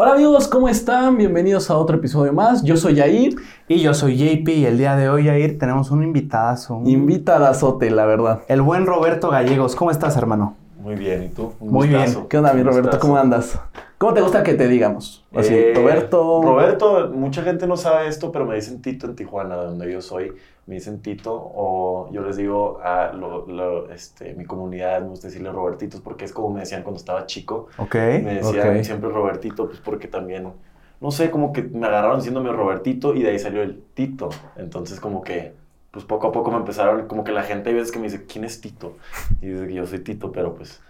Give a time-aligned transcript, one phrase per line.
[0.00, 1.16] Hola amigos, ¿cómo están?
[1.16, 2.62] Bienvenidos a otro episodio más.
[2.62, 3.34] Yo soy Yair.
[3.66, 6.76] Y yo soy JP y el día de hoy, Yair, tenemos un invitazo.
[6.76, 8.42] un- Invitadazote, la verdad.
[8.46, 9.74] El buen Roberto Gallegos.
[9.74, 10.54] ¿Cómo estás, hermano?
[10.80, 11.52] Muy bien, ¿y tú?
[11.58, 12.14] Un Muy bien.
[12.28, 12.82] ¿Qué onda, mi Roberto?
[12.90, 13.00] gustazo.
[13.00, 13.58] ¿Cómo andas?
[13.98, 15.24] ¿Cómo te gusta que te digamos?
[15.34, 16.40] Así, Eh, Roberto.
[16.42, 20.00] Roberto, mucha gente no sabe esto, pero me dicen Tito en Tijuana, de donde yo
[20.00, 20.32] soy.
[20.66, 25.26] Me dicen Tito, o yo les digo a lo- lo- este, mi comunidad, me gusta
[25.26, 27.68] decirle Robertitos, porque es como me decían cuando estaba chico.
[27.78, 27.94] Ok.
[27.94, 28.84] Me decían ok.
[28.84, 30.52] siempre Robertito, pues porque también,
[31.00, 34.28] no sé, como que me agarraron diciéndome Robertito y de ahí salió el Tito.
[34.56, 35.54] Entonces, como que,
[35.90, 38.26] pues poco a poco me empezaron, como que la gente hay veces que me dice,
[38.26, 38.92] ¿quién es Tito?
[39.40, 40.80] Y dice que yo soy Tito, pero pues.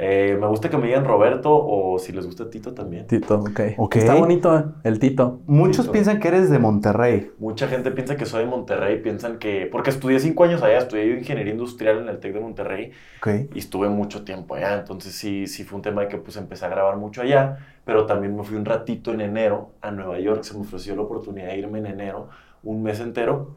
[0.00, 3.08] Eh, me gusta que me digan Roberto o si les gusta Tito también.
[3.08, 3.60] Tito, ok.
[3.78, 3.96] Ok.
[3.96, 5.40] Está bonito eh, el Tito.
[5.46, 5.92] Muchos Tito.
[5.92, 7.32] piensan que eres de Monterrey.
[7.38, 9.66] Mucha gente piensa que soy de Monterrey, piensan que...
[9.70, 13.50] Porque estudié cinco años allá, estudié ingeniería industrial en el TEC de Monterrey Ok.
[13.52, 16.66] y estuve mucho tiempo allá, entonces sí, sí fue un tema de que pues empecé
[16.66, 20.44] a grabar mucho allá, pero también me fui un ratito en enero a Nueva York,
[20.44, 22.28] se me ofreció la oportunidad de irme en enero,
[22.62, 23.56] un mes entero,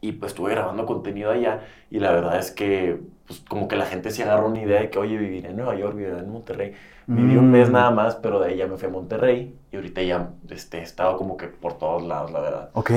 [0.00, 3.86] y pues estuve grabando contenido allá y la verdad es que pues como que la
[3.86, 6.72] gente se agarró una idea de que, oye, viviré en Nueva York, viviré en Monterrey.
[7.06, 7.72] Viví un mes Mm.
[7.72, 10.82] nada más, pero de ahí ya me fui a Monterrey y ahorita ya este, he
[10.82, 12.70] estado como que por todos lados, la verdad.
[12.74, 12.90] Ok.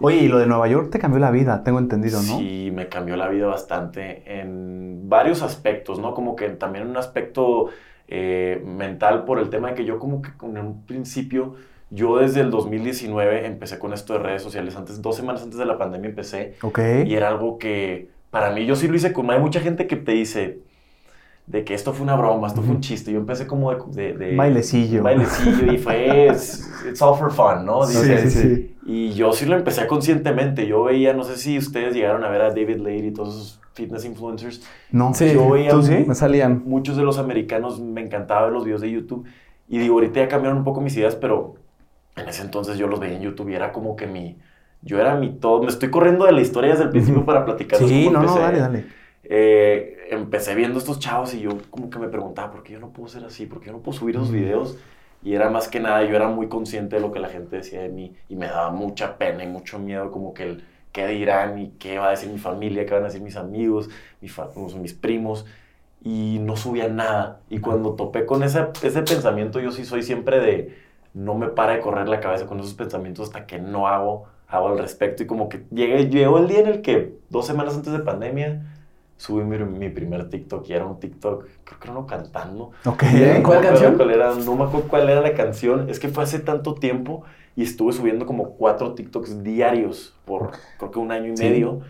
[0.00, 2.38] Oye, y lo de Nueva York te cambió la vida, tengo entendido, ¿no?
[2.38, 6.14] Sí, me cambió la vida bastante en varios aspectos, ¿no?
[6.14, 7.68] Como que también un aspecto
[8.08, 11.54] eh, mental por el tema de que yo como que en un principio,
[11.94, 15.66] yo desde el 2019 empecé con esto de redes sociales, antes, dos semanas antes de
[15.66, 16.78] la pandemia empecé, Ok.
[17.06, 19.96] y era algo que para mí yo sí lo hice con, hay mucha gente que
[19.96, 20.60] te dice
[21.46, 24.12] de que esto fue una broma, esto fue un chiste, yo empecé como de...
[24.12, 25.02] de- de- Bailecillo.
[25.02, 27.84] bailecillo y fue, it's, it's all for fun, ¿no?
[27.84, 28.76] Sí, sí, sí.
[28.86, 30.66] y yo sí lo empecé conscientemente.
[30.66, 33.60] Yo veía, no sé si ustedes llegaron a ver a David Lade y todos esos
[33.74, 34.62] fitness influencers.
[34.92, 35.12] No.
[35.14, 35.32] Sí.
[35.34, 36.04] Yo veía ¿Tú sí?
[36.06, 36.62] Me salían.
[36.64, 39.26] muchos de los americanos, me encantaba ver los videos de YouTube.
[39.68, 41.56] Y digo, ahorita ya cambiaron un poco mis ideas, pero
[42.16, 44.38] en ese entonces yo los veía en YouTube y era como que mi...
[44.82, 45.62] Yo era mi todo.
[45.62, 48.40] Me estoy corriendo de la historia desde el principio para platicarles Sí, no, no, empecé.
[48.40, 48.86] dale, dale.
[49.24, 52.92] Eh, empecé viendo estos chavos y yo como que me preguntaba, ¿por qué yo no
[52.92, 53.46] puedo ser así?
[53.46, 54.78] ¿Por qué yo no puedo subir esos videos?
[55.22, 57.80] Y era más que nada, yo era muy consciente de lo que la gente decía
[57.82, 61.58] de mí y me daba mucha pena y mucho miedo como que el qué dirán
[61.58, 63.88] y qué va a decir mi familia, qué van a decir mis amigos,
[64.20, 65.46] mi fa- pues, mis primos
[66.02, 67.42] y no subía nada.
[67.48, 70.81] Y cuando topé con ese, ese pensamiento, yo sí soy siempre de
[71.14, 74.68] no me para de correr la cabeza con esos pensamientos hasta que no hago, hago
[74.68, 75.22] al respecto.
[75.22, 78.66] Y como que llegué, llegó el día en el que dos semanas antes de pandemia
[79.16, 82.72] subí mi, mi primer TikTok y era un TikTok, creo que era uno cantando.
[82.84, 83.04] Ok.
[83.44, 83.96] ¿Cuál canción?
[83.96, 85.88] cuál era, no me acuerdo cuál era la canción.
[85.88, 87.22] Es que fue hace tanto tiempo
[87.54, 91.44] y estuve subiendo como cuatro TikToks diarios por creo que un año y Sí.
[91.44, 91.80] medio.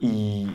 [0.00, 0.48] Y,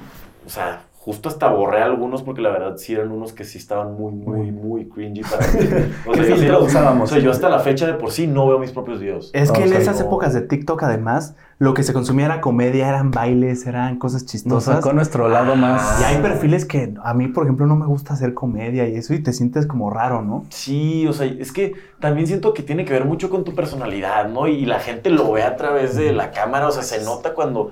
[0.45, 3.95] o sea, justo hasta borré algunos porque la verdad sí eran unos que sí estaban
[3.95, 5.67] muy, muy, muy cringy para mí.
[6.06, 7.09] O ¿Qué sea, yo, sí filtro los- usábamos?
[7.12, 9.31] o sea, yo hasta la fecha de por sí no veo mis propios videos.
[9.34, 10.06] Es que en esas No.
[10.06, 14.31] épocas de TikTok, además, lo que se consumía era comedia, eran bailes, eran cosas Nos
[14.31, 14.75] chistosas.
[14.75, 16.00] sacó nuestro lado más.
[16.01, 19.16] Y hay perfiles que a mí, por ejemplo, no me gusta hacer comedia y eso,
[19.16, 20.45] y te sientes como raro, ¿no?
[20.50, 24.29] Sí, o sea, es que también siento que tiene que ver mucho con tu personalidad,
[24.29, 24.47] ¿no?
[24.47, 27.72] Y la gente lo ve a través de la cámara, o sea, se nota cuando,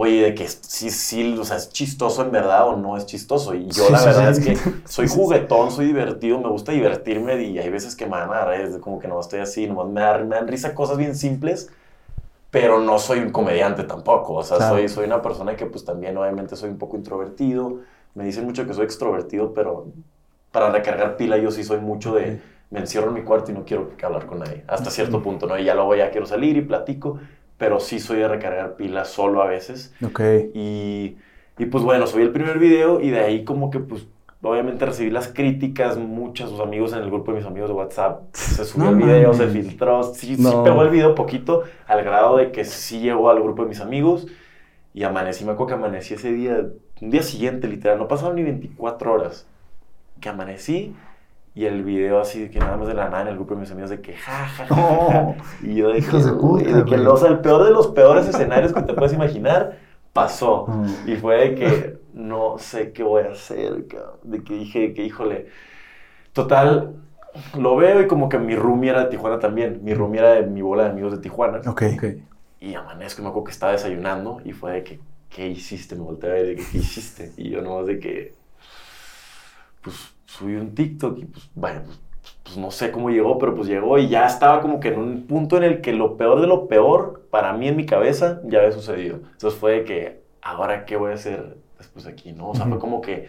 [0.00, 3.54] oye, de que sí, sí, o sea, es chistoso en verdad o no es chistoso.
[3.54, 4.30] Y yo Sí, la sí, verdad sí.
[4.30, 8.30] es que soy juguetón, soy divertido, me gusta divertirme y hay veces que me van
[8.30, 10.98] a dar, es como que no estoy así, nomás me dan, me dan risa cosas
[10.98, 11.70] bien simples.
[12.50, 14.62] Pero no soy un comediante tampoco, o sea, Claro.
[14.62, 17.80] soy, soy una persona que pues también obviamente soy un poco introvertido,
[18.14, 19.92] me dicen mucho que soy extrovertido, pero
[20.50, 23.64] para recargar pila yo sí soy mucho de, me encierro en mi cuarto y no
[23.66, 25.58] quiero hablar con nadie, hasta cierto punto, ¿no?
[25.58, 27.20] Y ya luego ya quiero salir y platico,
[27.58, 29.94] pero sí soy de recargar pila solo a veces.
[30.04, 30.20] Ok.
[30.54, 31.16] Y,
[31.58, 34.06] y pues bueno, subí el primer video y de ahí como que pues
[34.40, 38.22] obviamente recibí las críticas, muchos sus amigos en el grupo de mis amigos de WhatsApp,
[38.32, 39.52] se subió No el video, se mames.
[39.66, 40.62] filtró, sí, sí No.
[40.62, 44.28] pegó el video poquito al grado de que sí llegó al grupo de mis amigos
[44.94, 46.66] y amanecí, me acuerdo que amanecí ese día,
[47.00, 49.46] un día siguiente literal, no pasaron ni 24 horas,
[50.20, 50.94] que amanecí
[51.58, 53.60] y el video así de que nada más de la nada en el grupo de
[53.62, 56.84] mis amigos de que ja, ja, y yo de Hijos que, de puta, uy, de
[56.84, 57.06] que güey.
[57.06, 59.76] o sea, el peor de los peores escenarios que te puedes imaginar
[60.12, 60.66] pasó.
[60.68, 61.08] Mm.
[61.08, 64.20] Y fue de que no sé qué voy a hacer, cabrón.
[64.22, 65.48] De que dije que, híjole.
[66.32, 66.94] Total,
[67.58, 69.80] lo veo y como que mi roomie era de Tijuana también.
[69.82, 71.58] Mi roomie era de mi bola de amigos de Tijuana.
[71.66, 71.82] Ok.
[71.96, 72.04] Ok.
[72.60, 75.96] Y amanezco y me acuerdo que estaba desayunando y fue de que, ¿qué hiciste?
[75.96, 77.32] Me volteé a ver de que, ¿qué hiciste?
[77.36, 78.34] Y yo nomás de que,
[79.82, 81.98] pues subí un TikTok y pues, vaya, pues,
[82.42, 85.26] pues no sé cómo llegó, pero pues llegó y ya estaba como que en un
[85.26, 88.58] punto en el que lo peor de lo peor, para mí en mi cabeza, ya
[88.58, 89.16] había sucedido.
[89.32, 92.32] Entonces fue de que, ¿ahora qué voy a hacer después de aquí?
[92.32, 92.50] ¿no?
[92.50, 93.28] O sea, fue como que,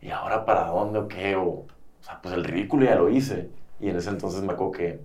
[0.00, 1.36] ¿y ahora para dónde o qué?
[1.36, 1.66] O, o
[2.00, 3.50] sea, pues el ridículo ya lo hice.
[3.80, 5.00] Y en ese entonces me acuerdo que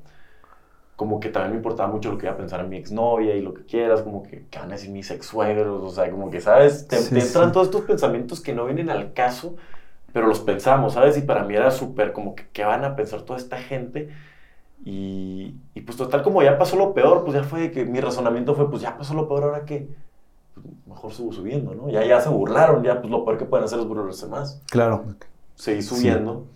[0.96, 3.54] como que también me importaba mucho lo que iba a pensar mi exnovia y lo
[3.54, 5.84] que quieras, como que, ¿qué van a decir mis ex suegros?
[5.84, 6.88] O sea, como que, ¿sabes?
[6.88, 7.52] Te, Sí, te entran sí.
[7.54, 9.56] todos estos pensamientos que no vienen al caso,
[10.18, 11.16] pero los pensamos, ¿sabes?
[11.16, 14.10] Y para mí era súper como que, ¿qué van a pensar toda esta gente?
[14.84, 18.56] Y, y pues total, como ya pasó lo peor, pues ya fue que mi razonamiento
[18.56, 19.90] fue, pues ya pasó lo peor, ¿ahora qué?
[20.56, 21.92] Pues mejor sigo subiendo, ¿no?
[21.92, 25.06] Ya, ya se burlaron, ya pues lo peor que pueden hacer es burlarse más Claro.
[25.54, 26.48] seguí subiendo.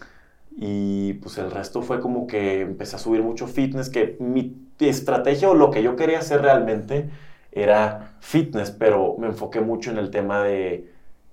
[0.58, 5.52] Y pues el resto fue como que empecé a subir mucho fitness, que mi estrategia
[5.52, 7.12] o lo que yo quería hacer realmente
[7.52, 10.91] era fitness, pero me enfoqué mucho en el tema de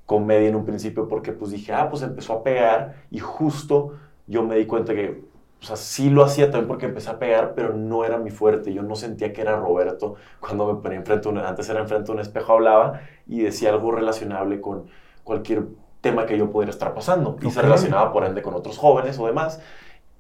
[0.08, 3.93] comedia en un principio porque pues dije, ah, pues empezó a pegar y justo
[4.26, 5.22] yo me di cuenta que,
[5.60, 8.72] o sea, sí lo hacía también porque empecé a pegar, pero no era mi fuerte.
[8.72, 12.12] Yo no sentía que era Roberto cuando me ponía enfrente, un- antes era enfrente de
[12.12, 14.84] un espejo, hablaba y decía algo relacionable con
[15.25, 15.64] cualquier
[16.00, 17.37] tema que yo pudiera estar pasando.
[17.43, 19.61] Y se relacionaba por ende con otros jóvenes o demás.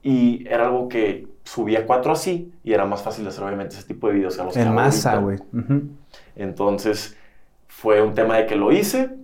[0.02, 4.08] Y era algo que subía cuatro así y era más fácil hacer obviamente ese tipo
[4.08, 5.38] de videos a los que En hago masa, güey.
[6.36, 7.16] Entonces
[7.68, 9.16] fue un tema de que lo hice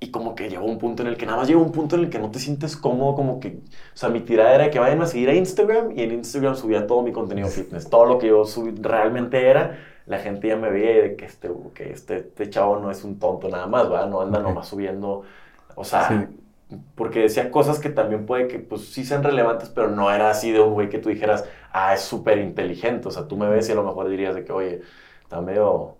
[0.00, 2.04] y como que llegó un punto en el que nada más llegó un punto en
[2.04, 5.02] el que no te sientes cómodo, como que, o sea, mi tirada era que vayan
[5.02, 8.28] a seguir a Instagram y en Instagram subía todo mi contenido fitness, todo lo que
[8.28, 12.48] yo subí realmente era, la gente ya me veía de que este, que este, este
[12.48, 14.08] chavo no es un tonto nada más, ¿verdad?
[14.08, 15.22] No anda nomás subiendo,
[15.74, 16.30] o sea,
[16.94, 20.50] porque decía cosas que también puede que pues sí sean relevantes, pero no era así
[20.50, 23.68] de un güey que tú dijeras, ah, es súper inteligente, o sea, tú me ves
[23.68, 24.80] y a lo mejor dirías de que, oye,
[25.22, 25.98] está medio,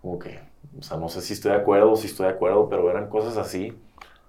[0.00, 0.40] como que,
[0.78, 3.08] o sea, no sé si estoy de acuerdo o si estoy de acuerdo, pero eran
[3.08, 3.74] cosas así.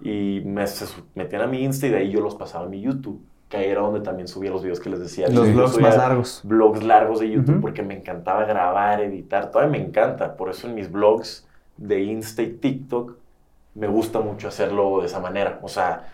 [0.01, 0.85] Y me se
[1.15, 3.69] metían a mi Insta y de ahí yo los pasaba a mi YouTube, que ahí
[3.69, 5.29] era donde también subía los videos que les decía.
[5.29, 6.41] Los subía más largos.
[6.43, 10.35] Blogs largos de YouTube porque me encantaba grabar, editar, todavía me encanta.
[10.35, 11.47] Por eso en mis blogs
[11.77, 13.15] de Insta y TikTok
[13.75, 15.59] me gusta mucho hacerlo de esa manera.
[15.61, 16.09] O sea,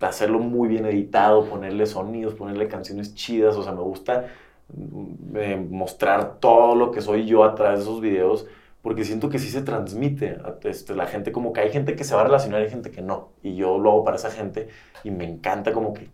[0.00, 3.56] hacerlo muy bien editado, ponerle sonidos, ponerle canciones chidas.
[3.56, 4.26] O sea, me gusta
[4.74, 8.46] mm, eh, mostrar todo lo que soy yo a través de esos videos
[8.82, 10.30] porque siento que sí se transmite.
[10.44, 12.70] a- Este, la gente como que hay gente que se va a relacionar y hay
[12.70, 13.30] gente que no.
[13.42, 14.68] Y yo lo hago para esa gente
[15.04, 16.08] y me encanta como que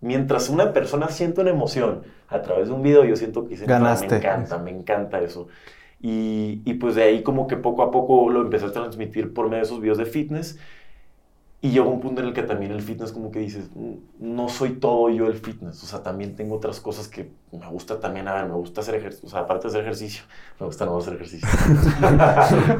[0.00, 3.66] mientras una persona siente una emoción a través de un video, yo siento que nada,
[3.80, 4.08] Ganaste.
[4.08, 5.48] Me encanta, me encanta eso.
[6.00, 9.46] Y, y pues de ahí como que poco a poco lo empecé a transmitir por
[9.46, 10.58] medio de esos videos de fitness.
[11.62, 14.48] Y llegó un punto en el que también el fitness como que dices, "Mm, no
[14.48, 18.28] soy todo yo el fitness, o sea, también tengo otras cosas que me gusta también,
[18.28, 20.22] a ver, me gusta hacer ejercicio, o sea, aparte de hacer ejercicio,
[20.58, 21.46] me gusta no hacer ejercicio,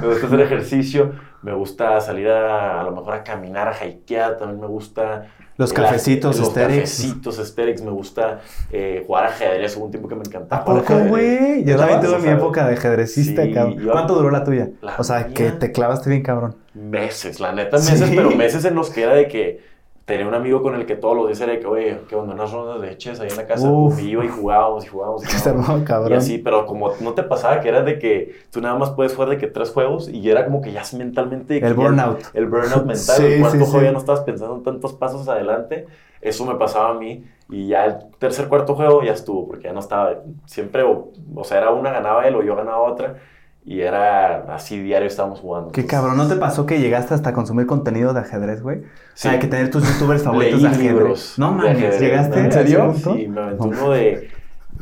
[0.00, 1.12] me gusta hacer ejercicio,
[1.42, 5.26] me gusta salir a, a lo mejor a caminar, a hikear, también me gusta...
[5.56, 6.80] Los el- cafecitos los Asterix.
[6.96, 8.40] cafecitos Asterix, me gusta
[8.72, 10.62] eh, jugar ajedrez, hubo un tiempo que me encantaba.
[10.62, 11.64] ¿A poco, güey?
[11.64, 13.76] Yo ¿Te también tuve mi época de ajedrecista, sí, cabrón.
[13.92, 14.70] ¿Cuánto duró la tuya?
[14.80, 16.56] La o sea, que mía- te clavaste bien, cabrón.
[16.74, 18.12] Meses, la neta, meses, ¿Sí?
[18.14, 19.60] pero meses en los que era de que
[20.04, 22.34] tenía un amigo con el que todos los días era de que, oye, que onda,
[22.34, 24.00] unas rondas de chess ahí en la casa, Uf.
[24.00, 25.22] y iba y jugábamos y jugábamos.
[25.22, 25.68] Y, jugábamos.
[25.68, 26.18] armó, Y cabrón.
[26.18, 29.30] así, pero como no te pasaba que era de que tú nada más puedes jugar
[29.30, 31.58] de que tres juegos y era como que ya mentalmente...
[31.64, 32.22] El burnout.
[32.34, 35.28] El burnout mental, Sí, el cuarto sí, juego ya no estabas pensando en tantos pasos
[35.28, 35.86] adelante.
[36.20, 39.72] Eso me pasaba a mí y ya el tercer, cuarto juego ya estuvo, porque ya
[39.72, 43.16] no estaba, siempre, o, o sea, era una ganaba él o yo ganaba otra
[43.64, 45.70] y era así diario estábamos jugando.
[45.72, 48.78] Qué Entonces, cabrón, ¿no te pasó que llegaste hasta a consumir contenido de ajedrez, güey?
[48.78, 48.82] O
[49.14, 49.34] sea, Sí.
[49.34, 50.92] hay que tener tus youtubers favoritos Leí de ajedrez.
[50.92, 51.34] libros.
[51.36, 52.40] No mames, ¿llegaste?
[52.40, 52.94] ¿En serio?
[52.94, 54.28] Sí, me aventé uno de.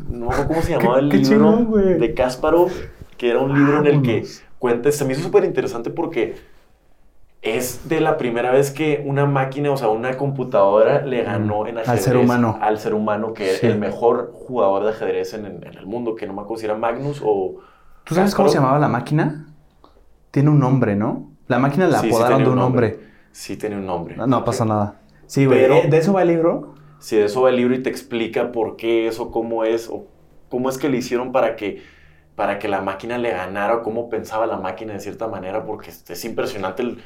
[0.08, 1.56] No acuerdo cómo se llamaba el qué libro.
[1.58, 2.70] chingón, de Kasparov,
[3.16, 4.24] que era un libro en el que
[4.58, 4.92] cuenta.
[4.92, 6.36] Se me hizo súper interesante porque
[7.42, 11.78] es de la primera vez que una máquina, o sea, una computadora le ganó en
[11.78, 12.04] Al ajedrez.
[12.04, 12.58] ser humano.
[12.60, 13.50] Al ser humano, que Sí.
[13.56, 16.66] es el mejor jugador de ajedrez en, en el mundo, que no me acuerdo si
[16.66, 17.56] era Magnus o.
[18.08, 19.46] ¿Tú sabes cómo se llamaba la máquina?
[20.30, 21.30] Tiene un nombre, ¿no?
[21.46, 23.00] La máquina la Sí, sí apodaron de un nombre.
[23.32, 24.16] Sí, tenía un nombre.
[24.16, 25.00] No, no pasa nada.
[25.26, 25.60] Sí, güey.
[25.60, 26.74] Pero- ¿De eso va el libro?
[26.98, 29.88] Si de eso va el libro y te explica por qué es o cómo es
[29.88, 30.06] o
[30.48, 31.82] cómo es que le hicieron para que,
[32.34, 35.90] para que la máquina le ganara o cómo pensaba la máquina de cierta manera, porque
[35.90, 36.98] es, es impresionante el,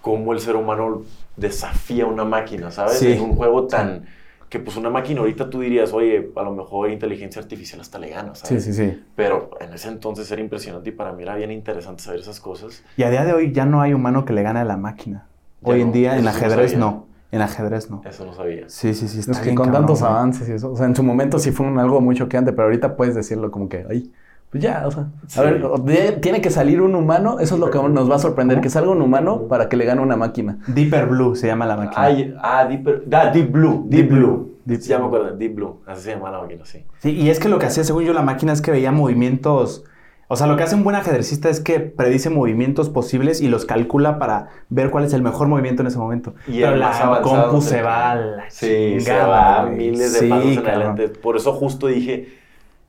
[0.00, 1.02] cómo el ser humano
[1.36, 2.98] desafía a una máquina, ¿sabes?
[2.98, 3.12] Sí.
[3.12, 4.06] En un juego tan...
[4.52, 8.10] Que pues una máquina ahorita tú dirías, oye, a lo mejor inteligencia artificial hasta le
[8.10, 8.64] gana, ¿sabes?
[8.64, 9.02] sí.
[9.14, 12.84] Pero en ese entonces era impresionante y para mí era bien interesante saber esas cosas.
[12.96, 15.26] Y a día de hoy ya no hay humano que le gane a la máquina.
[15.60, 17.08] Ya Hoy en no, día en sí no ajedrez no.
[17.30, 18.02] En ajedrez no.
[18.04, 18.68] Eso no sabía.
[18.68, 19.20] Sí, sí, sí.
[19.20, 20.12] Está Es que bien con cabrón, tantos güey.
[20.12, 22.64] avances y eso, o sea, en su momento sí fue un algo muy choqueante, pero
[22.64, 24.12] ahorita puedes decirlo como que, ay,
[24.52, 25.40] pues ya, o sea, Sí.
[25.40, 28.18] a ver, de- tiene que salir un humano, eso es lo que nos va a
[28.18, 30.58] sorprender, que salga un humano para que le gane una máquina.
[30.68, 32.02] Deeper Blue se llama la máquina.
[32.02, 33.84] Ay, ah, Deep, ah, Deep Blue.
[33.88, 34.18] Deep, Deep Blue.
[34.28, 34.52] Blue.
[34.66, 35.34] Deep sí, ya me acuerdo.
[35.36, 35.80] Deep Blue.
[35.86, 36.84] Así se llama la máquina, sí.
[36.98, 39.84] Sí, y es que lo que hacía, según yo, la máquina es que veía movimientos.
[40.28, 43.64] O sea, lo que hace un buen ajedrecista es que predice movimientos posibles y los
[43.66, 46.34] calcula para ver cuál es el mejor movimiento en ese momento.
[46.46, 49.26] Y Pero el la compu se va a la Sí, se chingada,
[49.64, 51.08] va miles de Sí, pasos en adelante.
[51.08, 52.28] Por eso justo dije,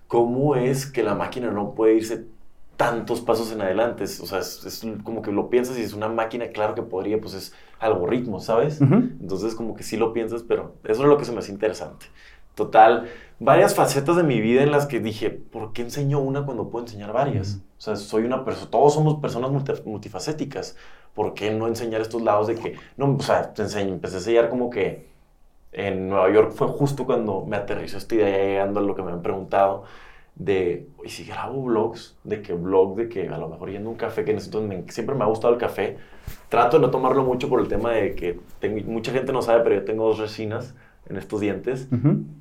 [0.08, 2.26] ¿cómo es que la máquina no puede irse
[2.78, 4.04] tantos pasos en adelante?
[4.04, 7.20] O sea, es, es como que lo piensas y es una máquina, claro que podría,
[7.20, 8.80] pues es algoritmo, ¿sabes?
[8.82, 12.06] Entonces como que sí lo piensas, pero eso es lo que se me hace interesante.
[12.56, 16.70] Total, varias facetas de mi vida en las que dije, ¿por qué enseño una cuando
[16.70, 17.62] puedo enseñar varias?
[17.78, 20.76] O sea, soy una persona, todos somos personas multi- multifacéticas.
[21.16, 24.20] ¿Por qué no enseñar estos lados de que, no, o sea, te enseño, empecé a
[24.20, 25.12] enseñar como que
[25.74, 29.12] en Nueva York fue justo cuando me aterrizó esta idea, llegando a lo que me
[29.12, 29.84] han preguntado,
[30.36, 33.92] de, y si grabo vlogs, de que vlog, de que a lo mejor yendo a
[33.92, 35.98] un café, que en siempre me ha gustado el café,
[36.50, 39.63] trato de no tomarlo mucho por el tema de que tengo, mucha gente no sabe,
[39.63, 40.74] pero yo tengo dos resinas
[41.10, 41.90] en estos dientes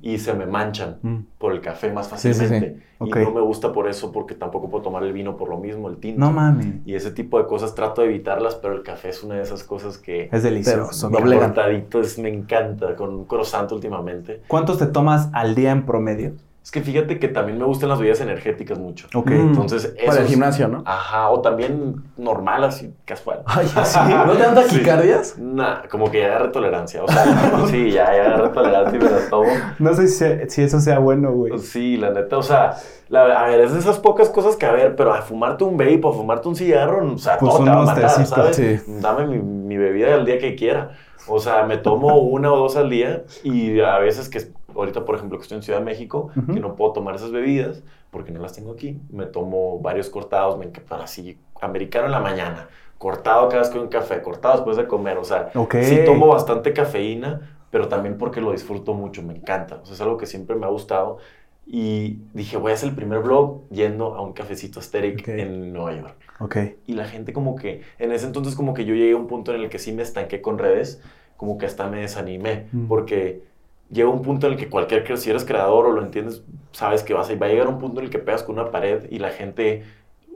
[0.01, 1.17] y se me manchan Mm.
[1.37, 2.39] por el café más Sí, sí, sí.
[2.39, 2.83] fácilmente.
[3.01, 5.89] Y no me gusta por eso, porque tampoco puedo tomar el vino por lo mismo,
[5.89, 6.19] el tinto.
[6.21, 6.67] No mames.
[6.85, 9.63] Y ese tipo de cosas trato de evitarlas, pero el café es una de esas
[9.65, 10.29] cosas que...
[10.31, 11.11] Es delicioso.
[11.11, 14.41] Cortadito, es- me encanta, con un croissant últimamente.
[14.47, 16.31] ¿Cuántos te tomas al día en promedio?
[16.63, 19.07] Es que fíjate que también me gustan las bebidas energéticas mucho.
[19.13, 19.31] Ok.
[19.31, 19.49] Mm.
[19.49, 20.81] Entonces, Para el gimnasio, ¿no?
[20.85, 23.41] Ajá, o también normal, así, casual.
[23.45, 23.99] Ay, sí.
[24.25, 25.37] ¿No te dan taquicardias?
[25.37, 27.03] Nah, como que ya agarré tolerancia.
[27.03, 27.25] O sea,
[27.67, 29.49] sí, ya, ya agarré tolerancia y me las tomo.
[29.77, 31.59] No sé si, si eso sea bueno, güey.
[31.59, 32.77] Sí, la neta, o sea,
[33.09, 35.75] la- a ver, es de esas pocas cosas que, a ver, pero a fumarte un
[35.75, 38.25] vape o a fumarte un cigarro, o sea, Pues todo un te va a matar,
[38.25, 38.55] ¿sabes?
[38.55, 38.79] sí.
[39.01, 40.91] Dame mi, mi bebida el día que quiera.
[41.27, 44.39] O sea, me tomo una o dos al día y a veces que,
[44.75, 46.53] ahorita, por ejemplo, que estoy en Ciudad de México, Ujú.
[46.53, 50.57] que no puedo tomar esas bebidas porque no las tengo aquí, me tomo varios cortados,
[50.57, 54.77] me encanta, así, americano en la mañana, cortado cada vez que un café, cortado después
[54.77, 55.75] de comer, o sea, Ok.
[55.81, 59.79] sí tomo bastante cafeína, pero también porque lo disfruto mucho, me encanta.
[59.81, 61.17] O sea, es algo que siempre me ha gustado.
[61.65, 65.29] Y dije, voy a hacer el primer vlog yendo a un cafecito Asterix Ok.
[65.29, 66.15] en Nueva York.
[66.39, 66.57] Ok.
[66.85, 69.55] Y la gente como que, en ese entonces como que yo llegué a un punto
[69.55, 71.01] en el que sí me estanqué con redes,
[71.37, 72.87] como que hasta me desanimé, Mm.
[72.87, 73.43] porque
[73.91, 77.13] llega un punto en el que cualquier, si eres creador o lo entiendes, sabes que
[77.13, 79.19] vas a, va a llegar un punto en el que pegas con una pared y
[79.19, 79.83] la gente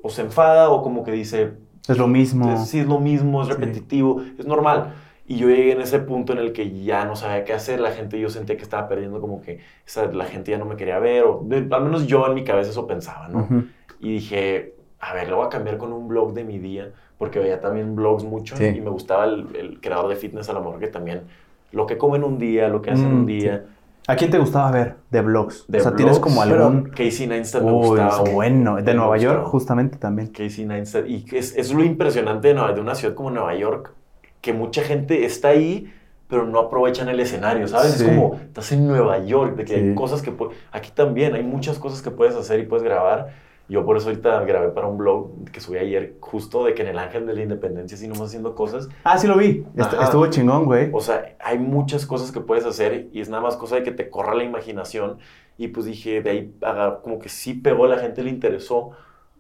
[0.03, 1.53] o se enfada o como que dice,
[1.87, 2.51] Es lo mismo.
[2.53, 3.53] es- sí, es lo mismo, es Sí.
[3.53, 4.93] repetitivo, es normal.
[5.29, 7.91] Y yo llegué en ese punto en el que ya no sabía qué hacer, la
[7.91, 10.99] gente yo sentía que estaba perdiendo como que esa- la gente ya no me quería
[10.99, 13.39] ver, o de- al menos yo en mi cabeza eso pensaba, ¿no?
[13.39, 13.63] Ujú.
[13.99, 17.39] Y dije, a ver, lo voy a cambiar con un blog de mi día, porque
[17.39, 18.65] veía también blogs mucho Sí.
[18.65, 21.23] y me gustaba el, el creador de fitness a lo mejor que también
[21.71, 23.65] lo que come en un día, lo que hace en Mm, un día.
[24.09, 25.65] ¿A quién te gustaba ver de blogs?
[25.67, 26.83] De o sea, tienes blogs, como pero- algún...
[26.91, 28.23] Casey Neistat me Uy, gustaba.
[28.31, 28.77] bueno.
[28.77, 30.29] De Nueva York, justamente también.
[30.29, 31.07] Casey Neistat.
[31.09, 33.91] Y es, es lo impresionante de, Nueva- de una ciudad como Nueva York,
[34.39, 35.91] que mucha gente está ahí,
[36.29, 37.93] pero no aprovechan el escenario, ¿sabes?
[37.95, 38.03] Sí.
[38.05, 39.79] Es como, estás en Nueva York, de que Sí.
[39.81, 40.33] hay cosas que...
[40.71, 43.29] Aquí también hay muchas cosas que puedes hacer y puedes grabar.
[43.69, 46.87] Yo por eso ahorita grabé para un blog que subí ayer, justo de que en
[46.87, 48.87] el Ángel de la Independencia, si nomás haciendo cosas.
[49.03, 49.65] Ah, sí lo vi.
[49.77, 50.05] Ajá.
[50.05, 50.89] estuvo chingón, güey.
[50.93, 53.91] O sea, hay muchas cosas que puedes hacer y es nada más cosa de que
[53.91, 55.17] te corra la imaginación.
[55.57, 56.55] Y pues dije, de ahí
[57.03, 58.91] como que sí pegó, la gente le interesó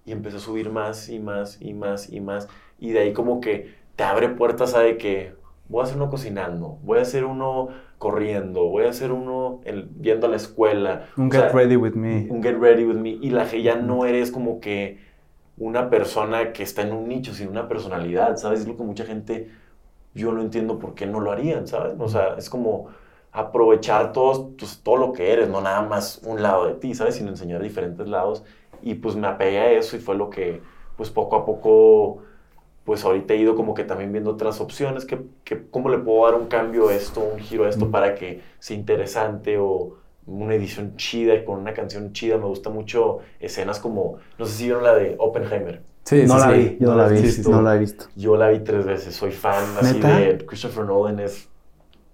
[0.05, 2.49] y empecé a subir más y más y más y más.
[2.79, 5.35] Y de ahí como que te abre puertas a de que
[5.69, 9.89] voy a hacer uno cocinando, voy a hacer uno corriendo, voy a hacer uno el-
[10.01, 11.07] yendo a la escuela.
[11.17, 12.29] Un O Get sea, Ready With Me.
[12.29, 14.99] un get ready with me y la que ya no eres como que
[15.57, 18.61] una persona que está en un nicho, sino una personalidad, ¿sabes?
[18.61, 19.49] Es lo que mucha gente,
[20.13, 21.95] yo no entiendo por qué no lo harían, ¿sabes?
[21.99, 22.87] O sea, es como
[23.31, 27.15] aprovechar todo, pues, todo lo que eres, no nada más un lado de ti, ¿sabes?
[27.15, 28.43] Sino enseñar diferentes lados
[28.81, 30.61] y pues me apegué a eso y fue lo que
[30.97, 32.23] pues poco a poco
[32.87, 36.23] pues ahorita he ido como que también viendo otras opciones, que, que cómo le puedo
[36.25, 37.91] dar un cambio a esto, un giro a esto Mm.
[37.91, 42.37] para que sea interesante o una edición chida y con una canción chida.
[42.37, 45.81] Me gusta mucho escenas como, no sé si vieron la de Oppenheimer.
[46.05, 46.57] Sí, no sí, la sí.
[46.59, 47.49] vi, yo no la la vi, visto.
[47.49, 48.05] no la he visto.
[48.15, 51.49] Yo la vi tres veces, soy fan así de Christopher Nolan, es,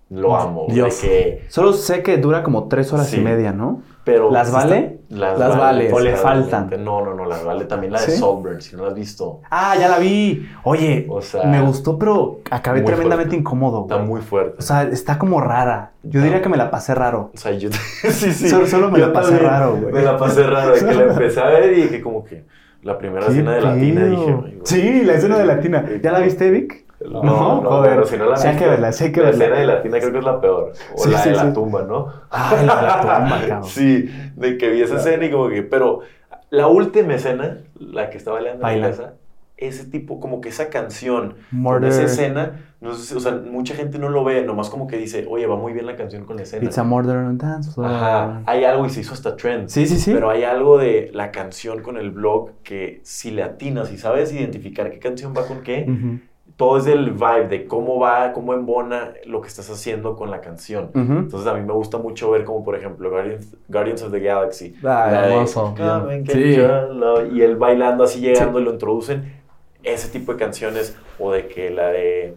[0.10, 0.65] lo amo.
[0.68, 0.96] de Dios.
[1.01, 3.18] que, Solo sé que dura como tres horas Sí.
[3.18, 3.84] y media, ¿no?
[4.03, 4.77] Pero ¿Las vale?
[4.77, 5.93] está- Las, Las vale.
[5.93, 6.69] ¿O le faltan?
[6.83, 7.65] No, no, no, las vale.
[7.65, 8.17] También la de ¿Sí?
[8.19, 9.41] Saltburn, si no la has visto.
[9.51, 10.50] Ah, ya la vi.
[10.63, 13.36] Oye, O sea, me gustó, pero acabé tremendamente fuerte.
[13.38, 14.07] incómodo, Está güey.
[14.07, 14.55] muy fuerte.
[14.60, 15.91] O sea, está como rara.
[16.03, 17.31] Yo diría que me la pasé raro.
[17.33, 17.69] O sea, yo
[18.03, 18.50] sí, sí.
[18.50, 19.93] Solo- solo me Yo la pasé raro, güey.
[19.93, 22.43] Me la pasé raro, que la empecé a ver y dije como que
[22.81, 24.25] la primera escena de latina dije.
[24.27, 24.60] "Ay, güey".
[24.65, 25.86] Sí, la escena de latina.
[26.01, 26.82] ¿Ya la viste, Vic?
[27.10, 27.91] No, No, no, joder.
[27.91, 29.43] pero si no la Sí hay que verla, sí hay que la verla.
[29.45, 30.74] escena de latina creo que es la peor.
[30.95, 32.07] O Sí, la sí, de la tumba, ¿no?
[32.29, 33.63] Ay, la de la tumba, cabrón.
[33.69, 36.01] Sí, de que vi esa escena y como que, pero
[36.50, 39.13] la última escena, la que estaba bailando en la casa,
[39.57, 43.75] ese tipo, como que esa canción, con esa escena, no sé, si- o sea, mucha
[43.75, 46.36] gente no lo ve, nomás como que dice, oye, va muy bien la canción con
[46.38, 46.65] la escena.
[46.65, 47.89] It's a murder on dance floor.
[47.89, 49.69] Ajá, hay algo y se hizo hasta trend.
[49.69, 50.12] Sí, sí, sí.
[50.13, 54.33] Pero hay algo de la canción con el blog que si le atinas y sabes
[54.33, 56.19] identificar qué canción va con qué, Ujú.
[56.55, 60.39] Todo es del vibe, de cómo va, cómo embona lo que estás haciendo con la
[60.41, 60.91] canción.
[60.93, 64.75] Entonces a mí me gusta mucho ver como por ejemplo Guardians, Guardians of the Galaxy.
[64.83, 65.74] Ah, La de, hermoso.
[65.75, 66.55] "Come and get Sí.
[66.55, 69.41] your love", Y él bailando así llegando y lo introducen.
[69.83, 72.36] Ese tipo de canciones o de que la de...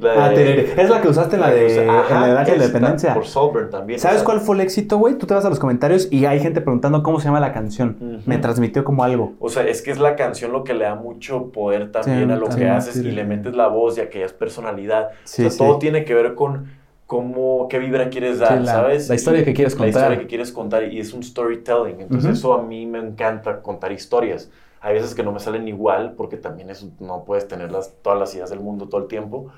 [0.00, 0.32] La.
[0.32, 3.14] Es la que usaste en la de, la.
[3.14, 3.98] Por Solburn también.
[4.00, 5.16] ¿Sabes cuál fue el éxito, güey?
[5.16, 8.22] Tú te vas a los comentarios y hay gente preguntando cómo se llama la canción.
[8.26, 9.34] Me transmitió como algo.
[9.40, 12.36] O sea, es que es la canción lo que le da mucho poder también a
[12.36, 15.08] lo que haces y le metes la voz y aquella personalidad.
[15.08, 19.08] O sea, todo tiene que ver con cómo, qué vibra quieres dar, la- ¿sabes?
[19.08, 20.02] la historia que quieres La contar.
[20.02, 22.00] historia que quieres contar y es un storytelling.
[22.02, 24.48] Entonces eso a mí me encanta contar historias.
[24.80, 28.18] Hay veces que no me salen igual porque también es, no puedes tener las, todas
[28.18, 29.52] las ideas del mundo todo el tiempo,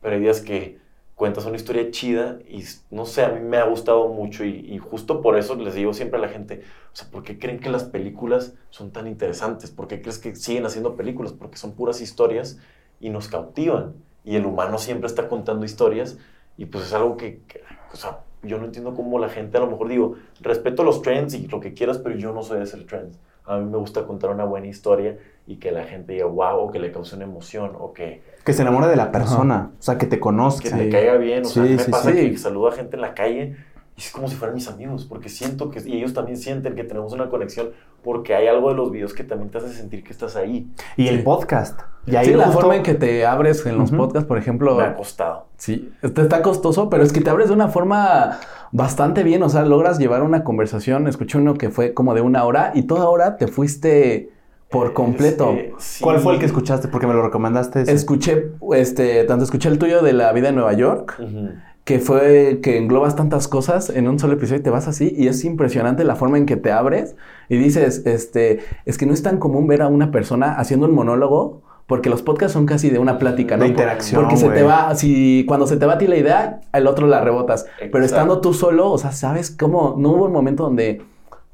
[0.00, 0.78] pero hay días que
[1.14, 4.78] cuentas una historia chida y no sé, a mí me ha gustado mucho y, y
[4.78, 7.70] justo por eso les digo siempre a la gente, o sea, ¿por qué creen que
[7.70, 9.70] las películas son tan interesantes?
[9.70, 11.32] ¿Por qué crees que siguen haciendo películas?
[11.32, 12.58] Porque son puras historias
[13.00, 13.94] y nos cautivan
[14.24, 16.18] y el humano siempre está contando historias
[16.56, 19.60] y pues es algo que, que, o sea, yo no entiendo cómo la gente a
[19.60, 22.64] lo mejor digo, respeto los trends y lo que quieras, pero yo no soy de
[22.64, 23.18] hacer trends.
[23.48, 26.70] A mí me gusta contar una buena historia y que la gente diga wow, o
[26.70, 29.70] que le cause una emoción, o que, Que se enamore de la persona.
[29.78, 30.68] O sea, que te conozca.
[30.70, 31.42] que te caiga bien.
[31.42, 32.30] O sea, Sí, me sí, pasa sí.
[32.30, 33.56] que saludo a gente en la calle
[33.98, 36.84] y es como si fueran mis amigos, porque siento que, y ellos también sienten que
[36.84, 37.70] tenemos una conexión,
[38.04, 40.70] porque hay algo de los videos que también te hace sentir que estás ahí.
[40.96, 41.22] Y el Sí.
[41.22, 41.80] podcast.
[42.06, 43.98] Y Sí, ahí la justo- forma en que te abres en los Ujú.
[44.04, 44.76] podcasts, por ejemplo.
[44.76, 45.46] Me ha costado.
[45.56, 48.38] Sí, este está costoso, pero es que te abres de una forma
[48.70, 51.08] bastante bien, o sea, logras llevar una conversación.
[51.08, 54.30] Escuché uno que fue como de una hora y toda hora te fuiste
[54.70, 55.52] por completo.
[55.54, 56.04] eh, sí.
[56.04, 56.86] ¿Cuál fue el que escuchaste?
[56.88, 57.82] Porque me lo recomendaste.
[57.82, 57.92] ese.
[57.92, 61.50] Escuché, este, tanto escuché el tuyo de la vida en Nueva York, Ujú.
[61.88, 65.28] Que fue que englobas tantas cosas en un solo episodio y te vas así y
[65.28, 67.16] es impresionante la forma en que te abres
[67.48, 70.94] y dices, este, es que no es tan común ver a una persona haciendo un
[70.94, 73.62] monólogo porque los podcasts son casi de una plática, ¿no?
[73.62, 74.64] De interacción, Porque se te güey.
[74.64, 77.64] va, si cuando se te va a ti la idea, al otro la rebotas.
[77.90, 79.94] Pero estando tú solo, o sea, ¿sabes cómo?
[79.96, 81.00] No hubo un momento donde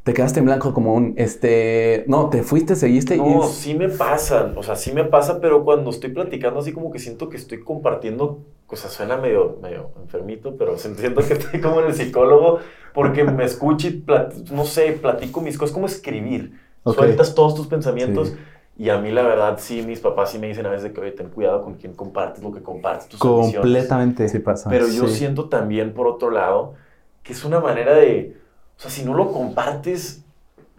[0.04, 3.18] te quedaste en blanco como un, este, no, te fuiste, seguiste y...
[3.20, 6.92] No, sí me pasan, o sea, sí me pasa, pero cuando estoy platicando así como
[6.92, 11.60] que siento que estoy compartiendo, o sea, suena medio, medio enfermito, pero siento que estoy
[11.60, 12.58] como en el psicólogo
[12.92, 14.04] porque me escucho y,
[14.52, 16.52] no sé, platico mis cosas, como escribir,
[16.84, 18.36] sueltas todos tus pensamientos Sí.
[18.84, 21.12] y a mí la verdad sí, mis papás sí me dicen a veces que, oye,
[21.12, 23.56] ten cuidado con quién compartes lo que compartes, tus ambiciones".
[23.56, 24.28] Completamente.
[24.28, 24.68] Sí pasa.
[24.68, 25.14] Pero yo Sí.
[25.14, 26.74] siento también, por otro lado,
[27.22, 28.36] que es una manera de,
[28.78, 30.22] o sea, si no lo compartes,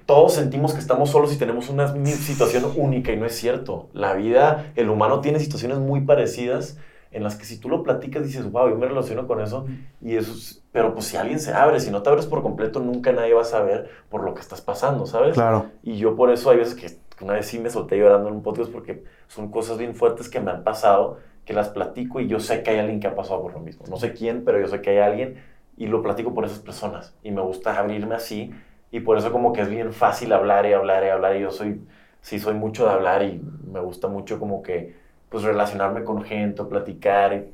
[0.06, 3.90] todos sentimos que estamos solos y tenemos una situación única y no es cierto.
[3.94, 6.78] La vida, el humano tiene situaciones muy parecidas
[7.12, 9.66] en las que si tú lo platicas dices, wow, yo me relaciono con eso
[10.02, 12.82] y eso es- pero pues si alguien se abre, si no te abres por completo,
[12.82, 15.34] nunca nadie va a saber por lo que estás pasando, ¿sabes?
[15.34, 15.68] Claro.
[15.82, 18.36] Y yo por eso hay veces que que una vez sí me solté llorando en
[18.36, 22.28] un podcast porque son cosas bien fuertes que me han pasado, que las platico y
[22.28, 23.86] yo sé que hay alguien que ha pasado por lo mismo.
[23.90, 25.42] No sé quién, pero yo sé que hay alguien
[25.78, 27.14] y lo platico por esas personas.
[27.24, 28.52] Y me gusta abrirme así
[28.92, 31.36] y por eso como que es bien fácil hablar y hablar y hablar.
[31.36, 31.82] Y yo soy,
[32.22, 34.96] sí soy mucho de hablar y me gusta mucho como que
[35.30, 37.46] pues relacionarme con gente, platicar.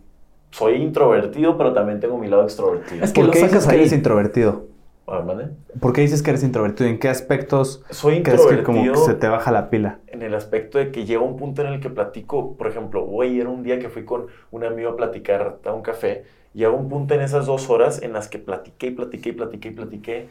[0.52, 3.04] soy introvertido, pero también tengo mi lado extrovertido.
[3.04, 4.68] Es que ¿Por lo qué dices sacas que eres introvertido?
[5.08, 5.50] A ver, ¿mande?
[5.80, 6.90] ¿Por qué dices que eres introvertido?
[6.90, 8.94] ¿En qué aspectos Soy crees que como introvertido.
[8.94, 10.00] que se te baja la pila?
[10.08, 13.40] en el aspecto de que llega un punto en el que platico, por ejemplo, hoy
[13.40, 16.72] era un día que fui con un amigo a platicar a un café, y llega
[16.72, 19.72] un punto en esas dos horas en las que platiqué y platiqué y platiqué y
[19.72, 20.30] platiqué,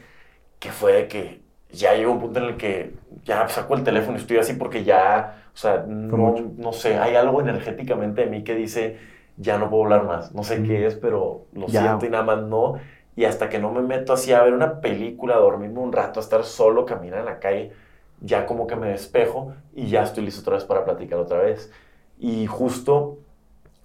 [0.59, 4.17] que fue de que ya llegó un punto en el que ya saco el teléfono
[4.17, 8.43] y estoy así porque ya, o sea, no, no sé, hay algo energéticamente de mí
[8.43, 8.97] que dice,
[9.37, 10.63] ya no puedo hablar más, no sé Mm.
[10.63, 11.79] qué es, pero lo Ya.
[11.79, 12.75] siento y nada más no.
[13.15, 16.19] Y hasta que no me meto así a ver una película, a dormirme un rato,
[16.19, 17.71] a estar solo, caminar en la calle,
[18.21, 21.71] ya como que me despejo y ya estoy listo otra vez para platicar otra vez.
[22.19, 23.19] Y justo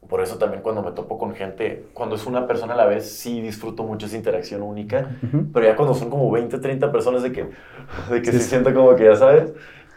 [0.08, 3.10] por eso también cuando me topo con gente, cuando es una persona a la vez,
[3.18, 5.10] sí disfruto mucho esa interacción única,
[5.52, 7.50] pero ya cuando son como 20, 30 personas de que,
[8.10, 8.50] de que Sí, sí.
[8.50, 9.52] siento como que ya sabes,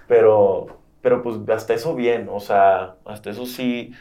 [0.07, 3.93] pero, pero pues hasta eso bien, o sea, hasta eso sí,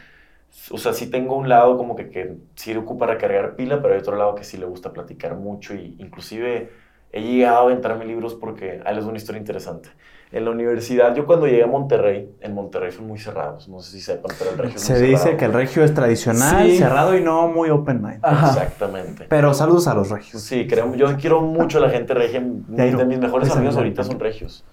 [0.71, 3.95] o sea, sí tengo un lado como que, que sí le ocupa recargar pila, pero
[3.95, 6.73] hay otro lado que sí le gusta platicar mucho y inclusive
[7.13, 9.91] he llegado a aventarme libros porque ahí les una historia interesante.
[10.31, 13.93] En la universidad, yo cuando llegué a Monterrey, en Monterrey son muy cerrados, no sé
[13.93, 15.37] si sepan, pero el regio es Se muy dice cerrado.
[15.39, 16.77] que el regio es tradicional, Sí.
[16.79, 18.19] cerrado y no muy open mind.
[18.23, 18.49] Ajá.
[18.49, 19.25] Exactamente.
[19.29, 20.43] Pero saludos a los regios.
[20.43, 22.41] Sí, creo, yo quiero mucho a la gente regia.
[22.43, 24.65] De mis mejores amigos ahorita son regios.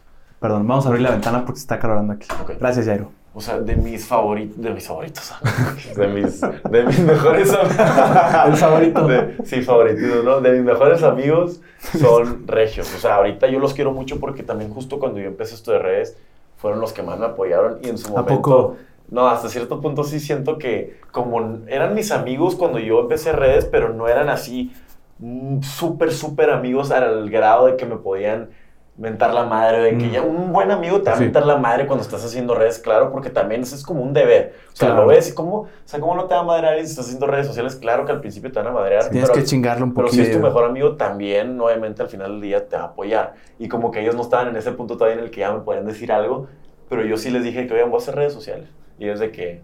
[0.42, 2.28] Perdón, vamos a abrir la ventana porque se está calorando aquí.
[2.60, 3.12] Gracias, Jairo.
[3.38, 5.34] O sea, de mis favoritos, de mis favoritos,
[5.98, 7.78] de mis, de mis mejores amigos.
[8.48, 9.08] El favorito.
[9.08, 10.40] De- sí, favorititos, ¿no?
[10.40, 11.60] De mis mejores amigos
[12.00, 12.96] son regios.
[12.96, 15.80] O sea, ahorita yo los quiero mucho porque también justo cuando yo empecé esto de
[15.80, 16.18] redes,
[16.56, 18.36] fueron los que más me apoyaron y en su ¿A momento...
[18.36, 18.76] poco?
[19.10, 23.66] No, hasta cierto punto sí siento que como eran mis amigos cuando yo empecé redes,
[23.66, 24.74] pero no eran así
[25.20, 28.50] mm, súper, súper amigos al grado de que me podían
[28.98, 30.12] mentar la madre, de que Mm.
[30.12, 31.24] ya un buen amigo te va a Sí.
[31.26, 34.54] mentar la madre cuando estás haciendo redes, claro, porque también eso es como un deber.
[34.72, 35.02] O sea, Claro.
[35.02, 37.28] lo ves y cómo, o sea, cómo no te va a madrear si estás haciendo
[37.28, 39.94] redes sociales, claro que al principio te van a madrear, Tienes pero, que chingarle un
[39.94, 40.24] pero poquito.
[40.24, 43.34] si es tu mejor amigo, también, obviamente, al final del día te va a apoyar.
[43.60, 45.60] Y como que ellos no estaban en ese punto todavía en el que ya me
[45.60, 46.48] podían decir algo,
[46.88, 48.70] pero yo sí les dije que, oigan, voy a hacer redes sociales.
[48.98, 49.62] Y es de que,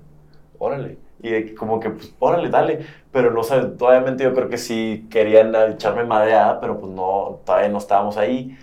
[0.58, 0.98] órale.
[1.24, 2.80] Y de que como que, pues, órale, dale.
[3.14, 7.70] Pero no sé, obviamente yo creo que sí querían echarme madreada, pero pues no, todavía
[7.70, 8.58] no estábamos ahí.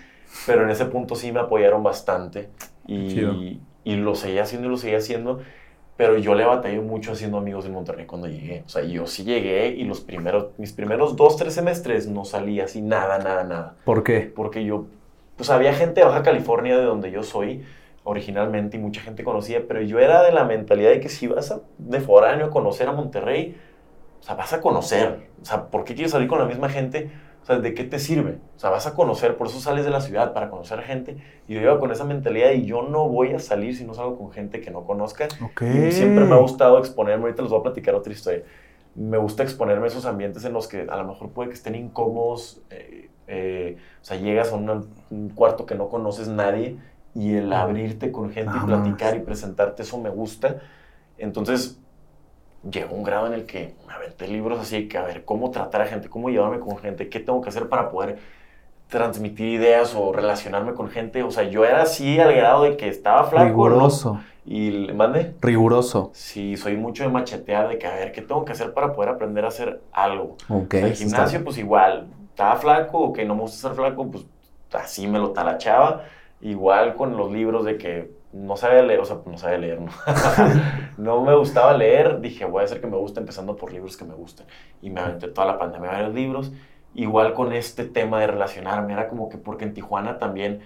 [0.46, 2.48] Pero en ese punto sí me apoyaron bastante.
[2.86, 5.40] Y, y lo seguía haciendo y lo seguía haciendo.
[5.96, 8.62] Pero yo le batallé mucho haciendo amigos en Monterrey cuando llegué.
[8.64, 12.60] O sea, yo sí llegué y los primeros, mis primeros dos, tres semestres no salí
[12.60, 13.76] así nada, nada, nada.
[13.84, 14.32] ¿Por qué?
[14.34, 14.86] Porque yo,
[15.36, 17.64] pues había gente de Baja California, de donde yo soy
[18.04, 21.50] originalmente, y mucha gente conocía, pero yo era de la mentalidad de que si vas
[21.50, 23.56] a, de foráneo a conocer a Monterrey,
[24.20, 25.28] o sea, vas a conocer.
[25.42, 27.10] O sea, ¿por qué quieres salir con la misma gente?
[27.42, 28.42] O sea, ¿de qué te sirve?
[28.56, 31.16] O sea, vas a conocer, por eso sales de la ciudad, para conocer gente.
[31.46, 34.18] Y yo iba con esa mentalidad y yo no voy a salir si no salgo
[34.18, 35.34] con gente que no conozca.
[35.40, 35.62] Ok.
[35.68, 38.44] Y siempre me ha gustado exponerme, ahorita les voy a platicar otra historia.
[38.94, 41.74] Me gusta exponerme a esos ambientes en los que a lo mejor puede que estén
[41.74, 42.62] incómodos.
[42.70, 46.78] eh, eh, o sea, llegas a una- un cuarto que no conoces nadie
[47.14, 50.60] y el abrirte con gente y platicar y presentarte, eso me gusta.
[51.16, 51.80] Entonces,
[52.68, 55.82] llegó un grado en el que me aventé libros así, que a ver, cómo tratar
[55.82, 58.18] a gente, cómo llevarme con gente, qué tengo que hacer para poder
[58.88, 61.22] transmitir ideas o relacionarme con gente.
[61.22, 63.44] O sea, yo era así al grado de que estaba flaco.
[63.44, 63.50] ¿no?
[63.50, 64.20] Riguroso.
[64.44, 65.34] Y le mandé.
[65.42, 66.10] Riguroso.
[66.14, 69.10] Sí, soy mucho de machetear, de que a ver, ¿qué tengo que hacer para poder
[69.10, 70.36] aprender a hacer algo?
[70.48, 70.74] Ok.
[70.74, 74.24] el eso gimnasio, pues igual, estaba flaco, o que no me gusta ser flaco, pues
[74.72, 76.04] así me lo talachaba.
[76.40, 79.80] Igual con los libros de que no sabía leer, o sea, no sabía leer,
[80.98, 81.22] ¿no?
[81.22, 84.14] me gustaba leer, dije, voy a hacer que me guste empezando por libros que me
[84.14, 84.46] gusten.
[84.82, 86.52] Y me aventé toda la pandemia varios libros.
[86.94, 90.60] Igual con este tema de relacionarme, era como que porque en Tijuana también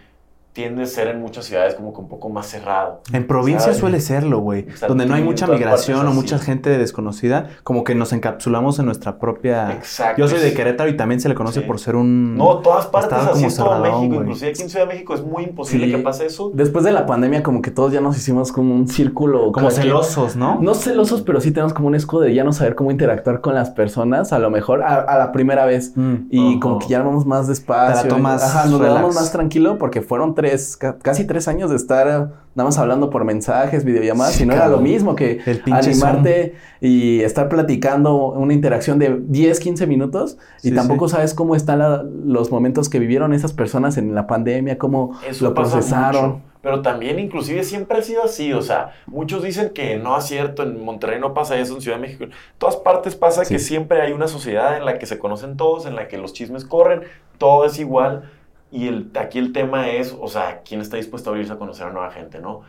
[0.52, 3.00] tiende a ser en muchas ciudades como que un poco más cerrado.
[3.12, 3.78] En provincia ¿Sabes?
[3.78, 4.66] suele serlo, güey.
[4.72, 8.78] O sea, Donde no hay mucha migración o mucha gente desconocida, como que nos encapsulamos
[8.78, 9.72] en nuestra propia...
[9.72, 10.20] Exacto.
[10.20, 11.66] Yo soy de Querétaro y también se le conoce Sí.
[11.66, 12.36] por ser un...
[12.36, 15.22] No, todas partes Estaba así como cerradón, México, inclusive aquí en Ciudad de México es
[15.24, 15.92] muy imposible Sí.
[15.92, 16.50] que pase eso.
[16.54, 19.52] Después de la pandemia, como que todos ya nos hicimos como un círculo.
[19.52, 20.58] como celosos, ¿no?
[20.60, 23.54] No celosos, pero sí tenemos como un escudo de ya no saber cómo interactuar con
[23.54, 25.92] las personas, a lo mejor a, a la primera vez.
[25.96, 26.14] Mm.
[26.30, 26.60] Y Ajá.
[26.60, 28.02] como que ya vamos más despacio.
[28.02, 29.14] Te la tomas Ajá, nos relax.
[29.14, 30.41] más tranquilo porque fueron tres,
[30.78, 32.06] ca- casi tres años de estar
[32.54, 37.20] nada más hablando por mensajes, videollamadas, Sí, y no era lo mismo que animarte y
[37.22, 41.14] estar platicando una interacción de 10, 15 minutos y Sí, tampoco sí.
[41.14, 45.44] sabes cómo están la- los momentos que vivieron esas personas en la pandemia, cómo Eso
[45.46, 46.26] lo procesaron.
[46.30, 46.40] mucho.
[46.62, 50.62] Pero también inclusive siempre ha sido así, o sea, muchos dicen que no es cierto,
[50.62, 53.54] en Monterrey no pasa eso, en Ciudad de México, en todas partes pasa Sí.
[53.54, 56.32] que siempre hay una sociedad en la que se conocen todos, en la que los
[56.32, 57.00] chismes corren,
[57.38, 58.30] todo es igual
[58.72, 61.86] y el, aquí el tema es, o sea, quién está dispuesto a abrirse a conocer
[61.86, 62.62] a nueva gente, ¿no?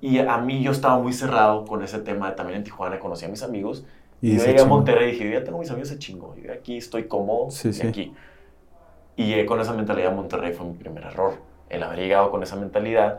[0.00, 3.28] Y a mí yo estaba muy cerrado con ese tema, también en Tijuana conocí a
[3.28, 3.84] mis amigos
[4.22, 4.76] y, yo se llegué a chingó.
[4.76, 7.68] Monterrey y dije, yo ya tengo mis amigos, se chingo, yo aquí estoy cómodo, Sí,
[7.68, 7.86] y sí.
[7.86, 8.14] aquí.
[9.16, 11.34] Y llegué con esa mentalidad a Monterrey fue mi primer error.
[11.68, 13.18] El haber llegado con esa mentalidad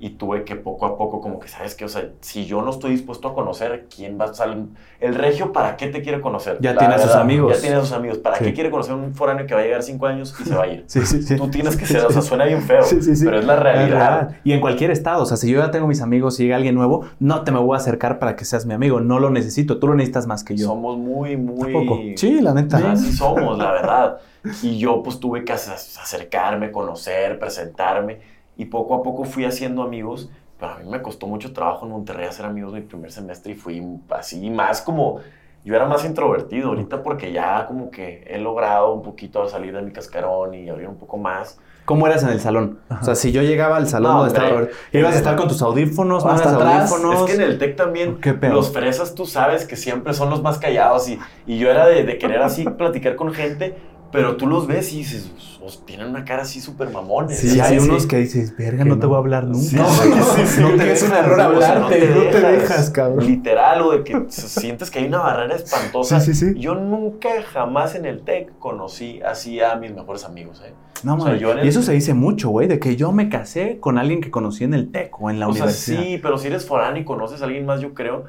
[0.00, 1.84] y tuve que poco a poco, como que, ¿sabes qué?
[1.84, 4.66] O sea, si yo no estoy dispuesto a conocer, ¿quién va a salir?
[5.00, 6.56] El regio, ¿para qué te quiere conocer?
[6.60, 7.54] Ya La tiene a sus amigos.
[7.56, 8.18] Ya tiene a sus amigos.
[8.18, 8.44] ¿Para Sí.
[8.44, 10.66] qué quiere conocer un foráneo que va a llegar cinco años y se va a
[10.68, 10.84] ir?
[10.88, 11.36] Sí, sí, sí.
[11.36, 13.24] Tú tienes que ser, o sea, suena bien feo, Sí, sí, sí.
[13.24, 13.88] pero es la realidad.
[14.28, 14.40] real.
[14.44, 16.76] Y en cualquier estado, o sea, si yo ya tengo mis amigos y llega alguien
[16.76, 19.78] nuevo, no te me voy a acercar para que seas mi amigo, no lo necesito,
[19.80, 20.66] tú lo necesitas más que yo.
[20.66, 22.16] Somos muy, muy...
[22.16, 22.92] Sí, la neta.
[22.92, 24.18] Así somos, la verdad.
[24.62, 29.82] Y yo pues tuve que ac- acercarme, conocer, presentarme y poco a poco fui haciendo
[29.82, 30.28] amigos,
[30.60, 33.54] pero a mí me costó mucho trabajo en Monterrey hacer amigos mi primer semestre y
[33.54, 35.20] fui así más como,
[35.64, 39.80] yo era más introvertido ahorita porque ya como que he logrado un poquito salir de
[39.82, 41.58] mi cascarón y abrir un poco más.
[41.84, 42.80] ¿Cómo eras en el salón?
[43.00, 44.50] O sea, si yo llegaba al salón No, donde estaba.
[44.50, 47.20] Roberto, ibas a estar con tus audífonos, no Hasta audífonos.
[47.20, 48.52] Es que en el TEC también ¿Qué pedo?
[48.52, 52.04] los fresas tú sabes que siempre son los más callados y, y yo era de,
[52.04, 53.78] de querer así platicar con gente,
[54.12, 55.30] pero tú los ves y dices,
[55.62, 57.38] "Os- tienen una cara así súper mamones.
[57.38, 59.08] Sí, Sí, hay sí, unos que dices, verga, Que no te no.
[59.08, 59.60] voy a hablar nunca.
[59.60, 60.60] Sí, No, sí, sí, sí.
[60.62, 62.08] no, que es un error O sea, hablarte.
[62.08, 63.26] no te dejas, cabrón.
[63.26, 66.20] Literal, o de que sientes que hay una barrera espantosa.
[66.20, 66.58] Sí, sí, sí.
[66.60, 70.72] Yo nunca jamás en el TEC conocí así a mis mejores amigos, ¿eh?
[71.04, 71.40] No, O sea, mames.
[71.40, 73.98] yo en el- Y eso se dice mucho, güey, de que yo me casé con
[73.98, 76.00] alguien que conocí en el TEC o en la o sea, universidad.
[76.02, 78.24] sí, pero si eres foráneo y conoces a alguien más, yo creo.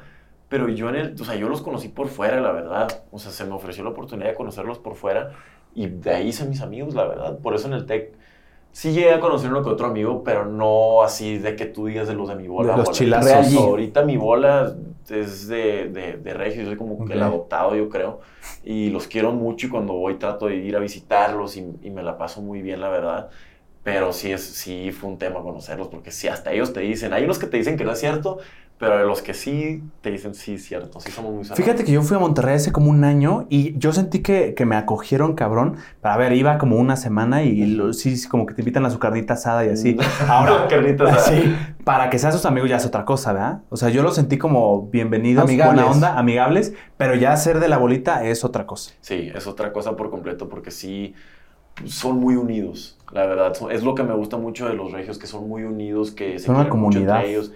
[0.48, 3.04] Pero yo en el, o sea, yo los conocí por fuera, la verdad.
[3.12, 5.30] O sea, se me ofreció la oportunidad de conocerlos por fuera
[5.74, 7.38] y de ahí hice mis amigos, la verdad.
[7.38, 8.12] Por eso en el TEC
[8.72, 12.06] Sí llegué a conocer uno que otro amigo, pero no así de que tú digas
[12.06, 12.72] de los de mi bola.
[12.72, 13.54] De los chilazos.
[13.54, 14.76] Ahorita mi bola
[15.08, 18.20] es de, de, de Regio, soy como que el adoptado, yo creo.
[18.64, 22.04] Y los quiero mucho y cuando voy trato de ir a visitarlos y, y me
[22.04, 23.30] la paso muy bien, la verdad.
[23.82, 27.24] Pero sí, es, sí fue un tema conocerlos, porque sí, hasta ellos te dicen, hay
[27.24, 28.38] unos que te dicen que no es cierto,
[28.80, 31.62] pero de los que sí te dicen sí es cierto, sí somos muy cerrados.
[31.64, 34.64] Fíjate que yo fui a Monterrey hace como un año y yo sentí que, que
[34.64, 35.76] me acogieron cabrón.
[36.00, 38.86] Pero a ver, iba como una semana y lo- sí, sí, como que te invitan
[38.86, 39.96] a su carnita asada y así.
[40.28, 41.20] Ahora, Carnita asada.
[41.22, 43.60] sí, para que sean sus amigos ya es otra cosa, ¿verdad?
[43.68, 45.74] O sea, yo los sentí como bienvenidos, Amigables.
[45.74, 48.94] buena onda, amigables, pero ya ser de la bolita es otra cosa.
[49.02, 51.12] Sí, es otra cosa por completo porque sí
[51.84, 53.54] son muy unidos, la verdad.
[53.54, 56.38] Son- es lo que me gusta mucho de los regios, que son muy unidos, que
[56.38, 57.24] se Son una mucho entre comunidad.
[57.26, 57.52] ellos.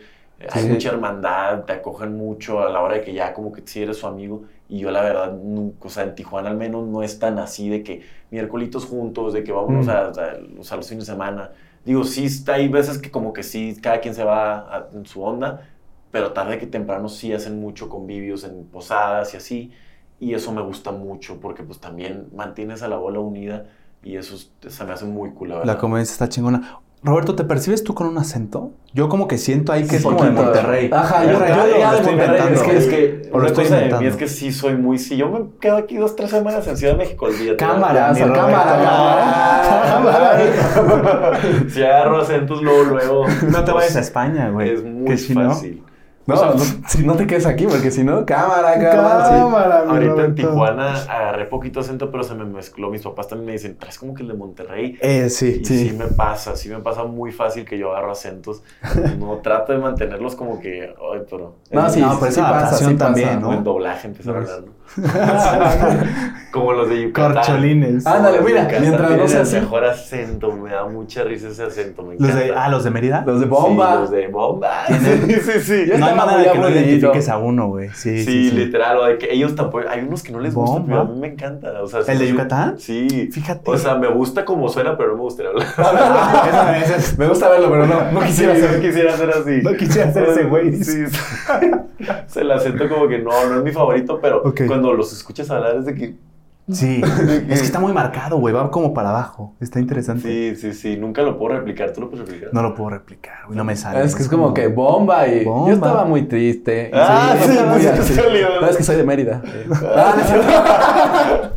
[0.53, 3.83] Hay mucha hermandad, te acogen mucho a la hora de que ya como que sí
[3.83, 4.45] eres su amigo.
[4.69, 7.69] Y yo la verdad, nunca, o sea, en Tijuana al menos no es tan así
[7.69, 9.91] de que miércolitos juntos, de que vámonos Mm.
[9.91, 10.15] a, a-
[10.65, 11.51] sea, los fines de semana.
[11.85, 15.05] Digo, sí, está, hay veces que como que sí, cada quien se va a- en
[15.07, 15.69] su onda,
[16.11, 19.73] pero tarde que temprano sí hacen mucho convivios en posadas y así.
[20.21, 23.67] Y eso me gusta mucho porque pues también mantienes a la bola unida
[24.03, 25.75] y eso es- se me hace muy cool, la verdad.
[25.75, 26.81] La está chingona.
[27.05, 28.71] Roberto, ¿te percibes tú con un acento?
[28.95, 30.31] Yo como que siento ahí que es Un como de.
[30.31, 30.91] Monterrey.
[30.91, 32.55] Ajá, ¿Es yo- real yo- yo lo estoy inventando?
[32.55, 34.09] Es que, es que O lo estoy mí inventando.
[34.09, 34.99] es que sí soy muy...
[34.99, 37.57] Si yo me quedo aquí dos, tres semanas en Ciudad de México, olvídate.
[37.57, 38.33] Cámara, Roberto.
[38.33, 41.41] cámara, cámara.
[41.69, 43.27] Si agarro acentos luego, luego...
[43.51, 44.71] No te vayas a España, güey.
[44.73, 45.83] Es muy fácil.
[46.27, 46.59] No, O sea, no,
[46.89, 49.27] si no te quedes aquí, porque si no, cámara, cámara.
[49.29, 49.91] sí.
[49.91, 50.35] Ahorita en.
[50.35, 52.91] Tijuana agarré poquito acento, pero se me mezcló.
[52.91, 54.99] Mis papás también me dicen, traes como que el de Monterrey.
[55.01, 55.95] Eh, sí, Y sí.
[55.97, 58.63] me pasa, sí me pasa muy fácil que yo agarro acentos.
[59.19, 61.57] No trato de mantenerlos como que, ay, pero...
[61.71, 63.63] No, sí, No, pero sí pasa, sí pasa, también, O en ¿no?
[63.63, 64.73] doblaje empezar a hablar, ¿no?
[66.53, 67.35] como los de Yucatán.
[67.35, 68.07] Corcholines.
[68.07, 69.57] Ándale, mira, Yucatán mientras no sea el así.
[69.57, 72.45] mejor acento, me da mucha risa ese acento, me Los encanta.
[72.45, 73.25] de, ah, los de Mérida.
[73.27, 73.93] Los de bomba.
[73.95, 74.85] Sí, los de bomba.
[74.89, 75.85] Sí, sí, sí.
[75.99, 77.89] No hay manera de que no identifiques a uno, güey.
[77.91, 78.57] Sí, Sí, sí, sí.
[78.57, 81.19] literal, o de que ellos tampoco, hay unos que no les gusta, pero a mí
[81.19, 81.83] me encanta.
[81.83, 82.79] O sea, ¿El de Yucatán?
[82.79, 83.31] Sí.
[83.33, 83.69] Fíjate.
[83.71, 85.67] O sea, me gusta como suena, pero no me gustaría hablar.
[85.77, 88.73] Ah, esa- esa es- Me gusta verlo, pero no, no quisiera Sí, ser.
[88.77, 89.61] no quisiera ser así.
[89.63, 90.73] No quisiera ser ese güey.
[90.85, 91.05] Sí.
[92.27, 94.61] Se el acento como que no, no es mi favorito, pero Ok.
[94.75, 96.15] Cuando los escuchas hablar es de que...
[96.71, 97.01] Sí.
[97.49, 98.55] es que está muy marcado, güey.
[98.55, 99.55] Va como para abajo.
[99.61, 100.57] Está interesante.
[100.57, 100.97] Sí, sí, sí.
[100.97, 101.93] Nunca lo puedo replicar.
[101.93, 102.55] ¿Tú lo puedes replicar?
[102.55, 103.57] No lo puedo replicar, güey.
[103.57, 104.03] No me sale.
[104.03, 105.69] Es que es como que bomba y Bomba.
[105.69, 106.89] yo estaba muy triste.
[106.91, 108.15] Y Ah, sí, muy sí te así.
[108.15, 108.61] salió.
[108.63, 109.43] No, es que soy de Mérida.
[109.95, 111.51] Ah,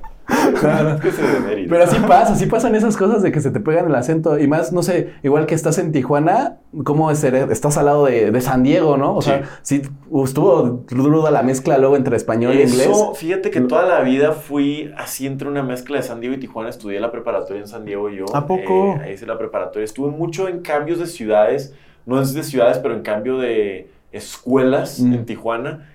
[1.69, 4.37] Pero sí pasa, sí pasan esas cosas de que se te pegan el acento.
[4.39, 7.35] Y más, no sé, igual que estás en Tijuana, ¿cómo es ser?
[7.35, 9.15] Estás al lado de, de San Diego, ¿no?
[9.15, 9.81] O sea, sí
[10.23, 12.87] estuvo ruda la mezcla luego entre español e inglés.
[12.89, 16.39] Eso, fíjate que toda la vida fui así entre una mezcla de San Diego y
[16.39, 16.69] Tijuana.
[16.69, 18.25] Estudié la preparatoria en San Diego yo.
[18.33, 18.95] ¿A poco?
[18.95, 19.85] Eh, ahí hice la preparatoria.
[19.85, 21.73] Estuve mucho en cambios de ciudades.
[22.05, 25.13] No es de ciudades, pero en cambio de escuelas Mm.
[25.13, 25.89] en Tijuana.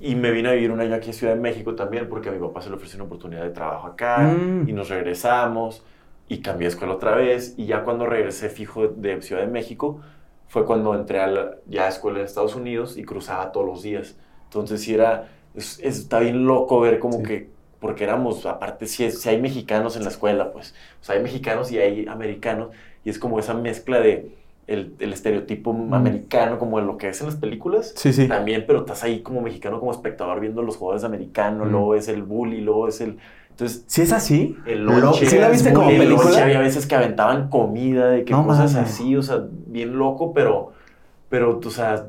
[0.00, 2.32] Y me vine a vivir un año aquí a Ciudad de México también, porque a
[2.32, 4.18] mi papá se le ofreció una oportunidad de trabajo acá.
[4.18, 4.68] Mm.
[4.68, 5.84] Y nos regresamos.
[6.28, 7.54] Y cambié de escuela otra vez.
[7.56, 10.00] Y ya cuando regresé fijo de Ciudad de México,
[10.48, 14.16] fue cuando entré a la ya escuela en Estados Unidos y cruzaba todos los días.
[14.44, 17.22] Entonces sí era, es- es- está bien loco ver como Sí.
[17.24, 21.22] que, porque éramos, aparte si, si hay mexicanos en la escuela, pues, o sea, hay
[21.22, 22.70] mexicanos y hay americanos,
[23.04, 24.36] y es como esa mezcla de
[24.70, 27.92] el, el estereotipo americano, como lo que es en las películas.
[27.96, 28.28] Sí, sí.
[28.28, 31.70] También, pero estás ahí como mexicano, como espectador, viendo los jugadores americanos, Mm.
[31.72, 33.18] luego es el bully, luego es el...
[33.50, 34.56] Entonces, ¿Sí es así?
[34.64, 35.26] el Lo- lonche.
[35.26, 36.42] ¿Sí la viste como el película?
[36.44, 40.72] había veces que aventaban comida, de que No cosas así, o sea, bien loco, pero,
[41.28, 42.06] pero, o sea,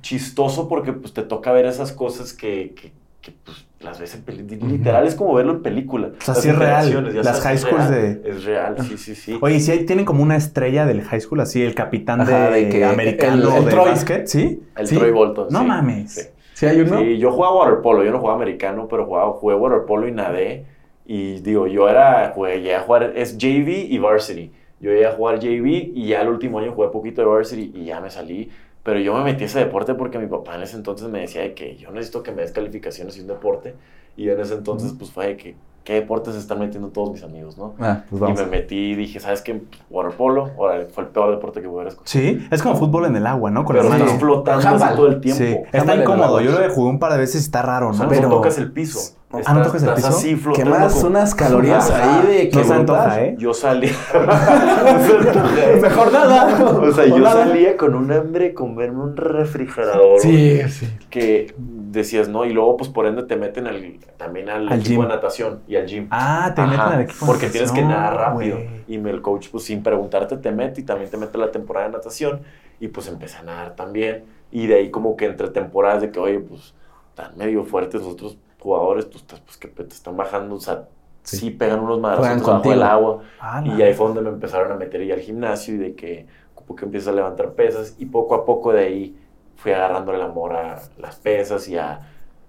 [0.00, 4.22] chistoso porque pues te toca ver esas cosas que, que, que, pues, las ves en
[4.22, 4.70] película.
[4.70, 6.08] Literal es como verlo en película.
[6.08, 7.14] O sea, Las sí es real.
[7.14, 9.38] Las sabes, high schools real, de- Es real, sí, sí, sí.
[9.40, 12.66] Oye, si hay, tienen como una estrella del high school, así, el capitán Ajá, de,
[12.66, 13.84] de americano el- el de Troy.
[13.90, 14.62] básquet, ¿sí?
[14.76, 14.96] el sí.
[14.96, 15.48] Troy Bolton.
[15.50, 16.12] No sí, mames.
[16.14, 16.22] sí.
[16.54, 17.00] ¿Sí hay uno?
[17.00, 20.66] Sí, yo jugaba waterpolo, yo no jugaba americano, pero jugaba, jugué waterpolo y nadé.
[21.04, 24.52] Y digo, yo era, jugué, llegué a jugar, es JV y varsity.
[24.80, 27.84] Yo llegué a jugar JV y ya el último año jugué poquito de varsity y
[27.86, 28.50] ya me salí.
[28.82, 31.42] Pero yo me metí a ese deporte porque mi papá en ese entonces me decía
[31.42, 33.74] de que yo necesito que me des calificaciones y un deporte.
[34.16, 37.22] Y en ese entonces, pues fue de que, ¿qué deportes se están metiendo todos mis
[37.22, 37.74] amigos, no?
[37.80, 39.62] Ah, pues Y me metí y dije, ¿sabes qué?
[39.88, 40.50] Waterpolo,
[40.92, 42.10] fue el peor deporte que hubiera escogido.
[42.10, 43.64] Sí, es como fútbol en el agua, ¿no?
[43.64, 44.20] Con Pero las estás manos.
[44.20, 45.42] flotando todo el tiempo.
[45.42, 46.40] Sí, está incómodo.
[46.40, 47.96] Yo lo jugué un par de veces y está raro, O ¿no?
[47.96, 49.16] sea, no Pero tocas el piso.
[49.46, 50.18] Ah, ¿no tocas el estás piso?
[50.18, 50.42] así.
[50.54, 52.20] Quemas como- unas calorías Ajá.
[52.20, 53.22] ahí de que No se antoja.
[53.24, 53.34] ¿eh?
[53.38, 53.86] Yo salí.
[55.80, 56.72] Mejor nada.
[56.72, 57.44] O sea, O yo nada.
[57.46, 60.18] salía con un hambre comerme un refrigerador.
[60.20, 60.86] Sí, sí.
[61.10, 62.44] Que decías, ¿no?
[62.44, 65.08] Y luego, pues por ende, te meten al, también al, Al equipo gym.
[65.10, 66.08] de natación y al gym.
[66.10, 67.26] Ah, te Ajá, meten al equipo.
[67.26, 68.56] de Porque tienes que nadar rápido.
[68.56, 68.68] güey.
[68.88, 71.86] Y me- el coach, pues sin preguntarte, te mete y también te mete la temporada
[71.86, 72.40] de natación.
[72.80, 74.24] Y pues empecé a nadar también.
[74.50, 76.74] Y de ahí, como que entre temporadas, de que, oye, pues
[77.10, 80.88] están medio fuertes los otros jugadores, tú estás, pues que te están bajando, o sea,
[81.22, 81.50] sí, Sí.
[81.50, 83.20] pegan unos madrazos bajo el agua.
[83.40, 86.26] Ah, Y ahí fue donde me empezaron a meter ya al gimnasio y de que
[86.54, 89.16] como que empiezas a levantar pesas y poco a poco de ahí
[89.56, 92.08] fui agarrando el amor a las pesas y a...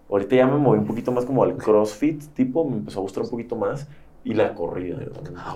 [0.09, 3.23] Ahorita ya me moví un poquito más como al CrossFit, tipo, me empezó a gustar
[3.23, 3.87] un poquito más
[4.23, 4.97] y la corrida.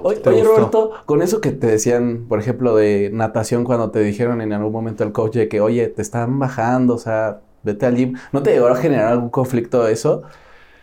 [0.03, 0.31] Oye, gustó?
[0.43, 4.71] Roberto, con eso que te decían, por ejemplo, de natación, cuando te dijeron en algún
[4.71, 8.41] momento el coach de que, oye, te están bajando, o sea, vete al gym, ¿no
[8.43, 10.23] te llegó a generar algún conflicto eso?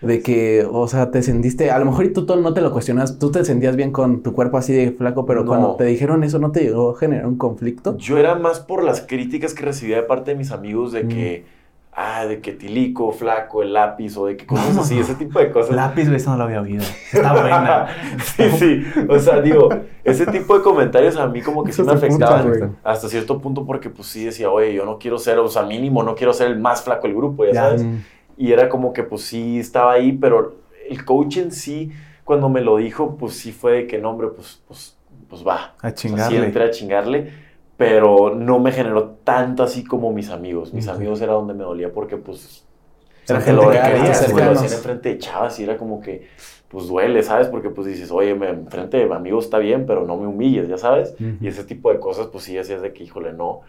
[0.07, 2.73] De que, o sea, te sentiste, a lo mejor y tú todo no te lo
[2.73, 5.47] cuestionas, tú te sentías bien con tu cuerpo así de flaco, pero No.
[5.47, 7.97] cuando te dijeron eso, ¿no te llegó a generar un conflicto?
[7.97, 11.45] Yo era más por las críticas que recibía de parte de mis amigos de que,
[11.97, 15.51] ah, de que tilico, flaco, el lápiz o de que cosas así, ese tipo de
[15.53, 15.75] cosas.
[15.77, 16.83] Lápiz, eso no lo había oído.
[17.13, 17.87] Está buena.
[18.37, 18.83] sí, sí.
[19.09, 19.69] O sea, digo,
[20.03, 23.91] ese tipo de comentarios a mí como que sí me afectaban hasta cierto punto porque
[23.91, 26.59] pues sí decía, oye, yo no quiero ser, o sea, mínimo no quiero ser el
[26.59, 27.61] más flaco del grupo, ya, Ya.
[27.63, 27.85] sabes.
[27.85, 27.97] Mm.
[28.37, 30.57] Y era como que pues sí estaba ahí, pero
[30.89, 31.93] el coach en sí,
[32.25, 34.97] cuando me lo dijo, pues sí fue de que no, hombre, pues, pues,
[35.29, 35.77] pues va.
[35.83, 36.39] A O sea, sí chingarle.
[36.39, 37.33] entré a chingarle,
[37.77, 40.73] pero no me generó tanto así como mis amigos.
[40.73, 40.95] Mis Ok.
[40.97, 42.65] amigos era donde me dolía porque pues...
[43.27, 46.29] Era te gente lo que hacían enfrente de chavas y era como que,
[46.69, 47.49] pues duele, ¿sabes?
[47.49, 50.77] Porque pues dices, oye, me, enfrente de amigos está bien, pero no me humilles, ¿ya
[50.79, 51.15] sabes?
[51.41, 53.63] Y ese tipo de cosas, pues sí, hacías de que, híjole, no.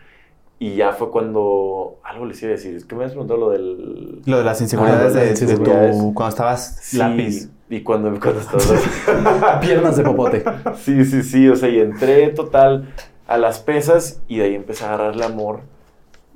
[0.58, 3.50] Y ya fue cuando, algo les iba a decir, es que me has preguntado lo
[3.50, 4.22] del...
[4.26, 6.14] Lo de las inseguridades, Ah, de de, tu.
[6.14, 7.50] Cuando estabas Sí, lápiz.
[7.70, 9.60] Y cuando, cuando estabas...
[9.62, 10.44] Piernas de popote.
[10.78, 12.88] Sí, sí, sí, o sea, y entré total
[13.28, 15.62] a las pesas y de ahí empecé a agarrarle amor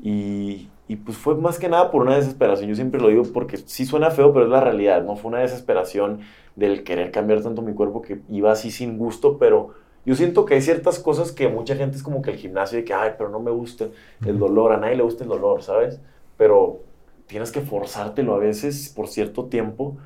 [0.01, 3.57] y, y pues fue más que nada por una desesperación, yo siempre lo digo porque
[3.57, 5.15] sí suena feo, pero es la realidad, ¿no?
[5.15, 6.21] Fue una desesperación
[6.55, 9.69] del querer cambiar tanto mi cuerpo que iba así sin gusto, pero
[10.05, 12.85] yo siento que hay ciertas cosas que mucha gente es como que el gimnasio de
[12.85, 13.87] que, ay, pero no me gusta
[14.25, 15.99] el dolor, a nadie le gusta el dolor, ¿sabes?
[16.37, 16.79] Pero
[17.27, 19.97] tienes que forzártelo a veces por cierto tiempo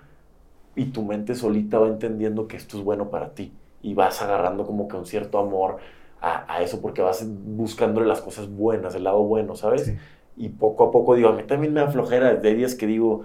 [0.76, 4.66] y tu mente solita va entendiendo que esto es bueno para ti y vas agarrando
[4.66, 5.78] como que un cierto amor
[6.22, 9.86] a, a eso porque vas buscándole las cosas buenas, el lado bueno, ¿sabes?
[9.86, 9.98] Sí.
[10.36, 13.24] Y poco a poco digo, a mí también me da flojera, de días que digo,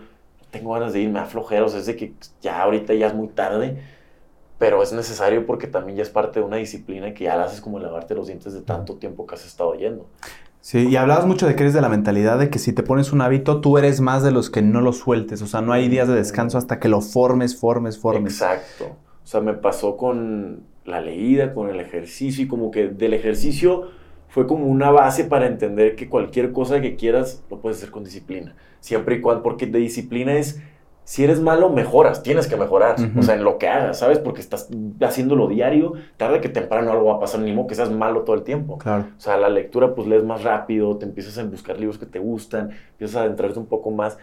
[0.50, 3.06] tengo ganas de ir, me da flojera, o sea, es de que ya ahorita ya
[3.08, 3.78] es muy tarde,
[4.58, 7.60] pero es necesario porque también ya es parte de una disciplina que ya la haces
[7.60, 10.06] como lavarte los dientes de tanto tiempo que has estado yendo.
[10.60, 13.12] Sí, y hablabas mucho de que eres de la mentalidad de que si te pones
[13.12, 15.40] un hábito, tú eres más de los que no lo sueltes.
[15.40, 18.34] O sea, no hay días de descanso hasta que lo formes, formes, formes.
[18.34, 18.96] Exacto.
[19.22, 23.88] O sea, me pasó con la leída, con el ejercicio y como que del ejercicio
[24.28, 28.04] fue como una base para entender que cualquier cosa que quieras lo puedes hacer con
[28.04, 28.54] disciplina.
[28.80, 30.60] Siempre y cuando, porque de disciplina es,
[31.08, 33.00] si eres malo, mejoras, tienes que mejorar.
[33.00, 33.20] Ujú.
[33.20, 34.18] O sea, en lo que hagas, ¿sabes?
[34.18, 34.68] Porque estás
[35.00, 38.36] haciéndolo diario, tarde que temprano algo va a pasar, ni modo que seas malo todo
[38.36, 38.76] el tiempo.
[38.76, 39.06] Claro.
[39.16, 42.18] O sea, la lectura pues lees más rápido, te empiezas a buscar libros que te
[42.18, 44.18] gustan, empiezas a adentrarte un poco más,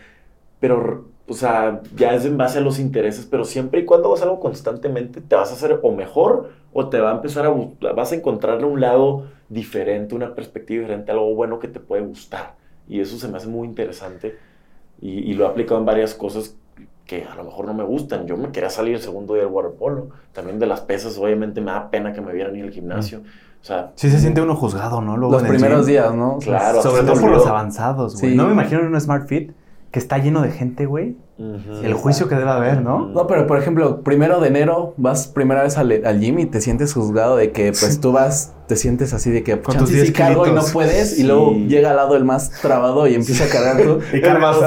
[0.60, 4.22] pero, o sea, ya es en base a los intereses, pero siempre y cuando hagas
[4.22, 8.12] algo constantemente, te vas a hacer o mejor o te va a empezar a, vas
[8.12, 12.54] a encontrarle un lado diferente, una perspectiva diferente, algo bueno que te puede gustar.
[12.88, 14.38] Y eso se me hace muy interesante
[15.02, 16.56] y, y lo he aplicado en varias cosas
[17.06, 18.26] que a lo mejor no me gustan.
[18.26, 20.10] Yo me quería salir el segundo día del waterpolo.
[20.34, 23.20] También de las pesas, obviamente me da pena que me vieran ir al gimnasio.
[23.62, 25.18] O sea, Sí se siente uno juzgado, ¿no?
[25.18, 25.94] Luego Los en el primeros gym.
[25.94, 26.38] días, ¿no?
[26.40, 26.82] Claro.
[26.82, 28.32] Sobre todo por los avanzados, güey.
[28.32, 28.38] Sí.
[28.38, 29.52] No me imagino en un Smart Fit
[29.92, 31.16] que está lleno de gente, güey.
[31.38, 33.08] El juicio que debe haber, ¿no?
[33.10, 36.62] No, pero por ejemplo, primero de enero vas primera vez al, al gym y te
[36.62, 39.90] sientes juzgado de que pues tú vas, te sientes así de que Con chance tus
[39.92, 41.24] 10 sí cargo y no puedes Sí.
[41.24, 44.00] y luego llega al lado el más trabado y empieza a cargar tú.
[44.16, 44.58] Y cargas.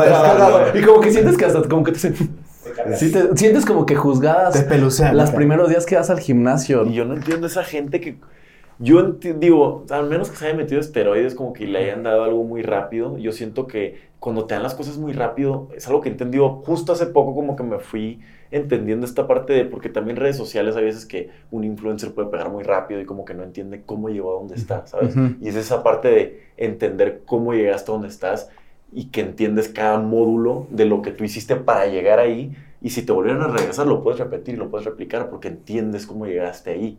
[0.74, 4.52] Y como que sientes que hasta como que te, sí te- sientes como que juzgadas
[4.52, 5.16] Te pelucean.
[5.16, 6.84] los primeros días que vas al gimnasio.
[6.86, 8.18] Y yo no entiendo esa gente que.
[8.80, 12.44] Yo digo, al menos que se haya metido esteroides, como que le hayan dado algo
[12.44, 13.18] muy rápido.
[13.18, 16.48] Yo siento que cuando te dan las cosas muy rápido, es algo que he entendido
[16.64, 18.20] justo hace poco, como que me fui
[18.52, 19.64] entendiendo esta parte de.
[19.64, 23.24] Porque también redes sociales hay veces que un influencer puede pegar muy rápido y como
[23.24, 25.14] que no entiende cómo llegó a donde está, ¿sabes?
[25.40, 28.48] Y es esa parte de entender cómo llegaste a donde estás
[28.92, 32.56] y que entiendes cada módulo de lo que tú hiciste para llegar ahí.
[32.80, 36.06] Y si te volvieran a regresar, lo puedes repetir y lo puedes replicar porque entiendes
[36.06, 36.96] cómo llegaste ahí.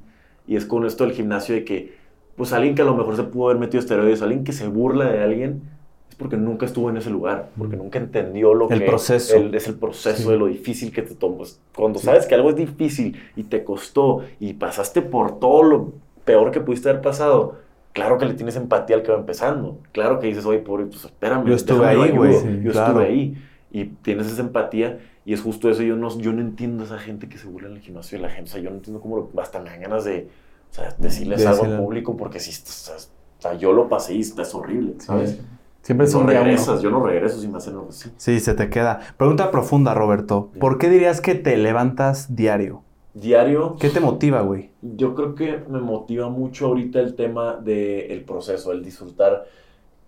[0.49, 1.93] Y es con esto del gimnasio de que,
[2.35, 5.05] pues alguien que a lo mejor se pudo haber metido esteroides, alguien que se burla
[5.11, 5.61] de alguien,
[6.09, 9.35] es porque nunca estuvo en ese lugar, porque nunca entendió lo El que proceso.
[9.37, 10.27] el- es el proceso Sí.
[10.27, 11.61] de lo difícil que te tomas.
[11.75, 15.93] Cuando sabes que algo es difícil y te costó y pasaste por todo lo
[16.25, 17.57] peor que pudiste haber pasado,
[17.93, 19.77] claro que le tienes empatía al que va empezando.
[19.91, 21.45] Claro que dices, oye, pobre, pues espérame.
[21.45, 22.31] Yo estuve ahí, güey.
[22.35, 22.41] ayudo".
[22.41, 22.87] Sí, Yo claro.
[22.87, 23.37] estuve ahí.
[23.71, 25.83] Y tienes esa empatía y es justo eso.
[25.83, 28.23] Yo no, yo no entiendo a esa gente que se burla en el gimnasio de
[28.23, 28.49] la gente.
[28.49, 30.29] O sea, yo no entiendo cómo lo- hasta me dan ganas de
[30.71, 34.19] o sea, decirles De algo al público porque si o sea, yo lo pasé y
[34.21, 35.39] es horrible, ¿sabes?
[35.81, 38.09] Siempre es no un regresas, yo no regreso si me hacen algo así.
[38.17, 38.99] Sí, se te queda.
[39.17, 40.51] Pregunta profunda, Roberto.
[40.59, 42.83] ¿Por qué dirías que te levantas diario?
[43.13, 44.69] Diario, ¿Qué te motiva, güey?
[44.81, 49.45] yo creo que me motiva mucho ahorita el tema del proceso, el disfrutar.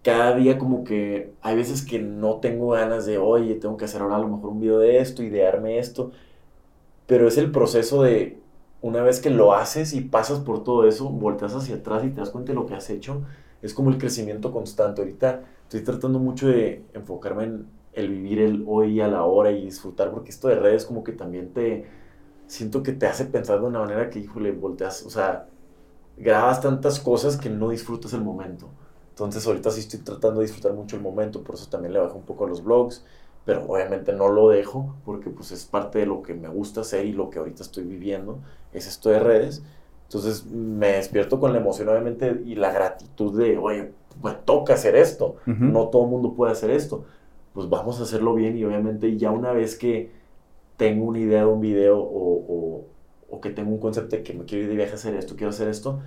[0.03, 4.01] Cada día como que hay veces que no tengo ganas de, oye, tengo que hacer
[4.01, 6.11] ahora a lo mejor un video de esto, idearme esto,
[7.07, 8.39] pero es el proceso de
[8.81, 12.19] una vez que lo haces y pasas por todo eso, volteas hacia atrás y te
[12.19, 13.23] das cuenta de lo que has hecho,
[13.61, 15.01] es como el crecimiento constante.
[15.01, 19.65] Ahorita estoy tratando mucho de enfocarme en el vivir el hoy a la hora y
[19.65, 21.85] disfrutar, porque esto de redes como que también te,
[22.47, 25.47] siento que te hace pensar de una manera que, híjole, volteas, o sea,
[26.17, 28.69] grabas tantas cosas que no disfrutas el momento.
[29.25, 32.15] Entonces ahorita sí estoy tratando de disfrutar mucho el momento, por eso también le bajo
[32.17, 33.03] un poco a los vlogs,
[33.45, 37.05] pero obviamente no lo dejo porque pues es parte de lo que me gusta hacer
[37.05, 38.39] y lo que ahorita estoy viviendo,
[38.73, 39.63] es esto de redes.
[40.03, 43.93] Entonces me despierto con la emoción obviamente y la gratitud de, oye,
[44.23, 45.65] me toca hacer esto, Ujú.
[45.65, 47.05] no todo el mundo puede hacer esto,
[47.53, 50.11] pues vamos a hacerlo bien y obviamente ya una vez que
[50.77, 52.85] tengo una idea de un video o, o-
[53.29, 55.35] o que tengo un concepto de que me quiero ir de viaje a hacer esto,
[55.35, 56.01] quiero hacer esto,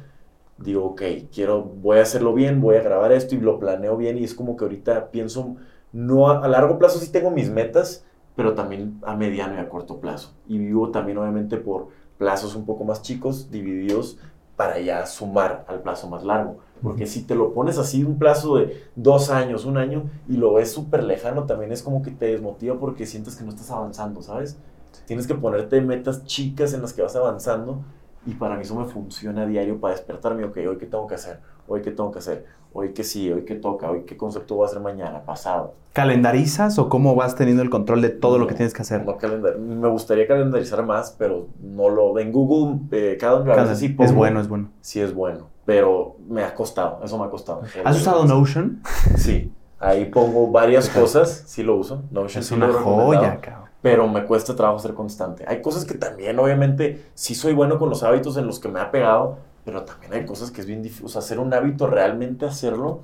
[0.59, 1.03] digo, ok,
[1.33, 4.35] quiero, voy a hacerlo bien, voy a grabar esto y lo planeo bien y es
[4.35, 5.57] como que ahorita pienso,
[5.93, 8.05] no a, a largo plazo sí tengo mis metas,
[8.37, 10.33] pero también a mediano y a corto plazo.
[10.49, 11.89] Y vivo también obviamente por
[12.19, 14.19] plazos un poco más chicos, divididos
[14.57, 16.59] para ya sumar al plazo más largo.
[16.83, 20.55] Porque si te lo pones así, un plazo de dos años, un año, y lo
[20.55, 24.23] ves súper lejano, también es como que te desmotiva porque sientes que no estás avanzando,
[24.23, 24.59] ¿sabes?
[25.07, 27.81] Tienes que ponerte metas chicas en las que vas avanzando
[28.27, 31.15] y para mí eso me funciona a diario para despertarme, ok, hoy qué tengo que
[31.15, 34.57] hacer, hoy qué tengo que hacer, hoy qué sí, hoy qué toca, hoy qué concepto
[34.57, 35.75] voy a hacer mañana, pasado.
[35.93, 39.05] ¿Calendarizas o cómo vas teniendo el control de todo lo que No, tienes que hacer?
[39.05, 42.19] No calendar, me gustaría calendarizar más, pero no lo...
[42.19, 44.71] En Google, eh, cada uno a veces sí es bueno, es bueno.
[44.81, 47.63] Sí es bueno, pero me ha costado, eso me ha costado.
[47.85, 48.83] ¿Has usado Notion?
[49.17, 52.03] Sí, ahí pongo varias cosas, sí lo uso.
[52.11, 53.64] Notion Es sí una joya, cabrón.
[53.85, 55.45] Pero me cuesta trabajo ser constante.
[55.47, 58.81] Hay cosas que también, obviamente, sí soy bueno con los hábitos en los que me
[58.81, 61.07] ha pegado, pero también hay cosas que es bien difícil.
[61.07, 63.03] O sea, hacer un hábito, realmente hacerlo,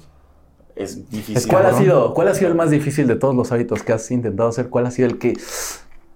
[0.76, 1.50] es difícil.
[1.50, 4.10] ¿cuál, ha sido, ¿Cuál ha sido el más difícil de todos los hábitos que has
[4.10, 4.70] intentado hacer?
[4.70, 5.34] ¿Cuál ha sido el que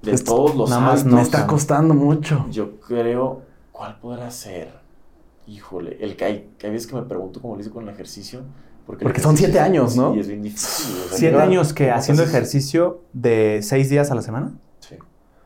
[0.03, 2.47] De es- todos los nada más hábitos, no me está costando mucho?
[2.51, 3.43] yo creo,
[3.73, 4.69] ¿cuál podrá ser?
[5.47, 7.91] Híjole, el que hay, que hay veces que me pregunto cómo lo hice con el
[7.95, 8.41] ejercicio.
[8.87, 10.13] Porque, son siete años, ¿no?
[10.15, 10.95] Sí, es bien difícil.
[11.05, 12.35] o sea, ¿Siete años que ¿cómo haciendo haces?
[12.35, 14.53] ejercicio de seis días a la semana?
[14.81, 14.97] Sí.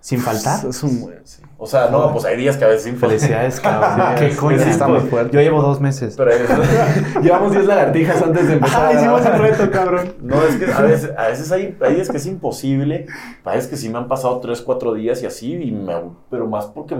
[0.00, 0.66] ¿Sin faltar?
[0.66, 1.08] Es un...
[1.24, 1.42] Sí.
[1.56, 4.14] O sea, no, pues hay días que a veces sí Felicidades, cabrón.
[4.18, 4.58] Qué sí, coña.
[4.58, 5.34] sí, está muy fuerte.
[5.36, 6.14] Yo llevo dos meses.
[6.16, 6.30] Pero
[7.22, 8.86] Llevamos 10 lagartijas antes de empezar.
[8.86, 10.14] Ah, hicimos el reto, cabrón.
[10.20, 13.06] No, es que a veces, a veces hay, hay días que es imposible,
[13.44, 15.94] hay días que sí me han pasado 3, 4 días y así, y me,
[16.30, 16.96] pero más porque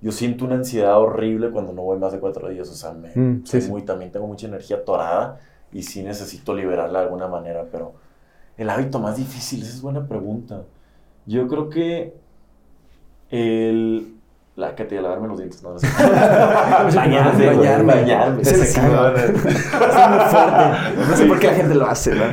[0.00, 3.08] yo siento una ansiedad horrible cuando no voy más de 4 días, o sea, me,
[3.14, 3.70] Mm, sí, soy sí.
[3.70, 5.40] muy, también tengo mucha energía atorada
[5.74, 7.92] y sí necesito liberarla de alguna manera, pero
[8.56, 10.62] el hábito más difícil, esa es buena pregunta.
[11.26, 12.14] Yo creo que
[13.30, 14.12] el...
[14.56, 15.88] La que te lavarme los dientes, no, no sé.
[16.94, 17.92] Bañarme, bañarme.
[17.92, 18.42] bañarme.
[18.42, 19.32] Es muy fuerte.
[21.08, 22.24] No sé por qué la gente lo hace, ¿no?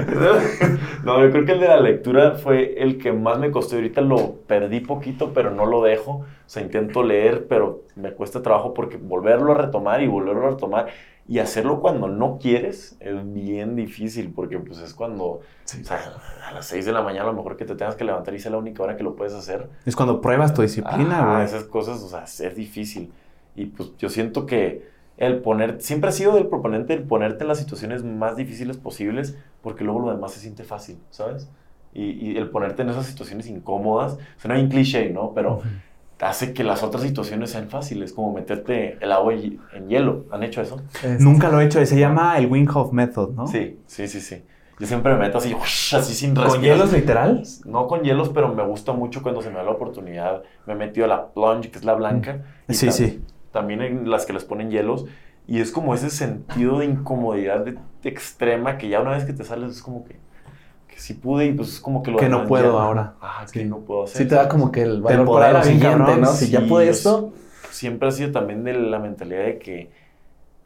[1.03, 3.75] No, yo creo que el de la lectura fue el que más me costó.
[3.75, 6.11] Ahorita lo perdí poquito, pero no lo dejo.
[6.11, 10.49] O sea, intento leer, pero me cuesta trabajo porque volverlo a retomar y volverlo a
[10.51, 10.87] retomar
[11.27, 16.15] y hacerlo cuando no quieres es bien difícil porque pues es cuando, o sea,
[16.47, 18.39] a las 6 de la mañana a lo mejor que te tengas que levantar y
[18.39, 19.69] sea la única hora que lo puedes hacer.
[19.85, 21.45] Es cuando pruebas tu disciplina, güey.
[21.45, 23.11] esas cosas, o sea, es difícil.
[23.55, 27.49] Y pues yo siento que el poner, siempre ha sido del proponente el ponerte en
[27.49, 31.49] las situaciones más difíciles posibles, porque luego lo demás se siente fácil, ¿sabes?
[31.93, 35.33] Y, y el ponerte en esas situaciones incómodas, suena bien cliché, ¿no?
[35.33, 35.61] Pero
[36.21, 40.25] hace que las otras situaciones sean fáciles, como meterte el agua en hielo.
[40.31, 40.81] ¿Han hecho eso?
[41.19, 41.83] Nunca lo he hecho.
[41.85, 43.47] Se llama el Wing Hof Method, ¿no?
[43.47, 44.43] Sí, sí, sí, sí.
[44.79, 45.53] Yo siempre me meto así,
[45.95, 46.63] así sin ¿Con respirar.
[46.77, 47.43] hielos literal?
[47.65, 50.41] No con hielos, pero me gusta mucho cuando se me da la oportunidad.
[50.65, 52.43] Me he metido a la plunge, que es la blanca.
[52.67, 53.21] y Sí, tam- sí.
[53.51, 55.05] También en las que les ponen hielos.
[55.47, 59.33] Y es como ese sentido de incomodidad de, de extrema que ya una vez que
[59.33, 60.15] te sales es como que,
[60.91, 63.13] que sí pude y pues es como que lo Que no puedo ya- ahora.
[63.21, 63.59] Ah, Sí.
[63.59, 64.17] que no puedo hacer.
[64.21, 66.21] Sí te da como que el valor para lo siguiente, cabrón.
[66.21, 66.27] ¿no?
[66.27, 67.33] Si ya pude esto...
[67.71, 69.89] Siempre ha sido también de la mentalidad de que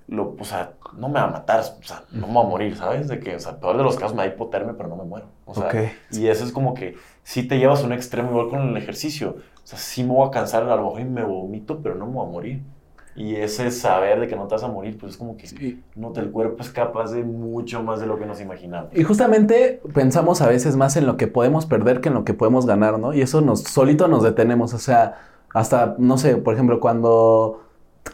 [0.08, 2.76] lo, o sea, no me va a matar, o sea, no me va a morir,
[2.76, 3.08] ¿sabes?
[3.08, 5.28] De que, o sea, peor de los casos me da hipotermia, pero no me muero.
[5.46, 5.70] O sea,
[6.12, 9.38] y eso es como que si te llevas a un extremo igual con el ejercicio.
[9.64, 12.06] O sea, sí me voy a cansar a lo mejor y me vomito, pero no
[12.08, 12.62] me voy a morir.
[13.16, 15.82] Y ese saber de que no te vas a morir, pues es como que Sí.
[15.96, 18.90] no, el cuerpo es capaz de mucho más de lo que nos imaginamos.
[18.94, 22.34] Y justamente pensamos a veces más en lo que podemos perder que en lo que
[22.34, 23.14] podemos ganar, ¿no?
[23.14, 24.74] Y eso nos solito nos detenemos.
[24.74, 25.16] O sea,
[25.54, 27.62] hasta, no sé, por ejemplo, cuando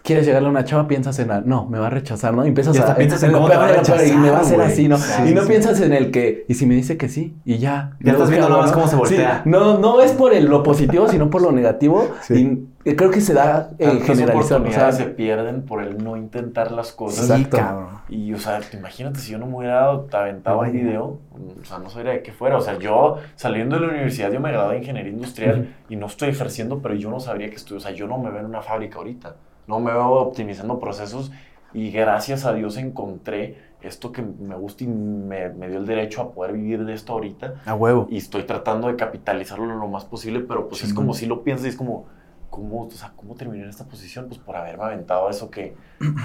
[0.04, 2.46] quieres llegarle a una chava, piensas en, la, no, me va a rechazar, ¿no?
[2.46, 4.42] Y empiezas a piensas en lo cómo te va a peor, Y me va a
[4.42, 4.98] hacer rechazar, así, ¿no?
[5.30, 7.92] y no Sí, piensas en el que, y si me dice que sí, y ya.
[8.00, 9.42] Ya estás viendo nada más cómo se voltea.
[9.44, 12.08] Sí, no, no es por el- lo positivo, sino por lo negativo.
[12.22, 12.68] Sí.
[12.84, 14.64] Y creo que se da en Tantas generalizado.
[14.68, 17.28] O sea, se pierden por el no intentar las cosas.
[17.28, 17.58] Sí, Exacto.
[17.58, 17.88] cabrón.
[18.10, 20.72] Y, o sea, te imagínate si yo no me hubiera dado- aventado vaya.
[20.74, 21.20] video,
[21.62, 22.58] o sea, no sabría de qué fuera.
[22.58, 26.08] O sea, yo saliendo de la universidad, yo me gradué de ingeniería industrial y no
[26.08, 28.48] estoy ejerciendo, pero yo no sabría que estoy, o sea, yo no me veo en
[28.48, 29.36] una fábrica ahorita.
[29.72, 31.32] No me veo optimizando procesos
[31.74, 36.22] y gracias a Dios encontré esto que me gusta y me, me dio el derecho
[36.22, 37.56] a poder vivir de esto ahorita.
[37.66, 38.06] A huevo.
[38.10, 41.06] Y estoy tratando de capitalizarlo lo más posible, pero pues es Chingón.
[41.06, 42.06] como si lo piensas y es como,
[42.50, 44.28] ¿cómo, o sea, ¿cómo terminé en esta posición?
[44.28, 45.74] Pues por haberme aventado eso que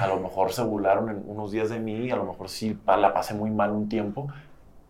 [0.01, 3.14] a lo mejor se burlaron en unos días de mí, a lo mejor sí la
[3.14, 4.26] pasé muy mal un tiempo,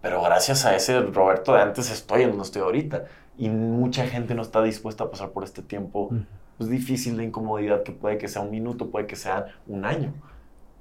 [0.00, 3.04] pero gracias a ese Roberto de antes estoy en donde estoy ahorita.
[3.36, 6.10] Y mucha gente no está dispuesta a pasar por este tiempo
[6.58, 10.12] pues, difícil de incomodidad que puede que sea un minuto, puede que sea un año.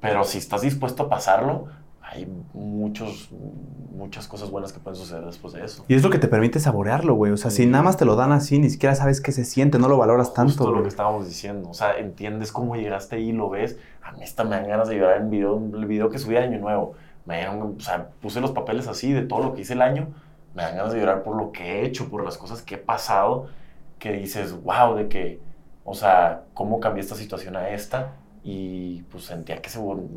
[0.01, 1.65] Pero si estás dispuesto a pasarlo,
[2.01, 3.29] hay muchos,
[3.95, 5.83] muchas cosas buenas que pueden suceder después de eso.
[5.87, 7.31] Y es lo que te permite saborearlo, güey.
[7.31, 7.69] O sea, si Sí.
[7.69, 10.27] nada más te lo dan así, ni siquiera sabes qué se siente, no lo valoras
[10.27, 10.63] Justo tanto.
[10.65, 10.83] lo güey.
[10.83, 11.69] que estábamos diciendo.
[11.69, 13.77] O sea, entiendes cómo llegaste ahí, lo ves.
[14.03, 16.41] A mí hasta me dan ganas de llorar en video, el video que subí de
[16.41, 16.93] Año Nuevo.
[17.25, 20.09] Me dieron, o sea, puse los papeles así de todo lo que hice el año.
[20.53, 22.77] Me dan ganas de llorar por lo que he hecho, por las cosas que he
[22.77, 23.47] pasado.
[23.97, 25.39] Que dices, wow, de que,
[25.85, 28.17] o sea, cómo cambié esta situación a esta.
[28.43, 29.69] Y pues sentía que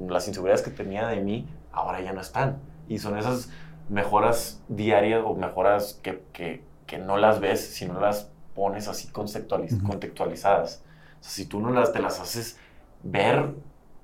[0.09, 2.59] las inseguridades que tenía de mí ahora ya no están.
[2.89, 3.51] Y son esas
[3.89, 9.09] mejoras diarias o mejoras que, que, que no las ves si no las pones así
[9.13, 9.87] contextualiz- Ujú.
[9.87, 10.85] contextualizadas.
[11.21, 12.59] O sea, si tú no las, te las haces
[13.03, 13.55] ver,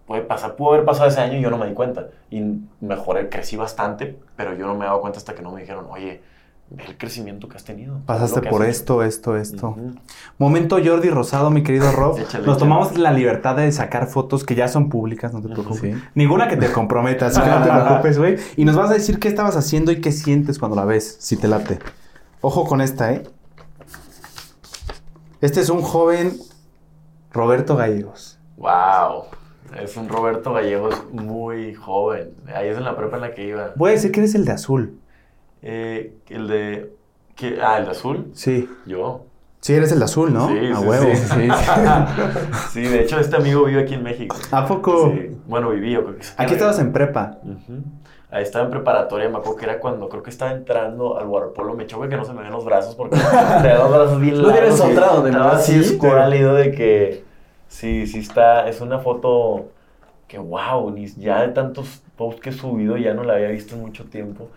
[0.06, 2.08] puede pasar, pudo haber pasado ese año y yo no me di cuenta.
[2.30, 2.42] Y
[2.80, 5.86] mejoré, crecí bastante, pero yo no me he dado cuenta hasta que no me dijeron,
[5.90, 6.22] oye,
[6.78, 8.00] el crecimiento que has tenido.
[8.06, 9.76] Pasaste por esto, esto, esto.
[10.38, 12.18] Momento Jordi Rosado, mi querido Rob.
[12.18, 12.58] Échale, Nos échale.
[12.58, 15.80] tomamos la libertad de sacar fotos que ya son públicas, no te preocupes.
[15.80, 16.02] sí.
[16.14, 18.36] Ninguna que te comprometa, así que no te preocupes, güey.
[18.56, 21.36] Y nos vas a decir qué estabas haciendo y qué sientes cuando la ves, si
[21.36, 21.78] te late.
[22.40, 23.22] Ojo con esta, ¿eh?
[25.40, 26.36] Este es un joven
[27.32, 28.38] Roberto Gallegos.
[28.56, 29.24] Wow.
[29.82, 32.30] Es un Roberto Gallegos muy joven.
[32.54, 33.72] Ahí es en la prepa en la que iba.
[33.76, 34.98] Voy a decir que eres el de azul.
[35.66, 36.92] Eh, el de...
[37.34, 37.58] ¿qué?
[37.62, 38.30] Ah, el de azul.
[38.34, 38.68] Sí.
[38.86, 39.22] Yo.
[39.60, 40.48] Sí, eres el de azul, ¿no?
[40.48, 41.06] Sí, a sí, huevo.
[41.14, 41.48] sí, sí.
[42.72, 44.36] Sí, de hecho, este amigo vive aquí en México.
[44.50, 45.10] ¿A poco?
[45.14, 45.34] Sí.
[45.46, 46.00] Bueno, vivía.
[46.02, 47.38] creo que se- Aquí estabas en prepa.
[48.30, 51.72] Ahí estaba en preparatoria, me acuerdo que era cuando creo que estaba entrando al waterpolo.
[51.74, 53.16] Me choca que no se me ven los brazos porque
[53.62, 54.98] tenía los brazos bien No tienes largos.
[54.98, 55.94] otra donde Estaba así sí.
[55.94, 57.24] escuálido de que
[57.68, 58.68] sí, sí está.
[58.68, 59.70] Es una foto
[60.28, 63.76] que wow, ni ya de tantos posts que he subido ya no la había visto
[63.76, 64.48] en mucho tiempo.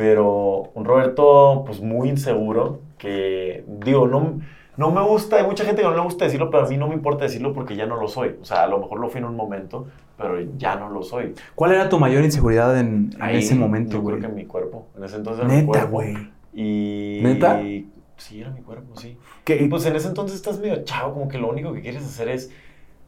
[0.00, 4.40] Pero un Roberto, pues muy inseguro, que digo, no,
[4.78, 6.88] no me gusta, hay mucha gente que no le gusta decirlo, pero a mí no
[6.88, 8.36] me importa decirlo porque ya no lo soy.
[8.40, 11.34] O sea, a lo mejor lo fui en un momento, pero ya no lo soy.
[11.54, 14.16] ¿Cuál era tu mayor inseguridad en, en Ahí, ese momento, Yo güey?
[14.16, 14.86] creo que mi cuerpo.
[14.96, 15.90] En ese entonces era mi Neta, cuerpo.
[15.90, 16.16] güey.
[16.54, 17.20] Y.
[17.22, 17.60] ¿Neta?
[18.16, 19.18] Sí, era mi cuerpo, sí.
[19.44, 22.04] ¿Qué- Y pues en ese entonces estás medio chavo, como que lo único que quieres
[22.06, 22.50] hacer es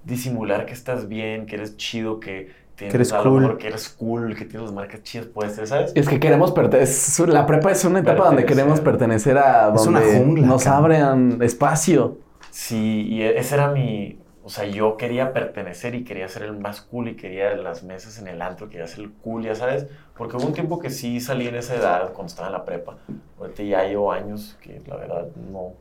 [0.04, 3.40] disimular que estás bien, que eres chido, que tienes Que eres a lo cool.
[3.42, 5.92] mejor que eres cool, que tienes las marcas chidas, puede ser, ¿sabes?
[5.94, 7.28] Es que queremos pertenecer.
[7.28, 10.92] La prepa es una etapa donde queremos pertenecer a Es una donde jungla, nos cabrón.
[10.96, 12.18] abran espacio.
[12.50, 14.18] Sí, y e- ese era mi.
[14.44, 18.18] O sea, yo quería pertenecer y quería ser el más cool y quería las mesas
[18.18, 19.86] en el antro, quería ser el cool, ya sabes.
[20.16, 22.98] Porque hubo un tiempo que sí salí en esa edad, cuando estaba en la prepa.
[23.38, 25.74] Ahorita ya llevo años que la verdad no.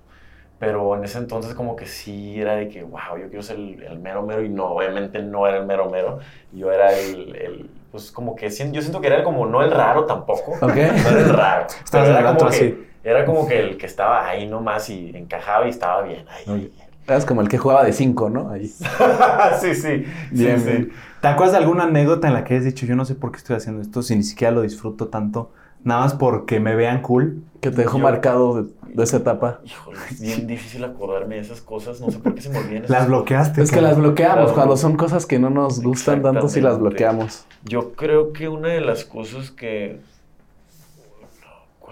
[0.61, 3.81] Pero en ese entonces como que sí era de que, wow, yo quiero ser el,
[3.81, 6.19] el mero mero y no, obviamente no era el mero mero.
[6.51, 10.05] Yo era el, el pues como que yo siento que era como no el raro
[10.05, 10.51] tampoco.
[10.61, 10.75] ¿Ok?
[10.75, 11.65] No era el raro.
[11.93, 12.87] En era como que, así.
[13.03, 16.27] era como que el que estaba ahí nomás y encajaba y estaba bien.
[16.29, 16.73] Ahí, ahí.
[17.07, 18.51] Eras como el que jugaba de cinco, ¿no?
[18.51, 18.67] Ahí.
[19.59, 20.05] sí, sí.
[20.29, 20.83] Bien, sí, bien.
[20.85, 20.91] sí.
[21.21, 23.37] ¿Te acuerdas de alguna anécdota en la que has dicho, yo no sé por qué
[23.37, 25.53] estoy haciendo esto, si ni siquiera lo disfruto tanto,
[25.83, 27.41] nada más porque me vean cool?
[27.61, 29.59] Que te dejó Yo- marcado de, de esa etapa.
[29.63, 32.01] Híjole, es bien difícil acordarme de esas cosas.
[32.01, 32.85] No sé por qué se me olvidan.
[32.87, 33.61] Las bloqueaste.
[33.61, 34.37] Es que las bloqueamos.
[34.45, 34.53] Claro.
[34.55, 37.45] Cuando son cosas que no nos gustan tanto, sí las bloqueamos.
[37.63, 39.99] Yo creo que una de las cosas que...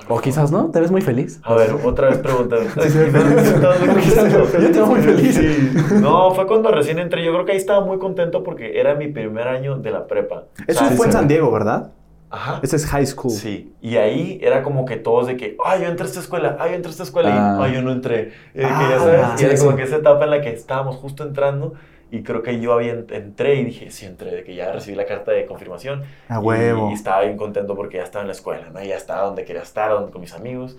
[0.07, 1.41] O quizás no, te ves muy feliz.
[1.43, 2.65] A ver, otra vez pregúntame.
[2.75, 5.35] Yo te veo muy feliz.
[5.35, 5.71] Sí.
[6.01, 7.23] No, fue cuando recién entré.
[7.23, 10.45] Yo creo que ahí estaba muy contento porque era mi primer año de la prepa.
[10.67, 11.17] Eso O sea, fue en sí.
[11.17, 11.91] San Diego, ¿verdad?
[12.31, 12.59] Ajá.
[12.61, 13.31] Ese es high school.
[13.31, 16.57] Sí, y ahí era como que todos de que, ay, yo entré a esta escuela,
[16.59, 17.57] ay, yo entré a esta escuela, Ah.
[17.59, 18.19] y ay, yo no entré.
[18.21, 19.77] Eh, que Ah, ya sabes, y era sí, como sí.
[19.77, 21.73] que esa etapa en la que estábamos justo entrando,
[22.11, 24.95] y creo que yo había ent- entré y dije, sí, entré, de que ya recibí
[24.95, 26.03] la carta de confirmación.
[26.27, 26.89] A y- huevo.
[26.91, 28.81] Y, estaba bien contento porque ya estaba en la escuela, ¿no?
[28.83, 30.77] Ya estaba donde quería estar, donde, con mis amigos,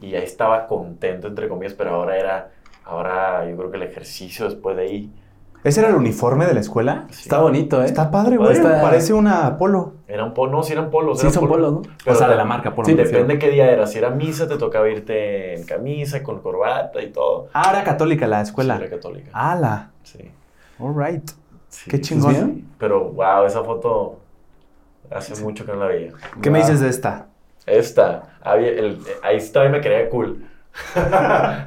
[0.00, 2.50] y ahí estaba contento, entre comillas, pero ahora era,
[2.84, 5.10] ahora yo creo que el ejercicio después de ahí.
[5.62, 7.06] ¿Ese era el uniforme de la escuela?
[7.10, 7.22] sí.
[7.22, 7.84] Está bonito, ¿eh?
[7.86, 8.52] Está padre, güey.
[8.52, 9.94] Está- Parece una polo.
[10.08, 11.18] Eran polos, no, sí eran polos.
[11.18, 11.82] Sí, eran son polos, ¿no?
[12.04, 12.86] Pero o sea, de la marca polo.
[12.86, 13.86] Sí, me Depende qué día era.
[13.86, 17.48] Si era misa, te tocaba irte en camisa, con corbata y todo.
[17.52, 18.76] Ah, era católica la escuela.
[18.78, 19.30] Sí, era católica.
[19.34, 19.90] ¡Hala!
[20.02, 20.30] Sí.
[20.78, 21.30] All right.
[21.68, 21.90] sí.
[21.90, 22.64] Qué chingón.
[22.78, 24.18] Pero, wow, esa foto
[25.10, 26.12] hace mucho que no la veía.
[26.40, 26.66] ¿Qué me Wow.
[26.66, 27.26] dices de esta?
[27.66, 30.46] Esta, había el- ahí estaba y me creía cool.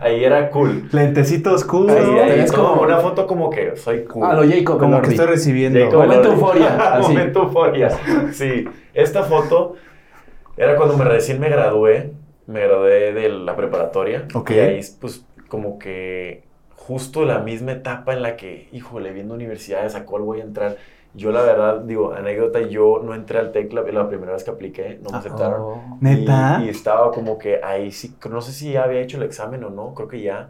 [0.01, 0.87] Ahí era cool.
[0.91, 1.89] Lentecitos cool.
[1.89, 4.25] Ahí, ahí ves como una foto como que soy cool.
[4.25, 5.79] Ah, lo Jacob Como que estoy recibiendo.
[5.79, 6.41] Jacob Momento Elordi.
[6.41, 7.11] euforia, así.
[7.13, 7.89] Momento euforia.
[8.31, 8.65] Sí.
[8.93, 9.75] Esta foto
[10.57, 12.11] era cuando me recién me gradué.
[12.47, 14.27] Me gradué de la preparatoria.
[14.33, 14.51] Ok.
[14.51, 16.43] Y ahí, pues, como que
[16.75, 20.75] justo la misma etapa en la que, híjole, viendo universidades, ¿a cuál voy a entrar?
[21.15, 24.49] Yo, la verdad, digo, anécdota, yo no entré al TEC la, la primera vez que
[24.51, 25.61] apliqué, no me Ah, aceptaron.
[25.61, 25.97] Oh.
[26.01, 26.59] ¿Neta?
[26.61, 29.63] Y, y estaba como que ahí sí, no sé si ya había hecho el examen
[29.63, 30.49] o no, creo que ya.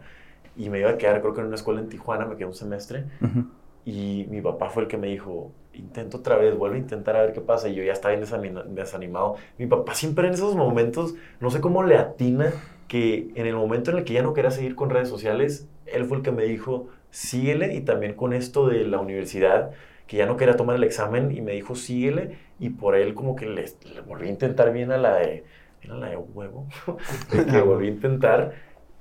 [0.56, 2.54] Y me iba a quedar, creo que en una escuela en Tijuana, me quedé un
[2.54, 3.04] semestre.
[3.20, 3.44] Ujú.
[3.84, 7.20] Y mi papá fue el que me dijo, intento otra vez, vuelve a intentar a
[7.20, 7.68] ver qué pasa.
[7.68, 9.34] Y yo ya estaba bien desanima- desanimado.
[9.58, 12.52] Mi papá siempre en esos momentos, no sé cómo le atina,
[12.88, 16.06] que en el momento en el que ya no quería seguir con redes sociales, él
[16.06, 17.74] fue el que me dijo, síguele.
[17.74, 19.72] Y también con esto de la universidad,
[20.06, 22.38] que ya no quería tomar el examen, y me dijo, síguele.
[22.60, 25.44] Y por él como que le, le volví a intentar bien a la de,
[25.82, 26.66] era la de huevo,
[27.30, 28.52] que volví a intentar.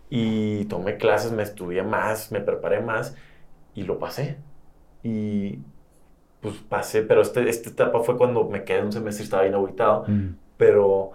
[0.09, 3.15] Y tomé clases, me estudié más, me preparé más
[3.75, 4.37] y lo pasé.
[5.03, 5.59] Y
[6.41, 9.55] pues pasé, pero este, esta etapa fue cuando me quedé un semestre y estaba bien
[9.55, 10.35] aguitado, Mm.
[10.57, 11.11] pero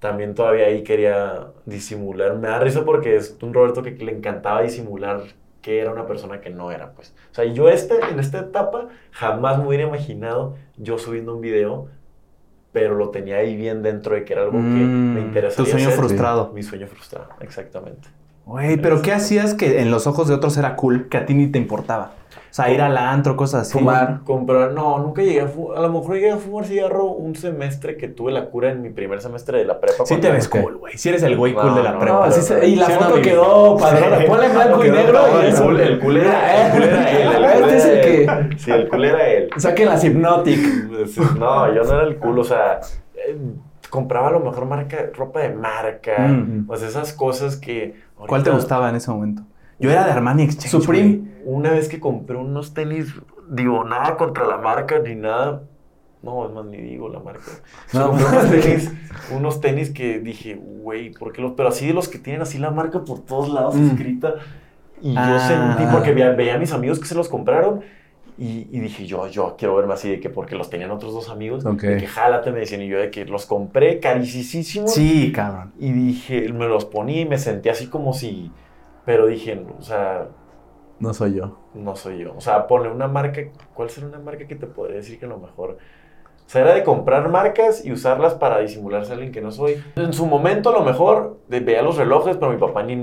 [0.00, 2.36] también todavía ahí quería disimular.
[2.36, 5.22] Me da risa porque es un Roberto que le encantaba disimular
[5.62, 7.14] que era una persona que no era, pues.
[7.30, 11.88] O sea, yo este, en esta etapa jamás me hubiera imaginado yo subiendo un video,
[12.72, 15.70] pero lo tenía ahí bien dentro de que era algo que me Mm, interesaría Tu
[15.70, 15.98] sueño hacer.
[15.98, 16.52] frustrado.
[16.52, 18.08] Mi sueño frustrado, exactamente.
[18.48, 21.34] Güey, pero ¿qué hacías que en los ojos de otros era cool, que a ti
[21.34, 22.12] ni te importaba?
[22.50, 23.74] O sea, ir al antro, cosas así.
[23.78, 24.20] Fumar.
[24.24, 25.76] Comprar, no, nunca llegué a fumar.
[25.76, 28.88] A lo mejor llegué a fumar cigarro un semestre que tuve la cura en mi
[28.88, 30.06] primer semestre de la prepa.
[30.06, 30.96] Sí te ves cool, güey.
[30.96, 32.14] Si eres el güey No, cool de la no, prepa.
[32.16, 34.18] No, así se- y la Sí, foto quedó padrona.
[34.18, 34.24] Sí.
[34.26, 37.28] Ponle en blanco y negro El cool, el cool era, el cool era él.
[37.28, 38.56] El cool Este es el que-.
[38.58, 39.50] Sí, el cool era él.
[39.58, 40.58] Saquen las Hypnotic.
[41.38, 42.80] No, yo no era el cool, o sea,
[43.14, 43.36] eh,
[43.90, 46.66] compraba a lo mejor marca, ropa de marca, Mm.
[46.66, 48.07] pues esas cosas que...
[48.26, 49.42] ¿Cuál te ahorita- gustaba en ese momento?
[49.78, 50.70] Yo era de Armani Exchange.
[50.70, 51.16] Supreme.
[51.16, 51.28] güey.
[51.44, 53.14] Una vez que compré unos tenis,
[53.48, 55.62] digo, nada contra la marca ni nada.
[56.20, 57.42] No, es más, ni digo la marca.
[57.92, 58.92] No, compré unos tenis,
[59.36, 61.52] unos tenis que dije, güey, ¿por qué los.?
[61.52, 63.86] Pero así de los que tienen así la marca por todos lados Mm.
[63.90, 64.34] escrita.
[65.00, 65.38] Y yo Ah.
[65.76, 67.82] sentí, porque veía, veía a mis amigos que se los compraron.
[68.38, 71.28] Y, y dije, yo, yo quiero verme así de que porque los tenían otros dos
[71.28, 71.64] amigos.
[71.64, 72.82] De que jálate, me decían.
[72.82, 74.92] Y yo de que los compré carísimos.
[74.92, 75.72] Sí, cabrón.
[75.78, 78.52] Y dije, me los ponía y me sentí así como si.
[79.04, 80.28] Pero dije, o sea,
[81.00, 81.58] No soy yo.
[81.74, 82.34] no soy yo.
[82.36, 83.42] O sea, pone una marca.
[83.74, 85.78] ¿Cuál será una marca que te podría decir que a lo mejor?
[86.46, 89.82] O sea, era de comprar marcas y usarlas para disimularse a alguien que no soy.
[89.96, 92.96] En su momento, a lo mejor, veía los relojes, pero mi papá ni,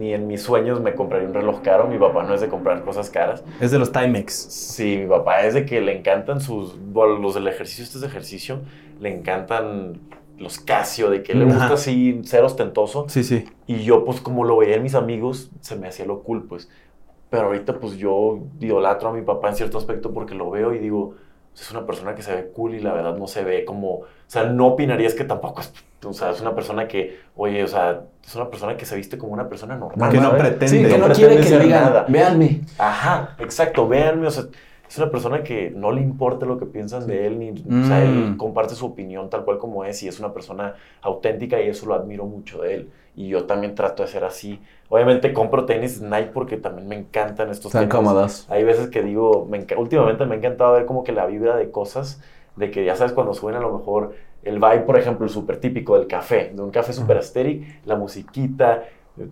[0.00, 1.86] ni en mis sueños me compraría un reloj caro.
[1.86, 3.44] Mi papá no es de comprar cosas caras.
[3.60, 4.32] Es de los Timex.
[4.32, 6.76] Sí, mi papá es de que le encantan sus.
[6.80, 8.60] Bueno, los del ejercicio, este es de ejercicio,
[8.98, 10.00] le encantan
[10.38, 11.54] los Casio, de que le Ajá.
[11.54, 13.06] gusta así ser ostentoso.
[13.10, 13.44] Sí, sí.
[13.66, 16.70] Y yo, pues, como lo veía en mis amigos, se me hacía lo cool, pues.
[17.28, 20.78] Pero ahorita, pues, yo idolatro a mi papá en cierto aspecto porque lo veo y
[20.78, 21.14] digo,
[21.54, 23.90] es una persona que se ve cool y la verdad no se ve como...
[23.96, 25.72] O sea, no opinarías que tampoco es...
[26.04, 29.18] O sea, es una persona que, oye, o sea, es una persona que se viste
[29.18, 30.10] como una persona normal.
[30.10, 30.40] Que no ¿sabes?
[30.42, 30.68] pretende.
[30.68, 32.06] Sí, que no pretende quiere que digan, nada.
[32.08, 32.60] véanme.
[32.78, 34.44] Ajá, exacto, véanme, o sea,
[34.88, 38.02] es una persona que no le importa lo que piensan de él, ni, o sea,
[38.02, 38.36] él Mm.
[38.38, 41.94] comparte su opinión tal cual como es y es una persona auténtica y eso lo
[41.94, 42.90] admiro mucho de él.
[43.16, 44.60] Y yo también trato de ser así.
[44.88, 48.46] Obviamente compro tenis Nike porque también me encantan estos Están tenis.
[48.48, 51.70] Hay veces que digo, me últimamente me ha encantado ver como que la vibra de
[51.70, 52.22] cosas,
[52.56, 55.58] de que ya sabes, cuando suben a lo mejor el vibe, por ejemplo, el súper
[55.58, 58.84] típico del café, de un café super aesthetic, la musiquita,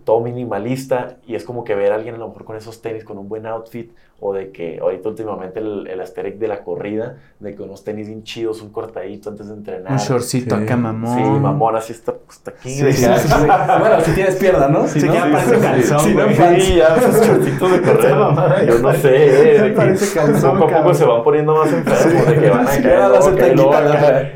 [0.03, 3.03] todo minimalista, y es como que ver a alguien a lo mejor con esos tenis,
[3.03, 3.91] con un buen outfit,
[4.21, 8.07] o de que ahorita últimamente el, el asterix de la corrida, de que unos tenis
[8.07, 9.91] bien chidos, un cortadito antes de entrenar.
[9.93, 10.63] Un shortcito Sí.
[10.63, 11.15] acá, mamón.
[11.17, 12.69] Sí, mamón, así está, está aquí.
[12.69, 13.33] Sí, de sí, que- sí, sí.
[13.79, 14.87] bueno, si tienes pierna, ¿no?
[14.87, 16.61] Si Sí, no, ya sí, parece sí, calzón, sí.
[16.61, 18.15] Sí, ya esos shortcitos de correr.
[18.15, 21.55] mamada, Yo no sé, eh, de que parece calzón, poco a poco se van poniendo
[21.55, 22.99] más enfermos, de que van a Sí, caer,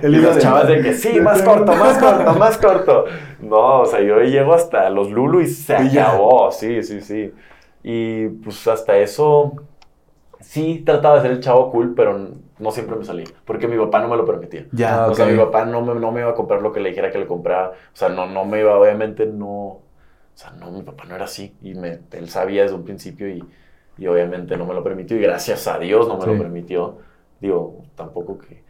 [0.04, 3.06] Y de- chavas de que sí, más corto, más corto, más corto.
[3.42, 7.34] No, o sea, yo llego hasta los Lulu y se acabó, sí, sí, sí.
[7.84, 9.54] Y pues hasta eso,
[10.44, 12.30] sí trataba de ser el chavo cool, pero
[12.60, 14.68] no siempre me salía, porque mi papá no me lo permitía.
[14.72, 15.08] Ya.
[15.08, 17.12] O sea, mi papá no me, no me iba a comprar lo que le dijera
[17.12, 17.70] que le comprara.
[17.72, 19.50] O sea, no, no me iba, obviamente no.
[19.50, 19.84] O
[20.36, 21.56] sea, no, mi papá no era así.
[21.62, 23.44] Y me, él sabía desde un principio y,
[23.98, 25.18] y obviamente no me lo permitió.
[25.18, 26.30] Y gracias a Dios no me Sí.
[26.32, 27.00] lo permitió.
[27.40, 28.63] Digo, tampoco que.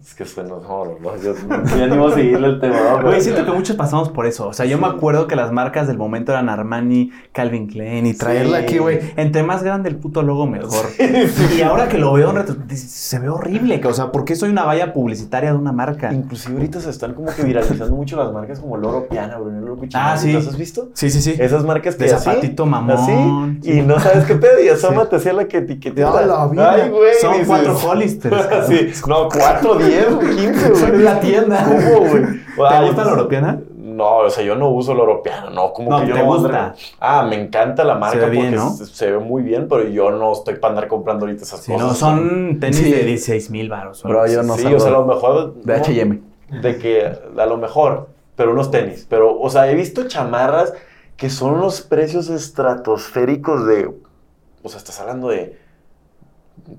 [0.00, 0.50] Es que suena.
[0.50, 1.34] No, no, no, yo
[1.78, 2.76] ya ni voy a seguirle el tema.
[2.76, 2.90] ¿no?
[3.00, 4.48] Güey, Pero- siento que muchos pasamos por eso.
[4.48, 8.14] O sea, yo me acuerdo que las marcas del momento eran Armani, Calvin Klein y
[8.14, 8.64] traerla Sí.
[8.64, 9.00] aquí, güey.
[9.16, 10.86] Entre más grande el puto logo, mejor.
[11.56, 13.80] Y ahora que lo veo en retro, se ve horrible.
[13.84, 16.12] O sea, ¿por qué soy una valla publicitaria de una marca?
[16.12, 20.08] Inclusive ahorita se están como que viralizando mucho las marcas como Loro Piana, Brunello Cuchinero.
[20.10, 20.32] Ah, sí.
[20.32, 20.88] ¿Las has visto?
[20.94, 21.34] Sí, sí, sí.
[21.38, 23.58] Esas marcas que De así, zapatito mamón.
[23.60, 23.78] Así, Sí.
[23.78, 26.72] y no sabes qué pedo, y asómate hacia la que vida.
[26.72, 27.12] Ay, güey.
[27.20, 28.48] Son dices- cuatro Hollisters.
[28.68, 30.06] sí, no, cuatro, diez,
[30.36, 30.80] quince, güey.
[30.80, 31.64] Soy la tienda.
[31.64, 32.22] ¿Cómo, güey?
[32.24, 33.60] ¿Te Ay, gusta la europeana?
[33.76, 36.26] No, o sea, yo no uso el europeano, no, como No, que yo ¿te no
[36.26, 36.74] gusta?
[36.98, 38.70] Ah, me encanta la marca Se ve bien, porque ¿no?
[38.70, 41.70] se, se ve muy bien, pero yo no estoy para andar comprando ahorita esas Sí,
[41.72, 41.86] cosas.
[41.88, 42.90] no, son tenis Sí.
[42.90, 44.02] de 16 mil baros.
[44.02, 45.54] Bro, yo no sí, salgo o sea, a lo mejor.
[45.62, 46.20] de H&M.
[46.62, 47.06] de que
[47.38, 49.06] a lo mejor, pero unos tenis.
[49.08, 50.72] Pero, o sea, he visto chamarras
[51.16, 53.90] que son unos precios estratosféricos de.
[54.62, 55.56] O sea, estás hablando de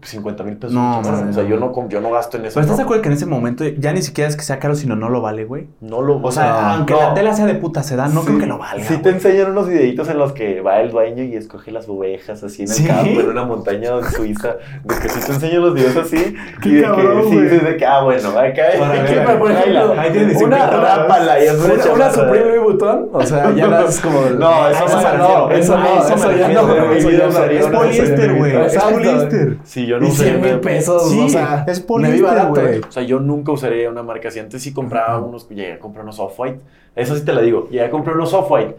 [0.02, 0.74] 50 mil pesos.
[0.74, 1.18] No, chamarra.
[1.18, 1.50] mames, o sea, no.
[1.50, 2.56] yo no, yo no gasto en eso.
[2.56, 4.58] Pero estás de no, acuerdo que en ese momento ya ni siquiera es que sea
[4.58, 5.68] caro, sino no lo vale, güey.
[5.82, 7.02] no lo O sea, no, aunque no.
[7.02, 8.84] la tela sea de puta seda, no Sí, creo que lo valga.
[8.84, 9.14] Sí, te güey.
[9.16, 12.70] enseñan unos videitos en los que va el dueño y escoge las ovejas así en
[12.70, 12.86] el ¿Sí?
[12.88, 14.56] campo, en una montaña en Suiza.
[14.84, 16.36] De que sí te enseñan los videos así.
[16.64, 17.60] Qué y de cabrón, que sí, güey.
[17.60, 18.80] de que, ah, bueno, va a caer.
[18.80, 19.58] Para ver, ¿Qué para me- por ver.
[19.58, 20.98] ejemplo, Ahí tienes una 50 varos.
[20.98, 22.12] rápala y es una, Una.
[22.12, 24.20] Supreme Louis Vuitton, o sea, ya no es como...
[24.22, 26.88] No, eso me no, eso no, eso no.
[26.88, 27.44] Mi eso no.
[27.46, 28.56] Es poliéster, güey.
[28.66, 29.58] Es poliéster.
[29.66, 32.80] Sí, yo no Y usé 100 mil pesos, Sí, o sea, es poliéster, güey.
[32.80, 34.40] O sea, yo nunca usaría una marca así.
[34.40, 36.60] Antes sí compraba unos, llegué a comprar unos Off-White.
[36.96, 37.68] Eso sí te la digo.
[37.70, 38.76] Llegué a comprar unos Off-White.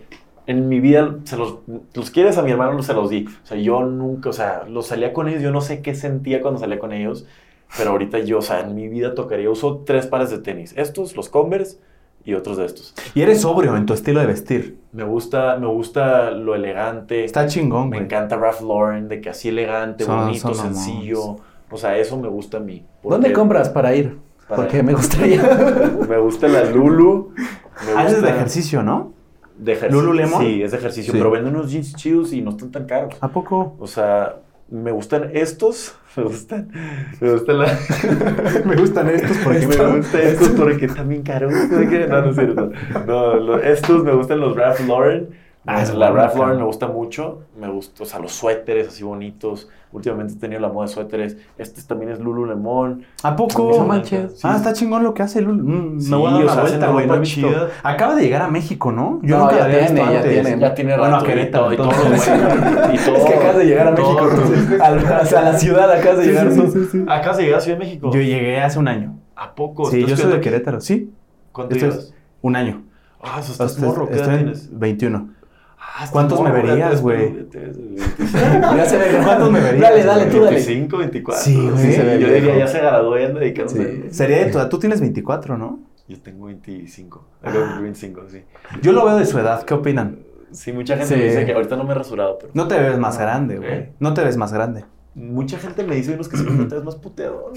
[0.46, 1.58] En mi vida, se los,
[1.92, 3.26] los quieres a mi hermano, se los di.
[3.26, 5.42] O sea, yo nunca, o sea, los salía con ellos.
[5.42, 7.26] Yo no sé qué sentía cuando salía con ellos.
[7.76, 9.50] Pero ahorita yo, o sea, en mi vida tocaría.
[9.50, 10.72] Uso tres pares de tenis.
[10.76, 11.78] Estos, los Converse
[12.26, 12.92] y otros de estos.
[13.14, 14.78] Y eres sobrio en tu estilo de vestir.
[14.92, 17.24] Me gusta, me gusta lo elegante.
[17.24, 18.04] Está chingón, Me güey.
[18.06, 20.84] encanta Ralph Lauren, de que así elegante, Son- bonito, son mamones.
[20.84, 21.36] sencillo.
[21.70, 22.84] O sea, eso me gusta a mí.
[23.02, 24.18] ¿Dónde compras para ir?
[24.48, 24.84] Para Porque ir.
[24.84, 25.42] me gustaría.
[26.08, 27.32] Me gusta la Lulu.
[27.86, 29.12] Me Haces gusta- de ejercicio, ¿no?
[29.58, 30.02] De ejercicio.
[30.04, 30.40] ¿Lululemon?
[30.42, 31.18] Sí, es de ejercicio, Sí.
[31.18, 33.14] pero venden unos jeans chidos y no están tan caros.
[33.20, 33.74] ¿A poco?
[33.80, 34.36] O sea,
[34.70, 35.96] me gustan estos.
[36.16, 36.70] Me gustan.
[37.20, 37.78] Me gustan la.
[38.64, 41.52] Me gustan estos Porque me gustan estos porque están bien caros.
[41.70, 42.06] ¿De qué?
[42.06, 42.72] No, no es cierto.
[43.06, 45.28] No, lo- estos me gustan los Ralph Lauren.
[45.66, 47.40] Ah, es la bueno, Ralph Lauren me gusta mucho.
[47.58, 49.68] Me gusta, o sea, los suéteres así bonitos.
[49.92, 51.36] Últimamente he tenido la moda de suéteres.
[51.58, 53.04] Este también es Lululemon.
[53.22, 53.72] ¿A poco?
[53.78, 54.44] No manches.
[54.44, 55.62] Ah, está chingón lo que hace Lulu.
[55.64, 56.78] Mm, Sí, me voy a dar o una sea.
[56.78, 57.40] No ropa visto.
[57.48, 57.68] chida.
[57.82, 59.20] Acaba de llegar a México, ¿no?
[59.22, 60.32] Yo No, nunca ya la había visto tiene, ya antes.
[60.42, 60.60] tiene.
[60.60, 61.24] Ya tiene Bueno, rato.
[61.24, 62.16] a Querétaro, y todo, bueno,
[62.94, 63.16] y todo.
[63.16, 64.28] Es que acabas de llegar a México.
[65.22, 66.52] o sea, a la ciudad acabas de Sí, llegar.
[66.52, 66.70] sí, tú.
[66.72, 67.04] sí, sí.
[67.08, 68.10] Acabas de llegar a Ciudad de México.
[68.12, 69.18] Yo llegué hace un año.
[69.34, 69.90] ¿A poco?
[69.90, 70.40] Sí, ¿Estás yo soy de?
[70.40, 71.10] Querétaro, sí.
[71.52, 72.12] ¿Cuánto llevas?
[72.42, 72.82] un año.
[73.22, 74.08] Ah, eso estás morro.
[74.08, 74.68] ¿Qué edad tienes?
[74.78, 75.30] 21.
[75.98, 77.34] Ah, ¿Cuántos me ya verías, güey?
[77.36, 80.56] ya tienes 25, Ya se ve ¿Cuántos me verías, Dale, dale, tú dale.
[80.56, 81.42] 25, 24.
[81.44, 81.78] Sí, güey.
[81.94, 84.02] Sí, yo diría, ya se graduó y anda dedicándose.
[84.02, 84.02] Sí.
[84.10, 84.68] Sería de tu edad.
[84.68, 85.80] Tú tienes 24, ¿no?
[86.06, 87.26] Yo tengo 25.
[87.42, 87.48] Ah.
[87.48, 88.42] Acabo de cumplir 25, sí.
[88.82, 89.62] Yo lo veo de su edad.
[89.62, 90.18] ¿Qué opinan?
[90.52, 91.18] Sí, mucha gente Sí.
[91.20, 92.50] me dice que ahorita no me he rasurado, pero...
[92.54, 93.72] No te ves más grande, güey.
[93.72, 93.92] ¿Eh?
[93.98, 94.84] No te ves más grande.
[95.18, 97.50] Mucha gente me dice unos que se me ves más puteado.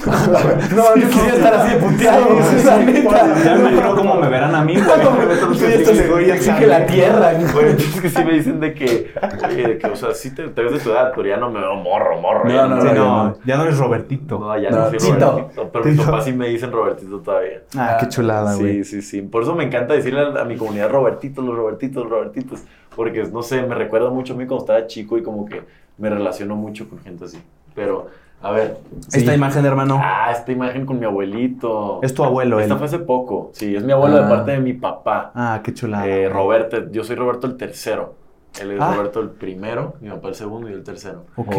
[0.74, 2.26] No, yo quisiera estar así de puteado.
[2.42, 2.86] Sí, sí, la sí.
[2.86, 3.44] neta.
[3.44, 4.90] Ya me imagino cómo me verán a mí, güey.
[5.60, 7.34] Sí, esto se exige la tierra.
[7.54, 9.12] Bueno, es que sí me dicen de que,
[9.46, 11.52] oye, de que, o sea, sí te, te ves de tu edad, pero ya no
[11.52, 12.46] me veo morro, morro.
[12.46, 13.38] No, ya no, no, no.
[13.44, 14.40] ya no eres Robertito.
[14.40, 15.32] No, ya No, no, soy Tito.
[15.32, 15.70] Robertito.
[15.74, 17.64] Pero mis papás sí me dicen Robertito todavía.
[17.76, 18.86] Ah, qué chulada, güey.
[18.86, 19.22] Sí, sí, sí.
[19.22, 22.64] Por eso me encanta decirle a, a mi comunidad Robertitos, los Robertitos, los Robertitos.
[22.96, 25.62] Porque, no sé, me recuerda mucho a mí cuando estaba chico y como que
[26.00, 27.40] me relaciono mucho con gente así.
[27.76, 28.08] Pero,
[28.42, 28.78] a ver.
[29.14, 32.00] Esta imagen, hermano, Ah, esta imagen con mi abuelito.
[32.02, 32.64] es tu abuelo, él.
[32.64, 33.52] Esta fue hace poco.
[33.54, 34.30] Sí, es mi abuelo de Ah.
[34.30, 35.32] parte de mi papá.
[35.36, 36.08] Ah, qué chulada.
[36.08, 36.30] Eh.
[36.30, 38.16] Roberto, yo soy Roberto el tercero.
[38.60, 38.94] Él es Ah.
[38.96, 41.26] Roberto el primero, mi papá el segundo y yo el tercero.
[41.36, 41.54] Ok.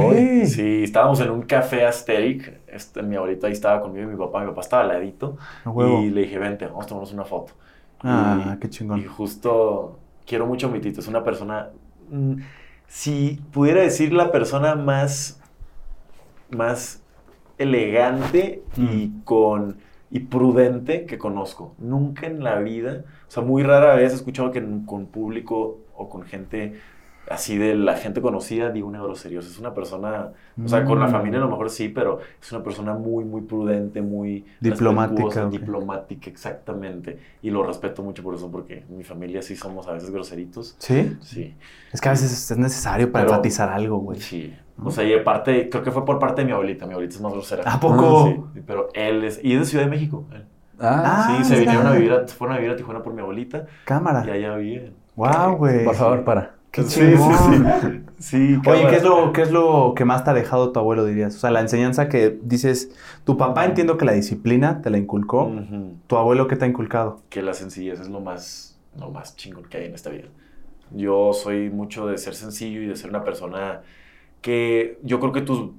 [0.47, 2.61] Sí, estábamos en un café Asteric.
[2.67, 4.41] Este, mi abuelita ahí estaba conmigo y mi papá.
[4.41, 5.37] Mi papá estaba al ladito.
[5.65, 6.01] Huevo.
[6.03, 7.53] Y le dije, vente, vamos a tomarnos una foto.
[8.03, 8.99] Ah, Y- qué chingón.
[8.99, 11.01] Y justo quiero mucho a mi tito.
[11.01, 11.69] Es una persona.
[12.11, 12.35] mm,
[12.93, 15.41] Si pudiera decir la persona más
[16.51, 17.03] más
[17.57, 19.79] elegante y con
[20.11, 21.77] y prudente que conozco.
[21.79, 26.09] Nunca en la vida, o sea, muy rara vez he escuchado que con público o
[26.09, 26.81] con gente
[27.31, 29.39] así de la gente conocida digo una grosería.
[29.39, 31.11] O sea, es una persona, o sea, con la Mm.
[31.13, 35.47] familia a lo mejor sí, pero es una persona muy, muy prudente, muy Diplomática, respetuosa,
[35.47, 35.53] ok.
[35.53, 37.19] diplomática, exactamente.
[37.41, 40.75] Y lo respeto mucho por eso, porque mi familia sí somos a veces groseritos.
[40.79, 41.17] ¿Sí?
[41.23, 41.55] Sí,
[41.93, 44.21] Es que a veces es necesario para Pero- enfatizar algo, güey.
[44.21, 44.55] sí.
[44.83, 46.87] O sea, y aparte, creo que fue por parte de mi abuelita.
[46.87, 47.63] Mi abuelita es más grosera.
[47.71, 48.29] ¿A poco?
[48.55, 50.25] Sí, pero él es, y es de Ciudad de México.
[50.33, 50.47] él.
[50.81, 51.73] Ah, Ah, sí, se mira.
[51.73, 54.21] vinieron a vivir, a, fueron a vivir a Tijuana por mi abuelita y Cámara.
[54.23, 54.95] allá viven.
[55.17, 55.85] Wow, güey.
[55.85, 56.55] por favor, para.
[56.71, 57.35] Qué Sí, chingón.
[57.35, 57.65] sí,
[58.19, 58.59] sí.
[58.59, 58.87] Sí, Oye.
[58.89, 61.35] ¿qué es, lo, ¿qué es lo que más te ha dejado tu abuelo, dirías?
[61.37, 62.91] O sea, la enseñanza que dices,
[63.25, 65.51] tu papá entiendo que la disciplina te la inculcó.
[66.07, 67.23] ¿Tu abuelo qué te ha inculcado?
[67.31, 70.29] que la sencillez es lo más, lo más chingón que hay en esta vida.
[70.91, 73.81] Yo soy mucho de ser sencillo y de ser una persona
[74.43, 75.71] que yo creo que tus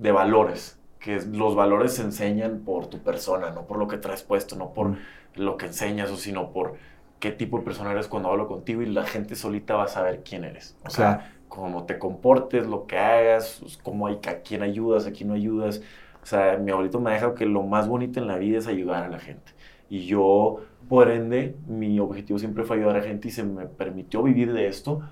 [0.00, 4.22] de valores, que los valores se enseñan por tu persona, no por lo que traes
[4.22, 4.96] puesto, no por
[5.34, 6.74] lo que enseñas, o sino por
[7.20, 10.22] qué tipo de persona eres cuando hablo contigo y la gente solita va a saber
[10.24, 10.78] quién eres.
[10.84, 11.40] O sea, Claro.
[11.48, 15.34] cómo te comportes, lo que hagas, pues, cómo hay, a quién ayudas, a quién no
[15.34, 15.82] ayudas.
[16.22, 18.66] O sea, mi abuelito me ha dejado que lo más bonito en la vida es
[18.68, 19.52] ayudar a la gente.
[19.88, 24.22] Y yo, por ende, mi objetivo siempre fue ayudar a gente y se me permitió
[24.22, 25.02] vivir de esto,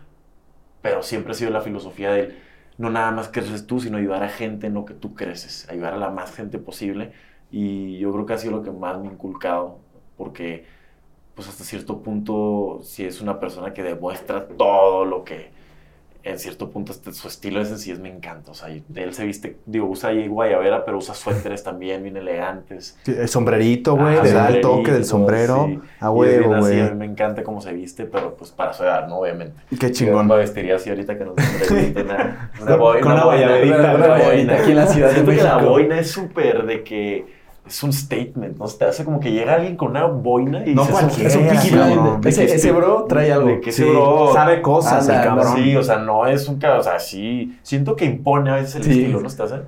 [0.83, 2.37] pero siempre ha sido la filosofía del
[2.79, 5.95] no nada más creces tú, sino ayudar a gente en lo que tú creces, ayudar
[5.95, 7.13] a la más gente posible.
[7.51, 9.81] Y yo creo que ha sido lo que más me ha inculcado,
[10.17, 10.65] porque
[11.39, 15.51] pues hasta cierto punto, si es una persona que demuestra todo lo que,
[16.24, 18.51] en cierto punto, este, su estilo de sencillez me encanta.
[18.51, 22.16] O sea, y él se viste, digo, usa ahí guayabera, pero usa suéteres también bien
[22.16, 22.99] elegantes.
[23.05, 25.66] Sí, El sombrerito, güey, Ah, le da el toque del sombrero.
[25.68, 25.80] sí.
[26.01, 26.80] A Y es bien huevo, así, güey.
[26.80, 29.20] A mí me encanta cómo se viste, pero pues para su edad, ¿no?
[29.20, 29.61] Obviamente.
[29.78, 30.26] Qué Yo chingón.
[30.26, 31.34] me vestiría así ahorita que no
[31.64, 33.01] sombrerito, una, una boina.
[33.01, 34.55] con una guayaberita, una boina.
[34.59, 35.70] aquí en la Ciudad de Siento que la México.
[35.70, 37.38] boina es súper de que
[37.69, 38.66] es un statement, ¿no?
[38.66, 41.47] Te hace como que llega alguien con una boina y No cualquiera, es un
[41.79, 42.21] cabrón.
[42.21, 43.49] De Ese, que ese este- bro trae algo.
[43.49, 45.57] de que ese Sí, bro sabe cosas, Anda, el cabrón.
[45.57, 48.77] Sí, o sea, no es un cabrón, o sea, sí, siento que impone a veces
[48.77, 48.91] el Sí.
[48.91, 49.27] estilo, ¿no?
[49.29, 49.53] ¿Estás?
[49.53, 49.61] eh?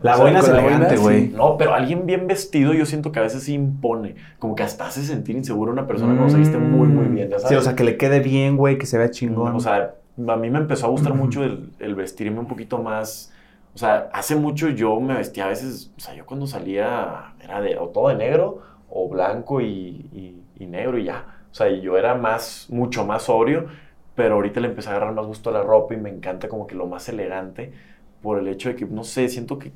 [0.00, 1.20] La O sea, boina es elegante, boina, güey.
[1.26, 1.32] sí.
[1.34, 4.86] No, pero alguien bien vestido yo siento que a veces sí impone, como que hasta
[4.86, 7.58] hace sentir inseguro a una persona cuando se viste muy, muy bien, ya Sí, sabes.
[7.58, 9.56] o sea, que le quede bien, güey, que se vea chingón.
[9.56, 9.94] O sea,
[10.28, 13.32] a mí me empezó a gustar mucho el, el vestirme un poquito más.
[13.74, 15.92] O sea, hace mucho yo me vestía a veces.
[15.96, 19.66] O sea, yo cuando salía era de o todo de negro o blanco y,
[20.12, 21.44] y- y negro y ya.
[21.50, 23.66] O sea, yo era más, mucho más sobrio.
[24.14, 26.66] Pero ahorita le empecé a agarrar más gusto a la ropa y me encanta como
[26.66, 27.72] que lo más elegante
[28.20, 29.72] por el hecho de que, no sé, siento que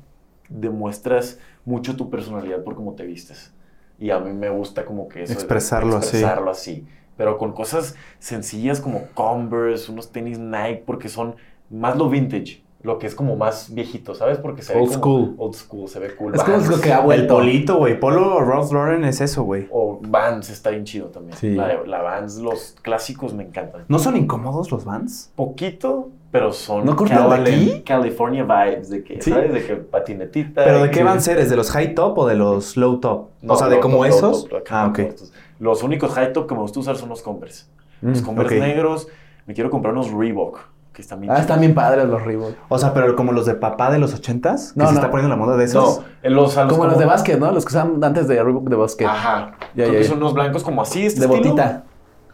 [0.49, 3.53] demuestras mucho tu personalidad por cómo te vistes.
[3.99, 5.33] Y a mí me gusta como que eso.
[5.33, 6.07] Expresarlo así.
[6.07, 6.87] expresarlo así.
[7.15, 11.35] Pero con cosas sencillas como Converse, unos tenis Nike, porque son
[11.69, 12.62] más lo vintage.
[12.83, 14.37] Lo que es como más viejito, ¿sabes?
[14.39, 15.35] Porque se ve Old como- school.
[15.37, 16.35] Old school, se ve cool.
[16.35, 17.35] Es como lo que ha el vuelto.
[17.35, 17.97] polito, güey.
[17.97, 19.67] Polo Ralph Lauren es eso, güey.
[19.71, 21.37] O Vans está bien chido también.
[21.37, 21.51] Sí.
[21.55, 23.85] La, la Vans, los clásicos me encantan.
[23.87, 25.31] ¿No son incómodos los Vans?
[25.37, 27.81] Poquito, pero son ¿No cortan de aquí?
[27.85, 29.31] California vibes, de que, Sí.
[29.31, 29.53] ¿sabes?
[29.53, 30.65] De que patinetita.
[30.65, 31.49] ¿Pero de qué que- Vans eres?
[31.49, 33.29] ¿De los high top o de los low top?
[33.41, 34.49] No, o sea, de como esos.
[34.49, 34.99] top, ah, ok.
[35.59, 37.65] Los únicos high top que me gusta usar son los Converse.
[38.01, 39.07] Los Mm, Converse negros.
[39.45, 40.59] Me quiero comprar unos Reebok,
[40.93, 42.53] que están bien Ah, están bien padres los Reebok.
[42.69, 44.99] O sea, pero como los de papá de los ochentas, que No, se no.
[44.99, 45.99] está poniendo la moda de esos.
[45.99, 47.51] No, en los, a Como los de básquet, ¿no?
[47.51, 49.07] Los que usaban antes de Reebok de básquet.
[49.07, 49.51] Ajá.
[49.75, 50.09] Ya, Creo ya, que ya.
[50.09, 51.43] son unos blancos como así, este de estilo.
[51.49, 51.83] botita.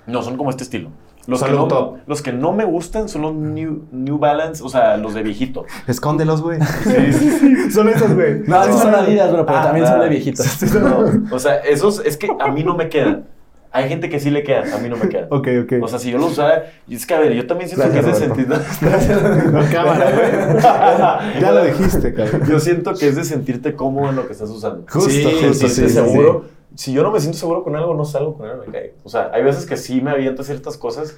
[0.08, 0.90] No, son como este estilo.
[1.28, 4.98] Los que, no, los que no me gustan son los New, New Balance, o sea,
[4.98, 5.64] los de viejito.
[5.86, 6.60] Escóndelos, güey.
[6.84, 7.72] Sí, sí, sí.
[7.72, 8.40] son esos, güey.
[8.48, 10.48] No, esos son Adidas, bro, pero Ah, también son de viejitos.
[10.74, 13.26] No, o sea, esos es que a mí no me quedan.
[13.72, 15.28] Hay gente que sí le quedan, a mí no me quedan.
[15.30, 15.74] Ok, ok.
[15.82, 18.20] O sea, si yo los usara, y es que a ver, yo también siento Gracias,
[18.20, 19.52] que es de sentir.
[19.52, 21.42] No, cámara, güey.
[21.42, 22.50] ya lo dijiste, cabrón.
[22.50, 24.86] Yo siento que es de sentirte cómodo en lo que estás usando.
[24.90, 26.46] Justo, Sí, justo, sí, sí, seguro.
[26.76, 28.94] Si yo no me siento seguro con algo, no salgo con algo, me cae.
[29.04, 31.18] O sea, hay veces que sí me aviento ciertas cosas,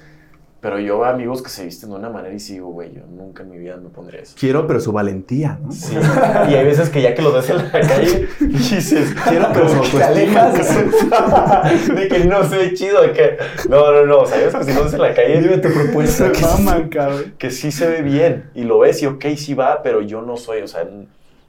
[0.62, 3.42] pero yo veo amigos que se visten de una manera y sigo, güey, yo nunca
[3.42, 4.36] en mi vida me pondría eso.
[4.38, 5.72] Quiero, pero su valentía, ¿no?
[5.72, 5.94] Sí.
[6.48, 9.74] Y hay veces que ya que lo ves en la calle, dices, Quiero, pero su
[9.76, 10.42] como que te autoestima.
[10.44, 11.88] alejas.
[11.96, 13.36] de que no se ve chido, de que,
[13.68, 16.30] no, no, no, o sea, que si lo ves en la calle, Dime tu propuesta.
[16.40, 17.34] Maman, cabrón.
[17.38, 20.36] que sí se ve bien, y lo ves y ok, sí va, pero yo no
[20.36, 20.86] soy, o sea,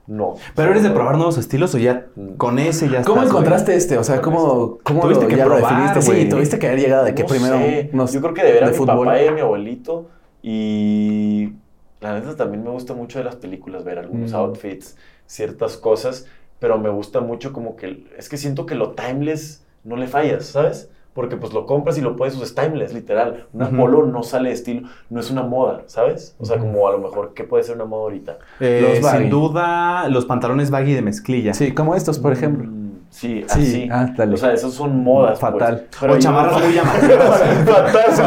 [0.07, 0.35] no.
[0.55, 3.97] ¿Pero eres de probar nuevos estilos o ya con ese ya ¿Cómo estás, encontraste este?
[3.97, 6.11] O sea, ¿cómo, cómo Tuviste lo, que ya lo probar, definiste?
[6.11, 6.23] güey.
[6.23, 7.89] Sí, tuviste que haber llegado de que No primero sé.
[8.13, 9.05] Yo creo que de ver a de mi fútbol.
[9.07, 10.07] papá y a mi abuelito.
[10.41, 11.53] Y
[12.01, 14.35] la neta también me gusta mucho de las películas ver algunos Mm.
[14.35, 16.25] outfits, ciertas cosas,
[16.59, 20.45] pero me gusta mucho como que es que siento que lo timeless no le fallas,
[20.45, 20.89] ¿sabes?
[21.13, 23.45] Porque pues lo compras y lo puedes usar, es timeless, literal.
[23.53, 23.77] Una Ujú.
[23.77, 26.35] polo no sale de estilo, no es una moda, ¿sabes?
[26.39, 28.37] O sea, como a lo mejor, ¿qué puede ser una moda ahorita?
[28.59, 29.17] Eh, Los baggy.
[29.19, 31.53] sin duda, los pantalones baggy de mezclilla.
[31.53, 32.67] Sí, como estos, por ejemplo.
[32.69, 32.83] Mm,
[33.13, 33.89] Sí, Sí, así.
[33.91, 34.11] ah.
[34.33, 35.39] O sea, esas son modas.
[35.39, 35.85] Fatal.
[35.99, 36.13] Pues.
[36.15, 37.41] O chamarras muy llamativas.
[37.63, 38.21] Fatal, sí.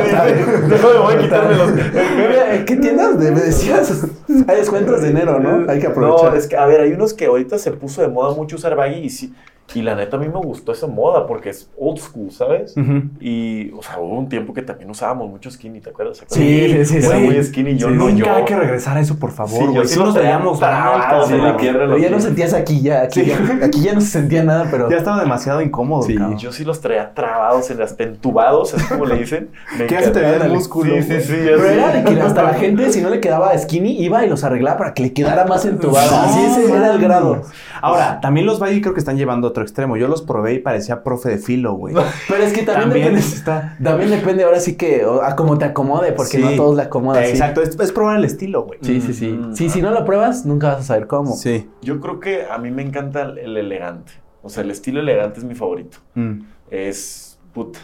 [0.68, 1.70] Déjame, voy a quitármelos.
[1.72, 4.06] Oye, ¿Qué tiendas de- me decías?
[4.46, 5.68] Hay descuentos de enero, ¿no?
[5.68, 6.30] Hay que aprovechar.
[6.30, 8.76] No, es que, a ver, hay unos que ahorita se puso de moda mucho usar
[8.76, 9.34] baggy y sí.
[9.74, 12.76] Y la neta a mí me gustó esa moda porque es old school, ¿sabes?
[12.76, 13.02] Ujú.
[13.20, 16.18] Y, o sea, hubo un tiempo que también usábamos mucho skinny, ¿te acuerdas?
[16.28, 17.22] Sí, sí, sí, Era sí.
[17.22, 18.34] muy skinny, yo Sí, no, nunca yo.
[18.36, 20.58] hay que regresar a eso, por favor, Sí, yo sí Sí los nos traía veíamos
[20.58, 21.56] trabados marcas, en la.
[21.56, 23.02] Pero ya no sentías aquí, ya.
[23.02, 23.26] Aquí, Sí.
[23.26, 24.88] ya, aquí ya no se sentía nada, pero.
[24.88, 26.14] Ya estaba demasiado incómodo, Sí.
[26.14, 26.38] cabrón.
[26.38, 29.50] Yo sí los traía trabados, en las entubados, así como le dicen.
[29.78, 31.34] Me ¿Qué hace te veía el músculo, Sí, sí, sí.
[31.44, 34.44] Pero era de que hasta la gente, si no le quedaba skinny, iba y los
[34.44, 36.16] arreglaba para que le quedara más entubado.
[36.16, 37.42] Así ese era el grado.
[37.82, 39.96] Ahora, también los baggy creo que están llevando a otro extremo.
[39.96, 41.94] Yo los probé y parecía profe de filo, güey.
[42.28, 43.20] Pero es que también, También depende.
[43.36, 46.42] está- También depende ahora sí que a cómo te acomode, porque Sí.
[46.42, 47.30] no a todos le acomoda así.
[47.30, 48.78] Exacto, es, es probar el estilo, güey.
[48.82, 49.28] Sí, sí, sí.
[49.32, 49.54] Mm.
[49.54, 51.34] Sí, si no lo pruebas, nunca vas a saber cómo.
[51.34, 51.68] Sí.
[51.82, 54.12] Yo creo que a mí me encanta el, el elegante.
[54.42, 55.98] O sea, el estilo elegante es mi favorito.
[56.14, 56.40] Mm.
[56.70, 57.78] Es, puta,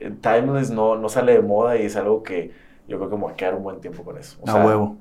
[0.00, 2.50] eh, timeless no, no sale de moda y es algo que
[2.88, 4.38] yo creo que me voy a quedar un buen tiempo con eso.
[4.40, 4.96] O a sea, huevo.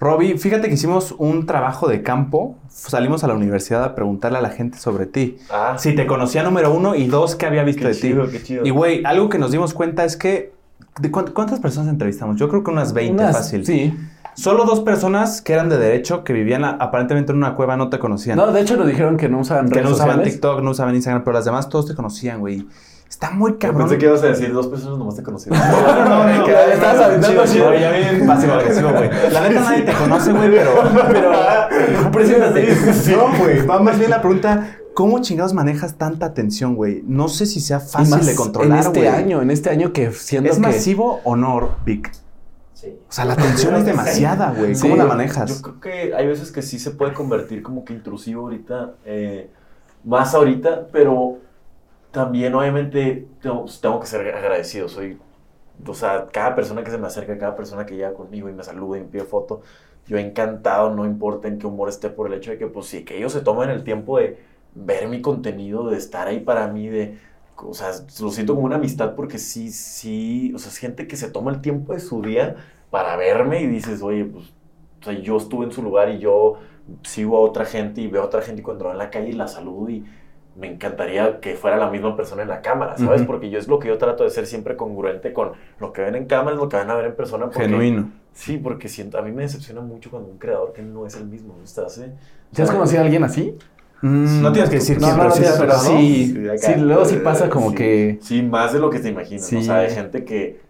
[0.00, 2.56] Robbie, fíjate que hicimos un trabajo de campo.
[2.68, 5.36] Salimos a la universidad a preguntarle a la gente sobre ti.
[5.50, 8.30] Ah, Si te conocía número uno y dos, ¿qué había visto qué de chido, ti?
[8.38, 8.66] qué chido.
[8.66, 10.52] Y, güey, algo que nos dimos cuenta es que...
[10.98, 12.36] ¿de cuánt- ¿Cuántas personas entrevistamos?
[12.36, 13.66] Yo creo que unas 20, Unas- fácil.
[13.66, 13.94] Sí.
[14.34, 17.90] Solo dos personas que eran de derecho, que vivían a- aparentemente en una cueva, no
[17.90, 18.38] te conocían.
[18.38, 20.32] No, de hecho nos dijeron que no usaban que redes no usaban sociales.
[20.34, 22.66] TikTok, no usaban Instagram, pero las demás todos te conocían, güey.
[23.10, 23.82] Está muy Yo cabrón.
[23.88, 25.58] pensé que ibas a decir dos personas nomás te conocieron.
[25.58, 27.72] No, no, no, estabas aventando chido, chido.
[27.72, 29.10] chido, ya bien pasivo agresivo, güey.
[29.32, 30.70] La neta nadie te conoce, güey, pero,
[31.10, 32.68] pero preséntate.
[33.16, 37.02] No, güey, va más bien la pregunta, ¿cómo chingados manejas tanta atención, güey?
[37.04, 39.08] No sé si sea fácil de controlar, En este güey.
[39.08, 40.62] año, en este año que siendo ¿Es que...
[40.62, 42.12] masivo o no, Vic?
[42.74, 42.96] Sí.
[43.08, 44.74] O sea, la atención es demasiada, güey.
[44.76, 44.82] Sí.
[44.82, 45.60] ¿Cómo la Yo manejas?
[45.60, 49.50] creo que hay veces que sí se puede convertir como que intrusivo ahorita, eh,
[50.04, 51.38] más ahorita, pero
[52.10, 54.88] también obviamente tengo, tengo que ser agradecido.
[54.88, 55.18] Soy,
[55.86, 58.64] o sea, cada persona que se me acerca, cada persona que llega conmigo y me
[58.64, 59.62] saluda y me pide foto,
[60.06, 63.04] yo encantado, no importa en qué humor esté, por el hecho de que, pues sí,
[63.04, 64.38] que ellos se tomen el tiempo de
[64.74, 67.18] ver mi contenido, de estar ahí para mí, de,
[67.56, 67.90] o sea,
[68.20, 71.50] lo siento como una amistad porque sí, sí, o sea, es gente que se toma
[71.52, 72.56] el tiempo de su día
[72.90, 74.46] para verme y dices, oye, pues,
[75.00, 76.58] o sea, yo estuve en su lugar y yo
[77.02, 79.32] sigo a otra gente y veo a otra gente y cuando va en la calle
[79.34, 80.04] la saludo y
[80.60, 83.22] me encantaría que fuera la misma persona en la cámara, ¿sabes?
[83.22, 86.14] Porque yo es lo que yo trato de ser siempre congruente con lo que ven
[86.16, 87.46] en cámara, es lo que van a ver en persona.
[87.46, 88.10] Porque, Genuino.
[88.32, 91.26] Sí, porque siento, a mí me decepciona mucho cuando un creador que no es el
[91.26, 91.64] mismo, ¿no?
[91.64, 92.12] ¿Estás, eh?
[92.52, 93.56] ¿Ya has conocido a alguien así?
[94.02, 96.48] Mm, no tienes que decir No, quién, no, pero no sí pero sí.
[96.48, 96.74] acá.
[96.74, 97.76] Sí, luego sí pasa como Sí.
[97.76, 99.46] que- Sí, más de lo que te imaginas.
[99.46, 99.56] Sí.
[99.56, 100.60] O sea, de gente que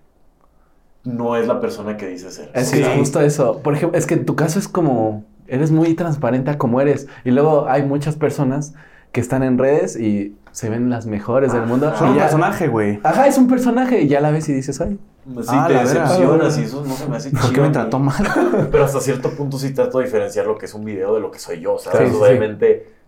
[1.05, 2.51] no es la persona que dice ser.
[2.55, 3.61] Es que es justo eso.
[3.63, 5.25] Por ejemplo, es que en tu caso es como...
[5.47, 7.09] Eres muy transparente a como eres.
[7.25, 8.75] Y luego hay muchas personas
[9.13, 11.93] que están en redes y se ven las mejores del mundo.
[11.97, 13.01] Son un ya- personaje, güey.
[13.03, 14.99] Ajá, es un personaje y ya la ves y dices, ay.
[15.43, 17.99] Sí, Ah, te decepcionas y eso no se me hace ¿Por qué chido me trató
[17.99, 18.27] mal?
[18.73, 21.31] Pero hasta cierto punto sí trato de diferenciar lo que es un video de lo
[21.31, 22.11] que soy yo, ¿sabes?
[22.13, 22.67] Sí.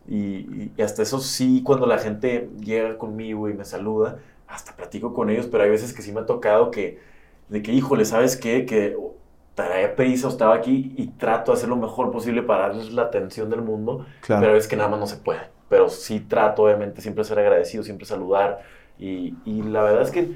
[0.08, 5.30] Y, hasta eso sí, cuando la gente llega conmigo y me saluda, hasta platico con
[5.30, 7.00] ellos, pero hay veces que sí me ha tocado que,
[7.48, 8.66] de que, híjole, ¿sabes qué?
[8.66, 8.96] Que
[9.54, 13.02] traía prisa o estaba aquí y trato de hacer lo mejor posible para darles la
[13.02, 15.51] atención del mundo, pero es que nada más no se puede.
[15.72, 18.60] Pero sí trato, obviamente, siempre ser agradecido, siempre saludar.
[18.98, 20.28] Y, y la verdad es que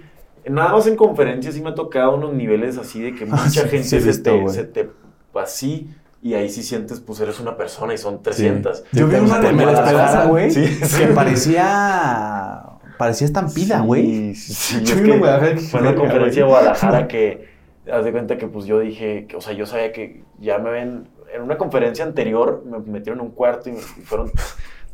[0.48, 3.50] nada más en conferencias sí me ha tocado unos niveles así de que mucha Ah,
[3.50, 4.90] sí, gente sí se, visto, te, se te
[5.34, 5.90] así
[6.22, 8.84] y ahí sí sientes, pues eres una persona y son 300.
[8.92, 12.62] Yo vi una de esperaba, güey, Sí, que parecía...
[12.96, 14.34] Parecía estampida, güey.
[14.34, 16.48] Sí, Yo una que fue una conferencia de.
[16.48, 17.46] Guadalajara que,
[17.92, 20.70] haz de cuenta que pues yo dije, que, o sea, yo sabía que ya me
[20.70, 24.32] ven, en una conferencia anterior me metieron en un cuarto y, me- y fueron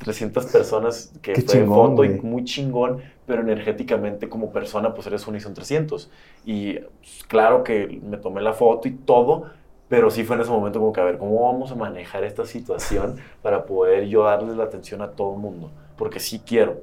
[0.03, 5.07] 300 personas que Qué fue chingón, foto y muy chingón, pero energéticamente como persona pues
[5.07, 6.11] eres uno y son 300.
[6.45, 9.47] Y pues, claro que me tomé la foto y todo,
[9.89, 12.45] pero sí fue en ese momento como que a ver, ¿cómo vamos a manejar esta
[12.45, 15.71] situación para poder yo darles la atención a todo el mundo?
[15.97, 16.81] Porque sí quiero.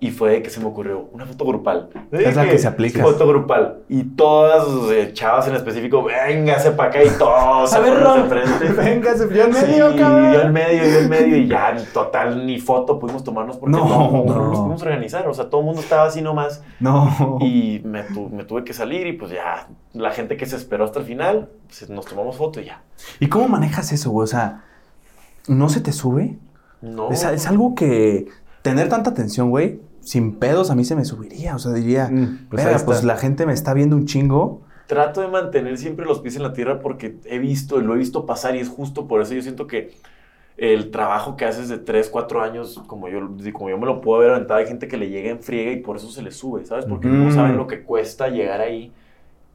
[0.00, 1.88] Y fue de que se me ocurrió una foto grupal.
[2.12, 3.02] Es la que se aplica.
[3.02, 3.78] Foto grupal.
[3.88, 8.22] Y todas eh, chavas en específico, véngase para acá y todos A se ver, de
[8.28, 8.72] frente.
[8.82, 10.34] Venga, se vio en Sí, medio, yo cabrón.
[10.34, 13.88] en medio, yo en medio y ya, ni total, ni foto pudimos tomarnos porque No,
[13.88, 14.48] no, no, no.
[14.50, 15.26] nos pudimos organizar.
[15.26, 17.38] O sea, todo el mundo estaba así nomás No.
[17.40, 20.84] y me, tu- me tuve que salir y pues ya, la gente que se esperó
[20.84, 22.82] hasta el final, pues, nos tomamos foto y ya.
[23.20, 24.24] ¿Y cómo manejas eso, güey?
[24.24, 24.64] O sea,
[25.48, 26.36] ¿no se te sube?
[26.82, 27.10] No.
[27.10, 28.26] Es, es algo que...
[28.64, 31.54] Tener tanta atención, güey, sin pedos a mí se me subiría.
[31.54, 34.62] O sea, diría, Mm, pues "Verga, ahí pues, la gente me está viendo un chingo.
[34.86, 37.98] trato de mantener siempre los pies en la tierra porque he visto y lo he
[37.98, 39.94] visto pasar y es justo por eso yo siento que
[40.58, 43.20] el trabajo que haces de 3, 4 años, como yo,
[43.52, 45.76] como yo me lo puedo ver aventado, hay gente que le llega en friega y
[45.80, 46.84] por eso se le sube, ¿sabes?
[46.86, 48.92] Porque no saben lo que cuesta llegar ahí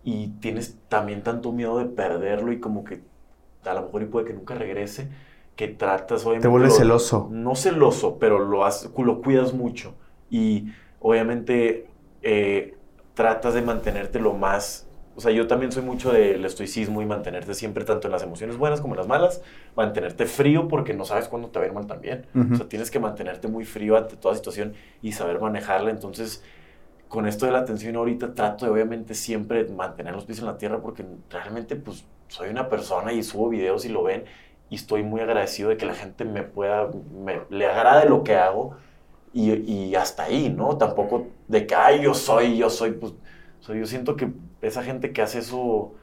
[0.03, 3.01] y tienes también tanto miedo de perderlo y como que
[3.65, 5.09] a lo mejor y puede que nunca regrese,
[5.59, 6.43] que tratas obviamente...
[6.45, 7.27] Te vuelves lo- celoso.
[7.29, 9.95] no celoso, pero lo, has- lo cuidas mucho.
[10.29, 10.67] Y
[11.01, 11.87] obviamente
[12.21, 12.75] eh,
[13.13, 14.87] tratas de mantenerte lo más...
[15.17, 18.55] O sea, yo también soy mucho del estoicismo y mantenerte siempre, tanto en las emociones
[18.55, 19.41] buenas como en las malas,
[19.75, 22.25] mantenerte frío porque no sabes cuándo te va a ir mal también.
[22.53, 25.89] O sea, tienes que mantenerte muy frío ante toda situación y saber manejarla.
[25.91, 26.41] Entonces,
[27.09, 30.57] con esto de la atención ahorita trato de obviamente siempre mantener los pies en la
[30.57, 34.23] tierra porque realmente pues soy una persona y subo videos y lo ven
[34.69, 36.89] y estoy muy agradecido de que la gente me pueda,
[37.23, 38.75] me, le agrade lo que hago
[39.33, 40.77] y, y hasta ahí, ¿no?
[40.77, 43.13] Tampoco de que, ay, yo soy, yo soy, pues,
[43.61, 45.93] o sea, yo siento que esa gente que hace eso,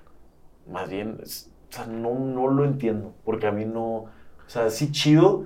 [0.70, 4.10] más bien, es- o sea, no, no lo entiendo, porque a mí no, o
[4.46, 5.44] sea, sí chido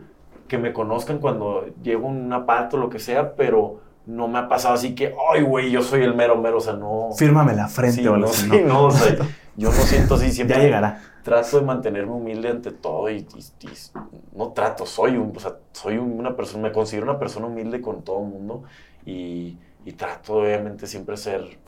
[0.49, 4.39] que me conozcan cuando llego a una parte o lo que sea, pero no me
[4.39, 7.11] ha pasado así que, ay, güey, yo soy el mero mero, o sea, no...
[7.17, 8.61] Fírmame la frente Sí, o no, sí, ¿no?
[8.61, 9.17] no, o sea,
[9.57, 11.03] yo no siento así, siempre Ya llegará.
[11.23, 13.75] Trato de mantenerme humilde ante todo y, y- y
[14.33, 17.81] no trato, soy un, o sea, soy un- una persona, me considero una persona humilde
[17.81, 18.65] con todo el mundo
[19.05, 21.59] y, y trato obviamente siempre ser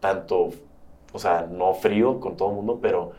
[0.00, 0.50] tanto,
[1.12, 3.12] o sea, no frío con todo el mundo, pero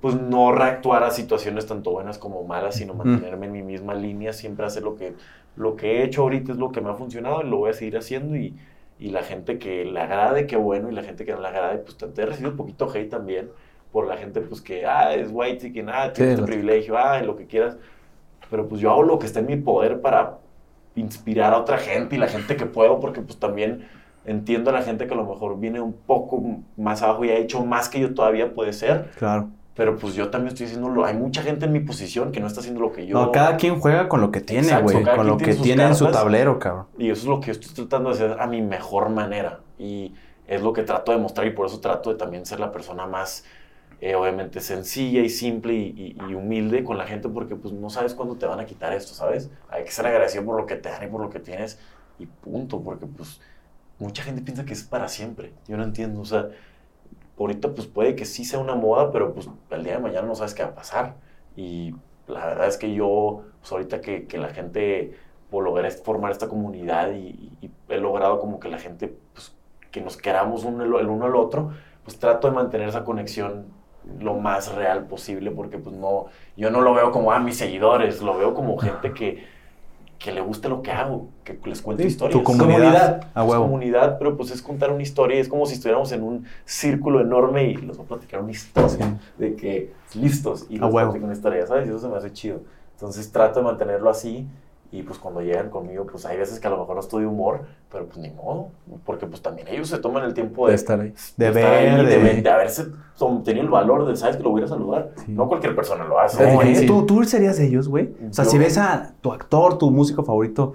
[0.00, 4.32] pues no reactuar a situaciones tanto buenas como malas, sino mantenerme en mi misma línea,
[4.32, 5.16] siempre hacer lo que,
[5.56, 7.74] lo que he hecho ahorita es lo que me ha funcionado y lo voy a
[7.74, 8.58] seguir haciendo y,
[8.98, 11.78] y la gente que le agrade, qué bueno, y la gente que no le agrade,
[11.78, 13.52] pues tanto he recibido un poquito hate también
[13.92, 17.20] por la gente pues que, ah, es white que nada, tiene Sí, este privilegio, ah,
[17.22, 17.76] lo que quieras,
[18.50, 20.38] pero pues yo hago lo que está en mi poder para
[20.94, 23.86] inspirar a otra gente y la gente que puedo, porque pues también
[24.24, 26.42] entiendo a la gente que a lo mejor viene un poco
[26.76, 29.48] más abajo y ha hecho más que yo todavía puede ser, Claro.
[29.74, 32.46] pero pues yo también estoy haciendo lo, hay mucha gente en mi posición que no
[32.46, 35.02] está haciendo lo que yo No, cada quien juega con lo que tiene, güey.
[35.04, 36.22] Con lo que tiene sus tiene en su cartas.
[36.22, 36.86] tablero, cabrón.
[36.98, 39.60] y eso es lo que yo estoy tratando de hacer a mi mejor manera.
[39.78, 40.14] Y
[40.48, 43.06] es lo que trato de mostrar y por eso trato de también ser la persona
[43.06, 43.44] más,
[44.00, 48.36] eh, obviamente, sencilla y simple y, humilde con la gente porque pues no sabes cuándo
[48.36, 49.50] te van a quitar esto, ¿sabes?
[49.70, 51.78] Hay que ser agradecido por lo que te dan y por lo que tienes
[52.18, 53.40] y punto, porque pues
[53.98, 55.52] mucha gente piensa que es para siempre.
[55.66, 56.48] Yo no entiendo, o sea,
[57.38, 60.34] ahorita pues puede que sí sea una moda, pero pues el día de mañana no
[60.34, 61.16] sabes qué va a pasar.
[61.56, 61.94] Y
[62.26, 65.14] la verdad es que yo, pues ahorita que, la gente,
[65.50, 69.54] pues, logré formar esta comunidad y, y he logrado como que la gente, pues
[69.90, 71.72] que nos queramos el uno al otro,
[72.04, 73.75] pues trato de mantener esa conexión
[74.20, 76.26] lo más real posible porque pues no,
[76.56, 79.44] yo no lo veo como a mis seguidores, lo veo como gente que,
[80.18, 82.38] que le guste lo que hago, que les cuento Sí, historias.
[82.38, 83.64] tu comunidad, es huevo.
[83.64, 87.64] comunidad, pero pues es contar una historia, es como si estuviéramos en un círculo enorme
[87.64, 89.04] y les voy a platicar una historia Sí.
[89.38, 91.86] de que listos y les platico una historia, ¿sabes?
[91.86, 92.60] Y eso se me hace chido.
[92.92, 94.46] Entonces trato de mantenerlo así
[94.92, 97.28] y pues cuando llegan conmigo, pues hay veces que a lo mejor no estoy de
[97.28, 98.68] humor, pero pues ni modo,
[99.04, 101.12] porque pues también ellos se toman el tiempo de, De estar ahí.
[101.36, 102.86] De estar ahí, ver, de, de- de haberse
[103.44, 104.36] tenido el valor de, ¿sabes?
[104.36, 105.10] Que lo voy a ir a saludar.
[105.24, 105.32] Sí.
[105.32, 106.86] No cualquier persona lo hace.
[106.86, 108.10] ¿Tú, tú serías de ellos, güey.
[108.30, 110.74] O sea, Yo- si ves a tu actor, tu músico favorito,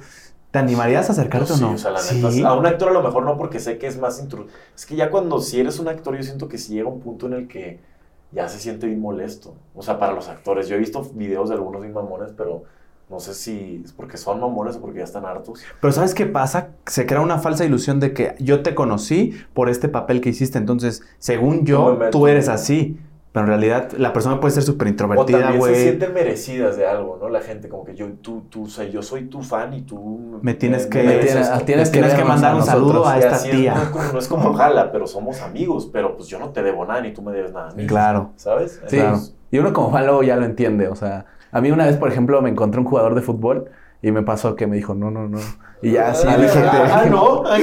[0.52, 1.72] ¿te animarías a acercarte o sí, no?
[1.74, 2.22] o sea, la Sí.
[2.22, 4.48] neta, a un actor a lo mejor no porque sé que es más intru...
[4.76, 7.28] Es que ya cuando si eres un actor yo siento que si llega un punto
[7.28, 7.80] en el que
[8.34, 9.54] ya se siente bien molesto.
[9.76, 10.68] O sea, para los actores.
[10.68, 12.64] Yo he visto videos de algunos bien mamones, pero
[13.12, 15.62] no sé si es porque son mamones o porque ya están hartos.
[15.82, 16.70] Pero ¿sabes qué pasa?
[16.88, 20.58] Se crea una falsa ilusión de que yo te conocí por este papel que hiciste.
[20.58, 22.98] Entonces, según yo, me tú eres así.
[23.34, 25.84] Pero en realidad la persona puede ser súper O introvertida, también se güey.
[25.84, 27.30] sienten merecidas de algo, ¿no?
[27.30, 30.40] La gente como que yo, tú, tú, o sea, yo soy tu fan y tú...
[30.42, 33.44] Me tienes que- mereces tienes- tienes tienes que vernos mandar un saludo a esta es,
[33.44, 33.74] tía.
[33.74, 36.62] no, es como, no es como jala, pero somos amigos, pero pues yo no te
[36.62, 37.88] debo nada ni tú me debes nada a mí.
[37.88, 38.32] Claro.
[38.36, 38.82] ¿Sabes?
[38.88, 41.86] Sí, Entonces, y uno como fan luego ya lo entiende, o sea, a mí una
[41.86, 43.66] vez, por ejemplo, me encontré un jugador de fútbol
[44.04, 45.38] y me pasó que me dijo, no, no, no,
[45.84, 47.58] y ya así Ah, dije, ah, no, ah,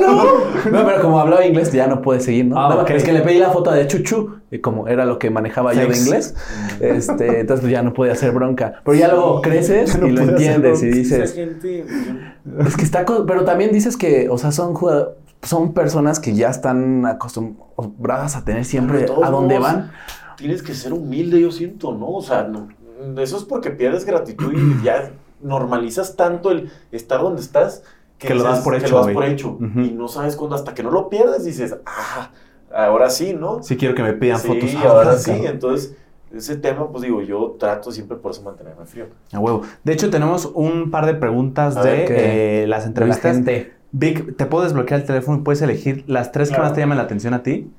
[0.00, 0.24] no.
[0.70, 2.58] No, pero como hablaba inglés ya no pude seguir, ¿no?
[2.58, 2.90] Ah, no, ok.
[2.90, 5.86] Es que le pedí la foto de Chuchu, y como era lo que manejaba yo
[5.86, 6.34] de inglés,
[6.80, 8.80] este, entonces pues, ya no podía hacer bronca.
[8.84, 13.26] Pero ya luego creces No y lo pude entiendes y dices, es que está, co-
[13.26, 18.44] pero también dices que, o sea, son jugado- son personas que ya están acostumbradas a
[18.44, 19.90] tener siempre a dónde van.
[20.38, 22.08] tienes que ser humilde, yo siento, ¿no?
[22.08, 22.68] O sea, no-
[23.18, 25.12] eso es porque pierdes gratitud y ya
[25.42, 27.82] normalizas tanto el estar donde estás
[28.18, 29.14] Que lo das por que hecho, lo das güey.
[29.14, 29.48] por hecho.
[29.60, 29.80] Ujú.
[29.80, 32.30] Y no sabes cuándo, hasta que no lo pierdes, dices, ah,
[32.74, 33.62] ahora sí, ¿no?
[33.62, 34.74] Sí quiero que me pidan sí, fotos.
[34.84, 35.32] ahora Ah, sí.
[35.44, 35.94] Entonces,
[36.34, 39.06] ese tema, pues digo, yo trato siempre por eso mantenerme frío.
[39.32, 39.62] A huevo.
[39.84, 43.36] De hecho, tenemos un par de preguntas A de eh, las La entrevistas.
[43.36, 43.72] gente.
[43.92, 46.96] Vic, ¿te puedo desbloquear el teléfono y puedes elegir las tres que más te llaman
[46.98, 47.70] la atención a ti?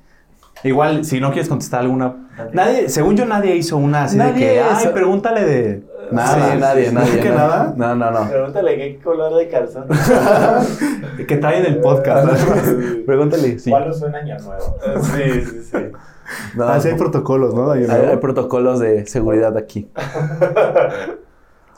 [0.66, 2.14] Igual, si no quieres contestar alguna.
[2.52, 2.88] Nadie.
[2.88, 5.82] Según yo, nadie hizo una así de que, ay, hizo- pregúntale de.
[6.12, 7.18] Nada, Sí, nadie, nadie.
[7.20, 7.30] ¿Que nadie.
[7.36, 7.74] nada?
[7.76, 8.28] No, no, no.
[8.30, 9.86] Pregúntale qué color de calzón.
[11.26, 12.28] Que trae en el podcast.
[13.06, 13.58] Pregúntale.
[13.58, 13.70] Sí.
[13.70, 14.76] ¿Cuál suena año nuevo?
[15.02, 15.78] sí, sí, sí.
[16.56, 17.70] No, Así hay protocolos, ¿no?
[17.72, 19.88] hay, hay protocolos de seguridad aquí.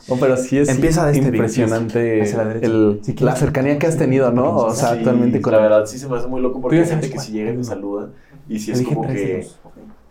[0.08, 4.56] No, pero sí es Empieza de este, impresionante la el- cercanía que has tenido, ¿no?
[4.56, 6.86] O sea, Sí, actualmente con La verdad, sí se me hace muy loco porque hay
[6.86, 8.08] gente que si llega y me saluda
[8.48, 9.46] y si es como que...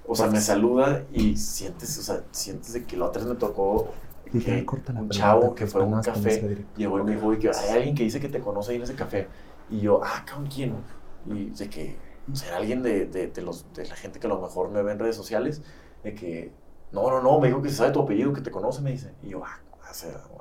[0.09, 3.35] O sea, me saluda y sientes, o sea, sientes de que la otra vez me
[3.37, 3.91] tocó
[4.39, 7.49] que un pregunta, chavo que fue a un café llegó y me dijo, "Oye, que
[7.49, 9.27] hay alguien que dice que te conoce ahí en ese café.
[9.69, 10.85] Y yo, ah, ¿con quién?
[11.25, 11.97] Y de que,
[12.33, 14.93] ¿será alguien de, de, de los, de la gente que a lo mejor me ve
[14.93, 15.61] en redes sociales?
[16.03, 16.51] De que,
[16.91, 19.13] no, no, no, me dijo que se sabe tu apellido, que te conoce, me dice.
[19.23, 19.59] Y yo, ah,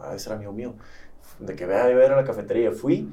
[0.02, 0.74] a ser amigo mío.
[1.38, 2.72] De que vea a ver a la cafetería.
[2.72, 3.12] Fui.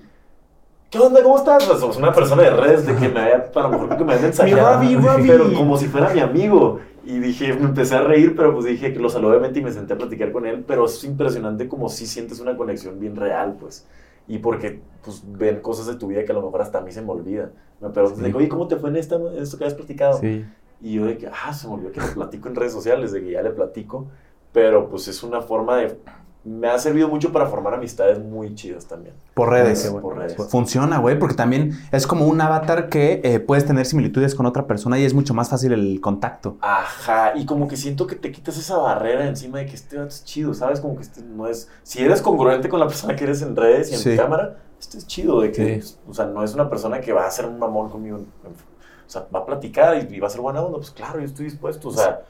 [0.94, 1.24] ¿Qué onda?
[1.24, 1.66] ¿Cómo estás?
[1.66, 4.14] Pues, somos una persona de redes de que me había, a lo mejor que me
[4.14, 4.58] había mensajado.
[4.58, 5.28] Ravi, Ravi.
[5.28, 6.82] Pero como si fuera mi amigo.
[7.04, 9.72] Y dije, me empecé a reír, pero pues dije que lo saludé obviamente y me
[9.72, 10.64] senté a platicar con él.
[10.68, 13.88] Pero es impresionante como si sientes una conexión bien real, pues.
[14.28, 16.92] Y porque pues ven cosas de tu vida que a lo mejor hasta a mí
[16.92, 17.50] se me olvida.
[17.82, 18.26] Me preguntan, Sí.
[18.26, 20.20] digo, oye, ¿cómo te fue en, esta, en esto que has platicado?
[20.20, 20.46] Sí.
[20.80, 23.24] Y yo de que, ah, se me olvidó que lo platico en redes sociales, de
[23.24, 24.10] que ya le platico.
[24.52, 25.98] Pero pues es una forma de...
[26.46, 29.16] Me ha servido mucho para formar amistades muy chidas también.
[29.34, 29.86] Por redes.
[30.02, 30.36] Por redes.
[30.50, 34.68] Funciona, güey, porque también es como un avatar que eh, puedes tener similitudes con otra
[34.68, 36.58] persona y es mucho más fácil el contacto.
[36.60, 40.26] Ajá, y como que siento que te quitas esa barrera encima de que este es
[40.26, 40.82] chido, ¿sabes?
[40.82, 41.70] Como que este no es...
[41.84, 44.18] Si eres congruente con la persona que eres en redes y en Sí.
[44.18, 45.96] cámara, este es chido, de que, Sí.
[46.10, 48.18] o sea, no es una persona que va a hacer un mamón conmigo.
[48.18, 51.26] o sea, va a platicar y, y va a ser buena onda, pues claro, yo
[51.26, 52.22] estoy dispuesto, o sea...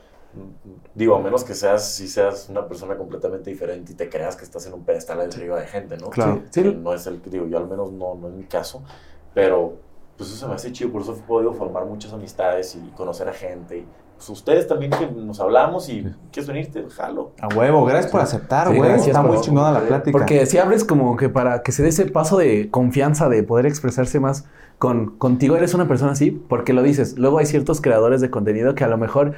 [0.95, 4.43] Digo, a menos que seas, si seas una persona completamente diferente y te creas que
[4.43, 6.10] estás en un pedestal arriba de gente, ¿no?
[6.10, 6.43] Claro.
[6.51, 6.61] Sí.
[6.64, 8.84] no es el digo, yo al menos no, no es mi caso,
[9.34, 9.77] pero
[10.18, 13.27] pues eso se me hace chido, por eso he podido formar muchas amistades y conocer
[13.30, 13.80] a gente.
[13.80, 13.85] Y,
[14.15, 17.31] pues ustedes también que nos hablamos y quieres venirte, jalo.
[17.41, 18.90] A huevo, gracias por aceptar, Sí, güey.
[18.90, 20.18] gracias Está por- muy chingona la plática.
[20.18, 23.65] Porque si abres como que para que se dé ese paso de confianza, de poder
[23.65, 24.45] expresarse más
[24.77, 27.18] con, contigo, eres una persona así, porque lo dices.
[27.18, 29.34] Luego hay ciertos creadores de contenido que a lo mejor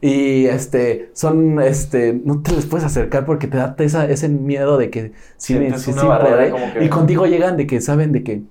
[0.00, 4.76] y este son este no te les puedes acercar porque te da esa, ese miedo
[4.78, 8.42] de que sí, Sientes sí, sí que- y contigo llegan de que saben de que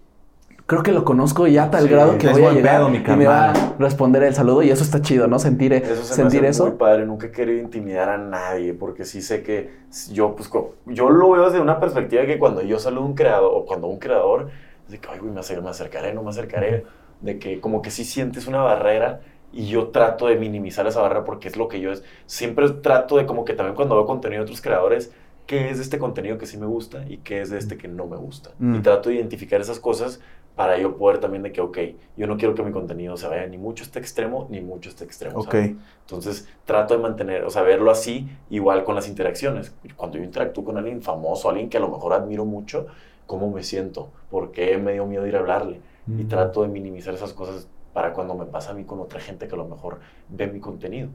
[0.72, 2.99] creo que lo conozco ya a tal Sí, grado que voy a llegar pedo, mi
[2.99, 5.38] y me va a responder el saludo y eso está chido, ¿no?
[5.38, 6.68] Sentir, Eso se sentir me hace eso.
[6.69, 7.06] muy padre.
[7.06, 9.69] Nunca he querido intimidar a nadie porque sí sé que
[10.14, 10.49] yo, pues,
[10.85, 13.88] yo lo veo desde una perspectiva que cuando yo saludo a un creador o cuando
[13.88, 14.49] un creador,
[14.85, 16.85] es de que, ay, güey, me acercaré, no me acercaré.
[17.19, 19.19] De que como que sí sientes una barrera
[19.52, 22.02] y yo trato de minimizar esa barrera porque es lo que yo es.
[22.27, 25.11] Siempre trato de como que también cuando veo contenido de otros creadores,
[25.52, 27.90] qué es de este contenido que sí me gusta y qué es de este que
[27.90, 28.52] no me gusta.
[28.57, 28.76] Mm.
[28.76, 30.22] Y trato de identificar esas cosas
[30.56, 31.78] para yo poder también de que, ok,
[32.15, 34.90] yo no quiero que mi contenido se vaya ni mucho a este extremo, ni mucho
[34.90, 35.40] a este extremo.
[35.40, 35.52] Ok.
[35.52, 35.72] ¿sabes?
[36.06, 39.76] Entonces trato de mantener, o sea, verlo así, igual con las interacciones.
[39.98, 42.88] Cuando yo interactúo con alguien famoso, alguien que a lo mejor admiro mucho,
[43.28, 44.10] ¿cómo me siento?
[44.30, 45.82] ¿Por qué me dio miedo ir a hablarle?
[46.07, 46.28] Y Mm.
[46.30, 49.53] trato de minimizar esas cosas para cuando me pasa a mí con otra gente que
[49.56, 49.99] a lo mejor
[50.30, 51.10] ve mi contenido.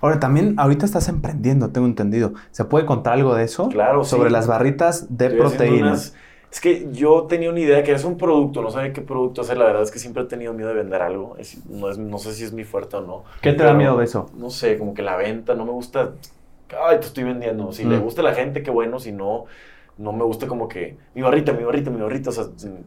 [0.00, 2.32] Ahora, también ahorita estás emprendiendo, tengo entendido.
[2.50, 3.68] ¿Se puede contar algo de eso?
[3.68, 4.10] Claro, sí.
[4.10, 5.80] Sobre las barritas de Estoy proteínas.
[5.80, 6.14] unas-
[6.50, 9.58] Es que yo tenía una idea que es un producto, no sabía qué producto hacer.
[9.58, 11.36] La verdad es que siempre he tenido miedo de vender algo.
[11.38, 13.24] Es- no, es- no sé si es mi fuerte o no.
[13.42, 14.30] ¿Qué te da miedo de eso?
[14.38, 16.12] No sé, como que la venta, no me gusta.
[16.88, 17.72] Ay, te estoy vendiendo.
[17.72, 17.90] Si Mm.
[17.90, 18.98] le gusta a la gente, qué bueno.
[19.00, 19.44] Si no,
[19.98, 22.28] no me gusta como que mi barrita, mi barrita, mi barrita.
[22.30, 22.44] O sea,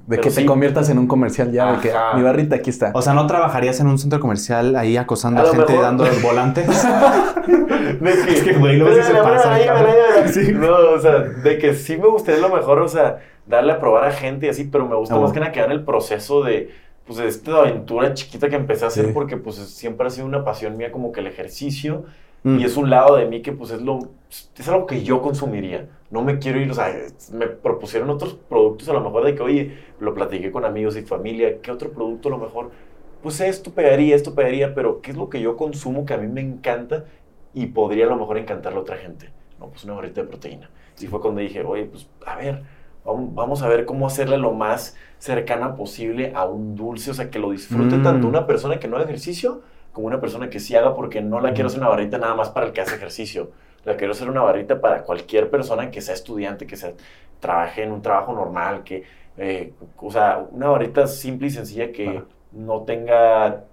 [0.08, 2.16] De que te conviertas en un comercial ya, de que Ajá.
[2.16, 2.92] mi barrita aquí está.
[2.94, 5.84] O sea, ¿no trabajarías en un centro comercial ahí acosando A a, lo gente mejor.
[5.86, 6.68] dando los volantes?
[8.00, 9.58] De que, Es que, güey, luego sí se pasa.
[10.54, 13.18] No, o sea, de que sí me gustaría a lo mejor, o sea,
[13.48, 15.68] darle a probar a gente y así, pero me gusta Ah, más que nada quedar
[15.72, 16.70] en el proceso de,
[17.08, 19.12] pues, de esta aventura chiquita que empecé a hacer Sí.
[19.14, 22.06] porque, pues, es- siempre ha sido una pasión mía como que el ejercicio
[22.44, 22.60] Mm.
[22.60, 24.00] y es un lado de mí que, pues, es lo,
[24.30, 25.90] es algo que yo consumiría.
[26.10, 26.94] No me quiero ir, o sea,
[27.34, 31.02] me propusieron otros productos a lo mejor de que, oye, lo platiqué con amigos y
[31.04, 32.72] familia, ¿qué otro producto a lo mejor?
[33.22, 36.28] Pues esto pegaría, esto pegaría, pero ¿qué es lo que yo consumo que a mí
[36.28, 37.06] me encanta
[37.54, 39.30] y podría a lo mejor encantarle a otra gente?
[39.60, 40.70] No, pues una barrita de proteína.
[41.00, 42.64] Y fue cuando dije, oye, pues a ver,
[43.04, 47.40] vamos, a ver cómo hacerle lo más cercana posible a un dulce, o sea, que
[47.40, 48.04] lo disfrute Mm.
[48.04, 49.62] tanto una persona que no haga ejercicio
[49.92, 52.50] como una persona que sí haga porque no la quiero hacer una barrita nada más
[52.50, 53.52] para el que hace ejercicio.
[53.86, 56.94] La quiero hacer una barrita para cualquier persona que sea estudiante, que sea,
[57.40, 59.04] trabaje en un trabajo normal, que,
[59.38, 62.26] eh, o sea, una barrita simple y sencilla que Ajá.
[62.52, 63.64] no tenga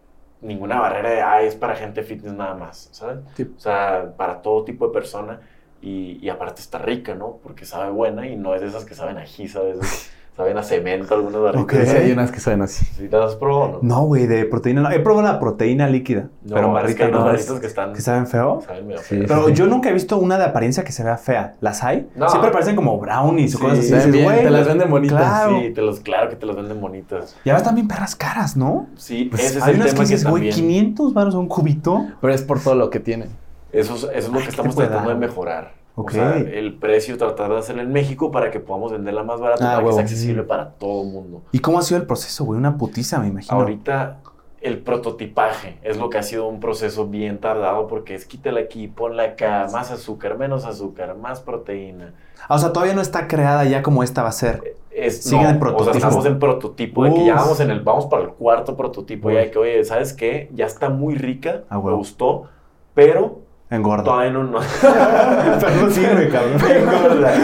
[0.41, 3.19] ninguna barrera de, ah, es para gente fitness nada más, ¿sabes?
[3.35, 3.51] Sí.
[3.57, 5.41] O sea, para todo tipo de persona.
[5.83, 7.39] Y, y aparte está rica, ¿no?
[7.43, 10.13] Porque sabe buena y no es de esas que saben ají, ¿sabes?
[10.37, 11.63] saben a cemento algunas barritas.
[11.65, 11.73] Ok.
[11.91, 12.85] Sí, hay unas que saben así.
[12.85, 13.89] ¿Sí te las has probado, no?
[13.97, 14.83] No, güey, de proteína.
[14.83, 14.91] no.
[14.91, 16.29] He probado la proteína líquida.
[16.45, 17.19] No, pero es barrita que hay no.
[17.19, 17.93] es- barritas que están...
[17.95, 18.61] ¿Que saben feo?
[18.67, 19.25] saben medio Sí, feas.
[19.29, 21.55] Pero yo nunca he visto una de apariencia que se vea fea.
[21.61, 22.09] ¿Las hay?
[22.15, 22.29] No.
[22.29, 23.89] Siempre parecen como brownies o Sí, cosas así.
[23.89, 25.17] se ven Dices, bien, güey, te las venden bonitas.
[25.19, 25.59] Claro.
[25.61, 27.37] Sí, te los, claro que te las venden bonitas.
[27.45, 28.87] Y ahora también perras caras, ¿no?
[28.97, 30.55] Sí, Pues ese es hay el unas tema que dices, güey, también...
[30.69, 32.07] 500 varos un cubito.
[32.21, 33.29] Pero es por todo lo que tienen.
[33.73, 35.73] Eso es, eso es lo Ay, que ¿qué estamos tratando de mejorar.
[35.99, 36.11] Ok.
[36.11, 39.73] O sea, el precio tratar de hacerlo en México para que podamos venderla más barata,
[39.73, 41.43] Ah, para que sea accesible para todo el mundo.
[41.53, 42.59] ¿Y cómo ha sido el proceso, güey?
[42.59, 43.57] Una putiza, me imagino.
[43.57, 44.19] Ahorita
[44.61, 48.89] el prototipaje es lo que ha sido un proceso bien tardado porque es quítala aquí,
[48.89, 52.15] ponla acá, más azúcar, menos azúcar, más proteína.
[52.49, 54.77] Ah, o sea, todavía no está creada ya como esta va a ser.
[54.91, 55.85] Es, Sigue no, O prototipo.
[55.93, 57.27] sea, estamos en prototipo de que Uf.
[57.27, 59.29] ya vamos en el, vamos para el cuarto prototipo.
[59.29, 59.35] Uy.
[59.35, 60.51] Ya de que, oye, ¿sabes qué?
[60.55, 62.49] Ya está muy rica, Ah, me gustó,
[62.95, 64.05] pero Engorda.
[64.05, 64.45] todavía no...
[64.45, 64.61] no.
[64.81, 66.55] Pero sí, güey, cabrón.
[66.71, 67.35] Engorda.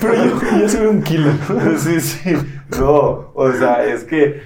[0.00, 1.30] Pero yo, yo subí un kilo.
[1.78, 2.34] Sí, sí.
[2.78, 4.42] No, o sea, es que,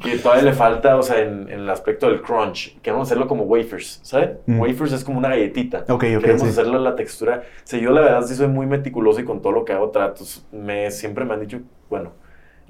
[0.00, 2.78] que todavía le falta, o sea, en, en el aspecto del crunch.
[2.80, 4.30] Queremos hacerlo como wafers, ¿sabes?
[4.46, 4.60] Mm.
[4.60, 5.84] Wafers es como una galletita.
[5.88, 6.48] Ok, ok, Queremos sí.
[6.48, 7.42] hacerlo la textura.
[7.44, 9.90] O sea, yo la verdad sí soy muy meticuloso y con todo lo que hago
[9.90, 10.44] tratos.
[10.50, 12.12] Me, siempre me han dicho, bueno,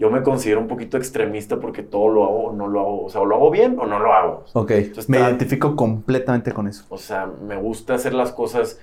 [0.01, 3.05] yo me considero un poquito extremista porque todo lo hago o no lo hago.
[3.05, 4.44] O sea, o lo hago bien o no lo hago.
[4.55, 4.70] Ok.
[4.70, 6.86] Entonces, Me identifico completamente con eso.
[6.89, 8.81] o sea, me gusta hacer las cosas,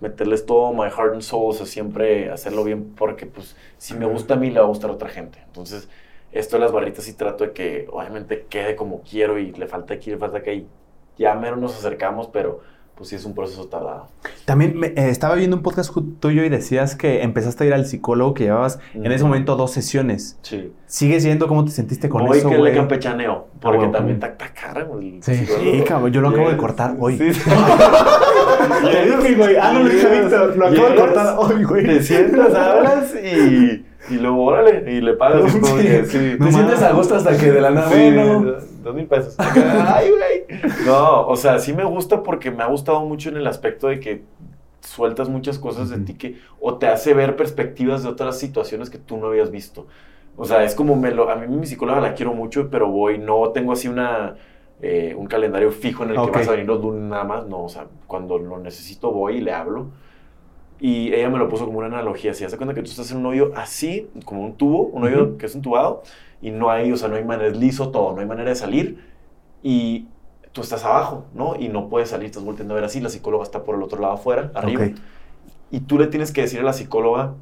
[0.00, 4.04] meterles todo my heart and soul, o sea, siempre hacerlo bien, porque pues si me
[4.06, 5.38] gusta a mí, le va a gustar a otra gente.
[5.46, 5.88] Entonces,
[6.32, 9.94] esto de las barritas sí trato de que obviamente quede como quiero y le falta
[9.94, 10.66] aquí, le falta acá y
[11.16, 12.60] ya menos nos acercamos, pero
[12.96, 14.08] pues sí es un proceso tardado.
[14.46, 17.86] También me- eh, estaba viendo un podcast tuyo y decías que empezaste a ir al
[17.86, 20.38] psicólogo, que llevabas en ese momento dos sesiones.
[20.42, 20.72] Sí.
[20.86, 21.46] ¿Sigues yendo?
[21.48, 23.92] ¿Cómo te sentiste con Voy eso, que le campechaneo, porque huevo.
[23.92, 24.18] también
[24.84, 25.16] güey.
[25.16, 25.34] el Sí.
[25.36, 25.70] psicólogo.
[25.72, 27.18] Sí, cabrón, yo lo acabo de cortar hoy.
[27.18, 27.50] Sí, sí.
[28.90, 29.56] Te dije, güey.
[29.56, 31.84] Ah, no, le dije Víctor, lo acabo de cortar hoy, güey.
[31.86, 35.52] Te sientas, hablas y, y luego órale, y le pagas.
[35.60, 36.36] como que, sí.
[36.38, 38.54] Te sientes a gusto hasta que de la nada, Sí, bueno.
[38.82, 39.34] dos mil pesos.
[39.38, 40.60] Ay, güey.
[40.86, 44.00] No, o sea, sí me gusta porque me ha gustado mucho en el aspecto de
[44.00, 44.22] que
[44.80, 48.98] sueltas muchas cosas de ti que o te hace ver perspectivas de otras situaciones que
[48.98, 49.86] tú no habías visto.
[50.36, 53.18] O sea, es como me lo, a mí mi psicóloga la quiero mucho, pero voy,
[53.18, 54.36] no tengo así una
[54.82, 57.64] eh, un calendario fijo en el que vas a venir los lunes nada más, no,
[57.64, 59.86] o sea, cuando lo necesito voy y le hablo.
[60.78, 63.18] Y ella me lo puso como una analogía, así, hace cuenta que tú estás en
[63.18, 65.36] un hoyo así, como un tubo, un hoyo Ujú.
[65.38, 66.02] que es entubado,
[66.42, 68.56] y no hay, o sea, no hay manera, es liso todo, no hay manera de
[68.56, 69.02] salir,
[69.62, 70.06] y
[70.52, 71.56] tú estás abajo, ¿no?
[71.56, 74.00] Y no puedes salir, estás volteando a ver así, la psicóloga está por el otro
[74.00, 74.92] lado afuera, arriba, Ok.
[75.70, 77.34] y tú le tienes que decir a la psicóloga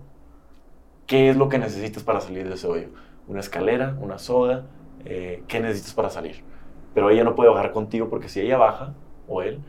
[1.06, 2.88] qué es lo que necesitas para salir de ese hoyo.
[3.28, 4.64] Una escalera, una soga,
[5.04, 6.42] eh, qué necesitas para salir.
[6.94, 8.94] Pero ella no puede bajar contigo porque si ella baja,
[9.28, 9.60] o él,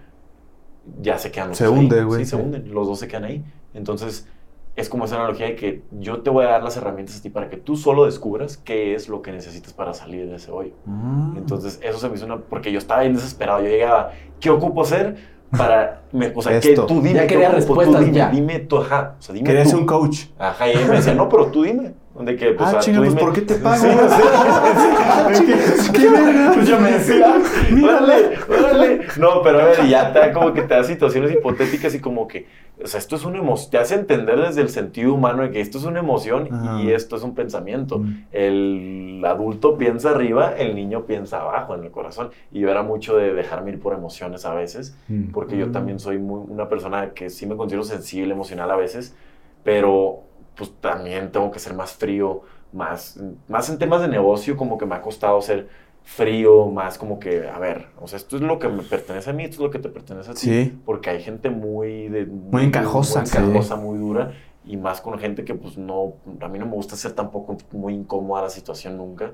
[1.02, 1.80] ya se quedan los Se dos ahí.
[1.80, 3.44] hunde, güey, Sí, se hunden, los dos se quedan ahí.
[3.74, 4.28] Entonces,
[4.76, 7.30] es como esa analogía de que yo te voy a dar las herramientas a ti
[7.30, 10.74] para que tú solo descubras qué es lo que necesitas para salir de ese hoyo.
[10.88, 11.34] Ah.
[11.38, 12.38] Entonces, eso se me hizo una...
[12.40, 13.62] Porque yo estaba bien desesperado.
[13.62, 15.16] Yo llegaba, ¿qué ocupo hacer
[15.58, 16.02] para...
[16.12, 17.14] Me, o sea, que tú dime.
[17.14, 17.62] Ya ¿qué quería ocupo?
[17.66, 18.30] Tú respuestas dime, ya.
[18.30, 19.16] Dime tú, ajá.
[19.18, 20.26] O sea, dime Querías un coach.
[20.38, 21.94] Ajá, y ella me decía, no, pero tú dime.
[22.20, 23.14] De que, pues, Ah, chinga, pues.
[23.16, 23.84] ¿por qué te pago?
[25.34, 25.92] Sí, sí, sí.
[25.92, 26.52] ¿Qué verga?
[26.54, 27.36] Pues yo me decía,
[27.84, 29.02] órale, órale.
[29.18, 32.28] No, pero a ver, ya te da como que te da situaciones hipotéticas y como
[32.28, 32.46] que,
[32.82, 35.60] o sea, esto es una emoción, te hace entender desde el sentido humano de que
[35.62, 36.82] esto es una emoción Ajá.
[36.82, 38.00] y esto es un pensamiento.
[38.00, 38.24] Mm.
[38.32, 42.30] El adulto piensa arriba, el niño piensa abajo en el corazón.
[42.52, 45.32] Y yo era mucho de dejarme ir por emociones a veces, Mm.
[45.32, 49.16] porque yo también soy muy, una persona que sí me considero sensible, emocional a veces,
[49.64, 50.20] pero
[50.56, 52.42] pues también tengo que ser más frío,
[52.74, 55.68] más, más en temas de negocio, como que me ha costado ser
[56.04, 59.34] frío, más como que, a ver, o sea, esto es lo que me pertenece a
[59.34, 60.80] mí, esto es lo que te pertenece a ti, Sí.
[60.86, 63.38] porque hay gente muy, de, Muy encajosa, muy, sí.
[63.38, 64.32] encajosa, muy dura,
[64.66, 67.94] y más con gente que pues no, a mí no me gusta ser tampoco muy
[67.94, 69.32] incómoda la situación nunca,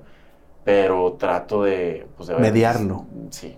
[0.63, 3.05] pero trato de, pues, de Mediarlo.
[3.31, 3.57] Sí.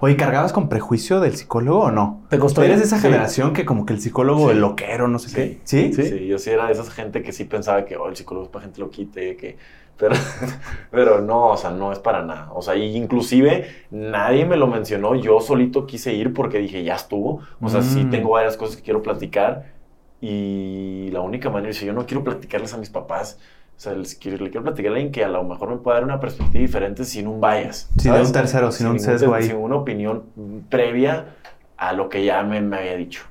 [0.00, 2.22] Oye, ¿cargabas con prejuicio del psicólogo o no?
[2.28, 2.62] ¿Te costó?
[2.62, 3.02] ¿Eres de esa Sí.
[3.02, 4.52] generación que como que el psicólogo, Sí.
[4.52, 5.34] el loquero, no sé Sí.
[5.34, 5.58] qué?
[5.64, 5.92] ¿Sí?
[5.92, 6.26] Sí.
[6.26, 8.64] yo sí era de esa gente que sí pensaba que oh, el psicólogo es para
[8.64, 9.56] gente loquita y que...
[9.96, 10.14] Pero,
[10.92, 12.50] pero no, o sea, no es para nada.
[12.54, 15.14] O sea, y inclusive nadie me lo mencionó.
[15.16, 17.40] Yo solito quise ir porque dije, ya estuvo.
[17.60, 18.10] O sea, sí Mm.
[18.10, 19.72] tengo varias cosas que quiero platicar.
[20.20, 23.38] Y la única manera, si yo no quiero platicarles a mis papás,
[23.78, 25.98] o sea, les quiero, le quiero platicar a alguien que a lo mejor me pueda
[25.98, 27.88] dar una perspectiva diferente sin un bias.
[27.96, 28.26] Sin ¿sabes?
[28.26, 29.44] un tercero, sin un sesgo ahí.
[29.44, 30.24] Sin una opinión
[30.68, 31.36] previa
[31.76, 33.22] a lo que ya me, me había dicho.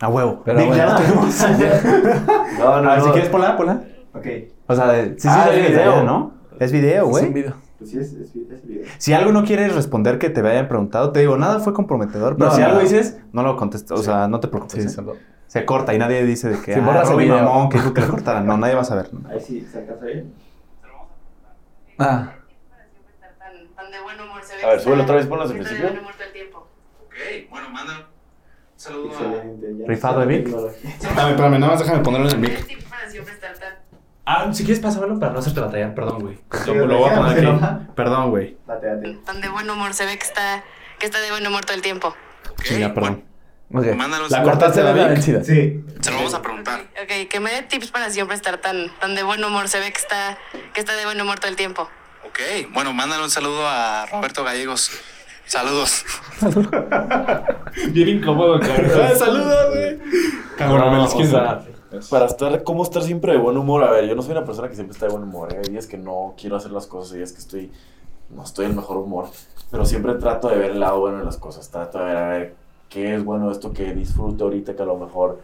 [0.00, 0.42] A huevo.
[0.44, 0.98] Pero Digo, ya bueno.
[0.98, 1.46] lo tenemos.
[2.58, 3.82] No, no, A ver, si quieres ponla, ponla.
[4.14, 4.26] Ok.
[4.66, 6.02] O sea, de- sí, sí, Ah, es video.
[6.04, 6.32] ¿no?
[6.60, 7.26] Es video, Es güey.
[7.28, 7.54] un video.
[7.78, 8.84] Pues sí, es, es, es video.
[8.98, 12.36] Si algo no quieres responder que te hayan preguntado, te digo, nada fue comprometedor.
[12.36, 12.66] Pero No, si no.
[12.68, 13.92] algo dices, no lo contestes.
[13.92, 14.04] O Sí.
[14.04, 14.92] sea, no te preocupes.
[14.92, 15.04] Sí, ¿eh?
[15.46, 17.42] Se corta y nadie dice de que Sí, ah, borras el Robin video.
[17.44, 18.46] mamón, que tú que le cortaran.
[18.46, 19.10] No, nadie va a saber.
[19.30, 20.24] Ahí sí, sacas ahí.
[21.98, 22.32] Ah,
[23.76, 24.64] Tan, de buen humor se ve.
[24.64, 25.90] A ver, súbelo otra vez, ponlo desde el está de principio.
[25.92, 26.68] buen humor todo el tiempo.
[27.04, 28.04] Ok, bueno, manda un
[28.76, 29.20] saludo a...
[29.22, 30.44] Ya Rifado de Vic.
[30.44, 30.90] tecnología.
[30.90, 33.74] Espérame, nada más déjame ponerlo en el ¿Qué tips para siempre estar tan...
[34.26, 35.94] Ah, si quieres pásamelo para no hacerte batallar.
[35.94, 36.38] Perdón, güey.
[36.64, 37.50] Sí, Lo, lo voy a poner ¿no?
[37.64, 37.86] aquí.
[37.94, 38.56] Perdón, güey.
[39.24, 40.64] Tan de buen humor se ve que está,
[40.98, 42.08] que está de buen humor todo el tiempo?
[42.50, 43.24] Ok, Chinga, perdón.
[43.68, 43.96] Bueno, ok.
[43.96, 45.42] mándalo un La cortaste de la vencida.
[45.44, 45.84] Sí.
[46.00, 46.80] Se lo vamos a preguntar.
[47.02, 49.90] Ok, que me dé tips para siempre estar tan, tan de buen humor se ve
[49.92, 50.38] que está,
[50.72, 51.88] que está de buen humor todo el tiempo.
[52.28, 54.90] Ok, bueno, mándale un saludo a Roberto Gallegos.
[55.46, 56.04] Saludos.
[57.90, 59.16] Bien incómodo, cabrón.
[59.16, 59.98] Saluda, güey.
[60.56, 61.62] Cabrón, No, o sea,
[62.10, 63.84] para estar, ¿cómo estar siempre de buen humor?
[63.84, 65.52] A ver, yo no soy una persona que siempre está de buen humor.
[65.52, 65.60] ¿eh?
[65.64, 67.72] Hay días que no quiero hacer las cosas, hay días que estoy,
[68.30, 69.28] no estoy en el mejor humor.
[69.70, 71.70] Pero siempre trato de ver el lado bueno de las cosas.
[71.70, 72.56] Trato de ver, a ver,
[72.88, 75.40] qué es bueno esto que disfruto ahorita que a lo mejor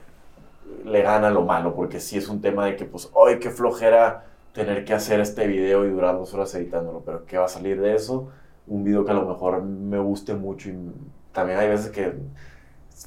[0.84, 1.74] le gana lo malo.
[1.74, 5.46] Porque sí es un tema de que, pues, ¡ay, qué flojera tener que hacer este
[5.46, 7.02] video y durar dos horas editándolo!
[7.04, 8.30] Pero ¿qué va a salir de eso?
[8.66, 10.76] Un video que a lo mejor me guste mucho y
[11.32, 12.14] también hay veces que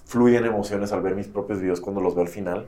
[0.05, 2.65] fluyen emociones al ver mis propios videos cuando los veo al final.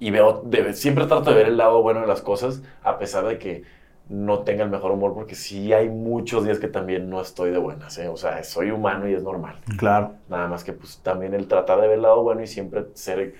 [0.00, 0.44] Y veo,
[0.74, 3.64] siempre trato de ver el lado bueno de las cosas, a pesar de que
[4.08, 7.58] no tenga el mejor humor, porque sí hay muchos días que también no estoy de
[7.58, 8.08] buenas, ¿eh?
[8.08, 9.56] O sea, soy humano y es normal.
[9.76, 10.14] Claro.
[10.28, 13.34] Nada más que pues también el tratar de ver el lado bueno y siempre ser,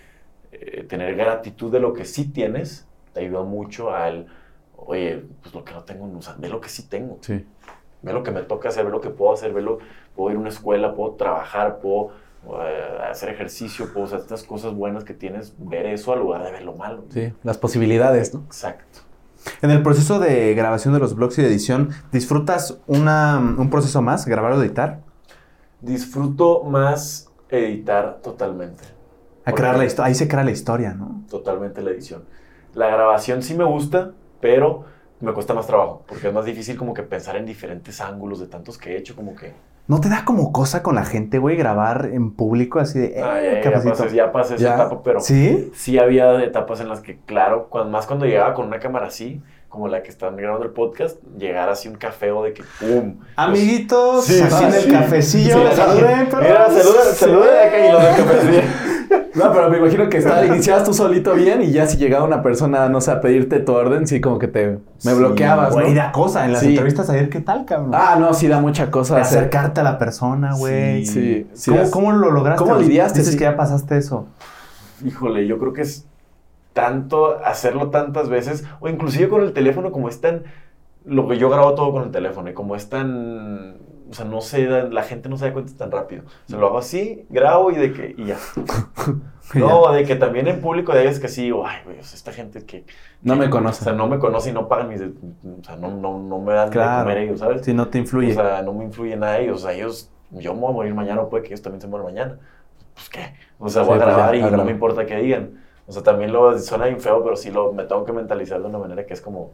[0.53, 4.27] eh, tener gratitud de lo que sí tienes, te ayuda mucho al,
[4.77, 7.19] oye, pues lo que no tengo, o sea, ve lo que sí tengo.
[7.23, 7.47] Sí.
[8.03, 9.79] Ve lo que me toca hacer, ve lo que puedo hacer, ve lo,
[10.15, 12.11] puedo ir a una escuela, puedo trabajar, puedo
[12.61, 16.53] eh, hacer ejercicio, puedo hacer estas cosas buenas que tienes, ver eso al lugar de
[16.53, 17.05] ver lo malo.
[17.09, 18.41] Sí, las posibilidades, ¿no?
[18.41, 19.08] Exacto.
[19.63, 24.03] En el proceso de grabación de los blogs y de edición, ¿disfrutas una, un proceso
[24.03, 25.01] más, grabar o editar?
[25.81, 28.85] Disfruto más editar totalmente.
[29.45, 30.05] A crear la.
[30.05, 31.25] Ahí se crea la historia, ¿no?
[31.31, 32.25] Totalmente la edición.
[32.75, 34.85] La grabación sí me gusta, pero
[35.21, 38.47] me cuesta más trabajo, porque es más difícil como que pensar en diferentes ángulos de
[38.47, 39.55] tantos que he hecho, como que...
[39.89, 43.23] ¿No te da como cosa con la gente, güey, grabar en público así de, eh,
[43.23, 45.73] ah, ya, ya pasé, ya pasé esa etapa, pero ¿Sí?
[45.75, 49.41] sí había etapas en las que, claro, cuando, más cuando llegaba con una cámara así,
[49.71, 53.17] como la que están grabando el podcast, llegar así un cafeo de que ¡pum!
[53.37, 56.29] Amiguitos, Sí, así sí, en el cafecillo, Sí, saluden.
[56.39, 56.69] Mira,
[57.15, 58.88] saluda de acá y los del cafecillo.
[59.39, 62.43] No, pero me imagino que está, iniciabas tú solito bien y ya si llegaba una
[62.43, 65.91] persona, no sé, a pedirte tu orden, sí, como que te me Sí, bloqueabas, Güey,
[65.91, 65.95] ¿no?
[65.95, 66.45] da cosa.
[66.45, 66.69] En las Sí.
[66.71, 67.93] entrevistas ayer, ¿qué tal, cabrón?
[67.95, 69.15] Ah, no, sí da mucha cosa.
[69.17, 71.07] De acercarte a la persona, güey.
[71.07, 72.63] Sí, sí, ¿Cómo, lo lograste?
[72.65, 73.21] ¿Cómo lidiaste?
[73.21, 73.39] Dices Sí.
[73.39, 74.27] que ya pasaste eso.
[75.05, 76.05] Híjole, yo creo que es
[76.73, 80.43] tanto hacerlo tantas veces, o inclusive con el teléfono, como es tan.
[81.05, 83.77] Lo que yo grabo todo con el teléfono, y como es tan.
[84.11, 86.23] O sea, no se da, la gente no se da cuenta tan rápido.
[86.25, 88.15] O sea, lo hago así, grabo y de que.
[88.17, 88.37] Y ya.
[89.55, 92.17] No, de que también en público de veces que sí, digo, ay, güey, o sea,
[92.17, 92.85] esta gente que.
[93.23, 93.83] No me O conoce.
[93.83, 95.01] sea, no me conoce y no pagan mis.
[95.01, 96.99] O sea, no, no, no me dan Claro.
[96.99, 97.63] de comer ellos, ¿sabes?
[97.65, 98.33] Si no te influye.
[98.33, 99.63] O sea, no me influye nada a ellos.
[99.65, 101.87] O sea, ellos, yo me voy a morir mañana, o puede que ellos también se
[101.89, 102.39] mueran mañana.
[102.95, 103.35] Pues qué.
[103.59, 105.65] O sea, voy Sí, a pues, grabar ya, y no me importa qué digan.
[105.87, 108.67] O sea, también lo suena bien feo, pero sí lo, me tengo que mentalizar de
[108.67, 109.53] una manera que es como.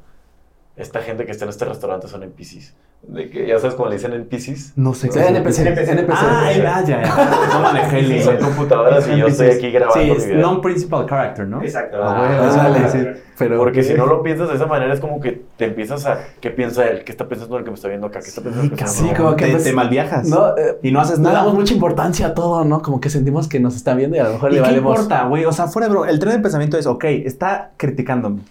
[0.76, 2.74] Esta gente que está en este restaurante son NPCs.
[3.06, 4.72] De que, ya sabes cómo le dicen NPCs.
[4.76, 5.90] no sé Sí, NPC, NPC.
[6.10, 6.62] Ah, NPC.
[6.62, 7.48] ya, ya, ya.
[7.52, 11.46] No manejé el Son computadoras y yo estoy aquí grabando Sí, mi es non-principal character,
[11.46, 11.62] ¿no?
[11.62, 11.98] Exacto.
[12.02, 13.14] Ah, Ah.
[13.36, 16.20] Pero, Porque si no lo piensas de esa manera es como que te empiezas a...
[16.40, 17.02] ¿Qué piensa él?
[17.04, 18.20] ¿Qué está pensando el que me está viendo acá?
[18.20, 20.28] ¿Qué está pensando el que me está Sí, como que te, pues- te malviajas.
[20.28, 21.38] No, eh, y no haces le nada.
[21.40, 22.80] damos mucha importancia a todo, ¿no?
[22.80, 24.92] Como que sentimos que nos están viendo y a lo mejor ¿Y le qué valemos.
[25.00, 25.44] importa, güey?
[25.46, 28.42] O sea, fuera bro, el tren de pensamiento es, ok, está criticándome.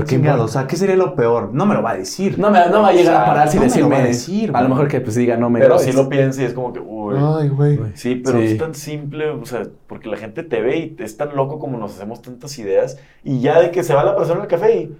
[0.00, 0.44] ¿Qué Pero.
[0.44, 1.50] O sea, ¿qué sería lo peor?
[1.52, 2.38] No me lo va a decir.
[2.38, 3.96] No, me, no va a llegar a O sea, pararse y no me lo decirme.
[3.96, 6.42] va a decir, a lo mejor que pues diga, no me Pero si lo piensas
[6.42, 6.80] y es como que...
[6.80, 7.78] Uy, Ay, güey.
[7.94, 8.44] Sí, pero Sí.
[8.46, 11.78] es tan simple, o sea, porque la gente te ve y es tan loco como
[11.78, 14.96] nos hacemos tantas ideas y ya de que se va la persona al café y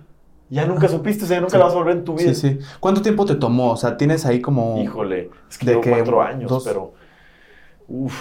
[0.51, 2.35] ya nunca supiste, o sea, ya nunca la vas a volver en tu vida.
[2.35, 2.59] Sí, sí.
[2.81, 3.73] ¿Cuánto tiempo te tomó?
[3.73, 4.79] O sea, tienes ahí como...
[4.83, 5.91] Híjole, es que ¿De qué?
[5.91, 6.65] cuatro años, ¿Dos?
[6.65, 6.93] pero
[7.89, 8.15] uf,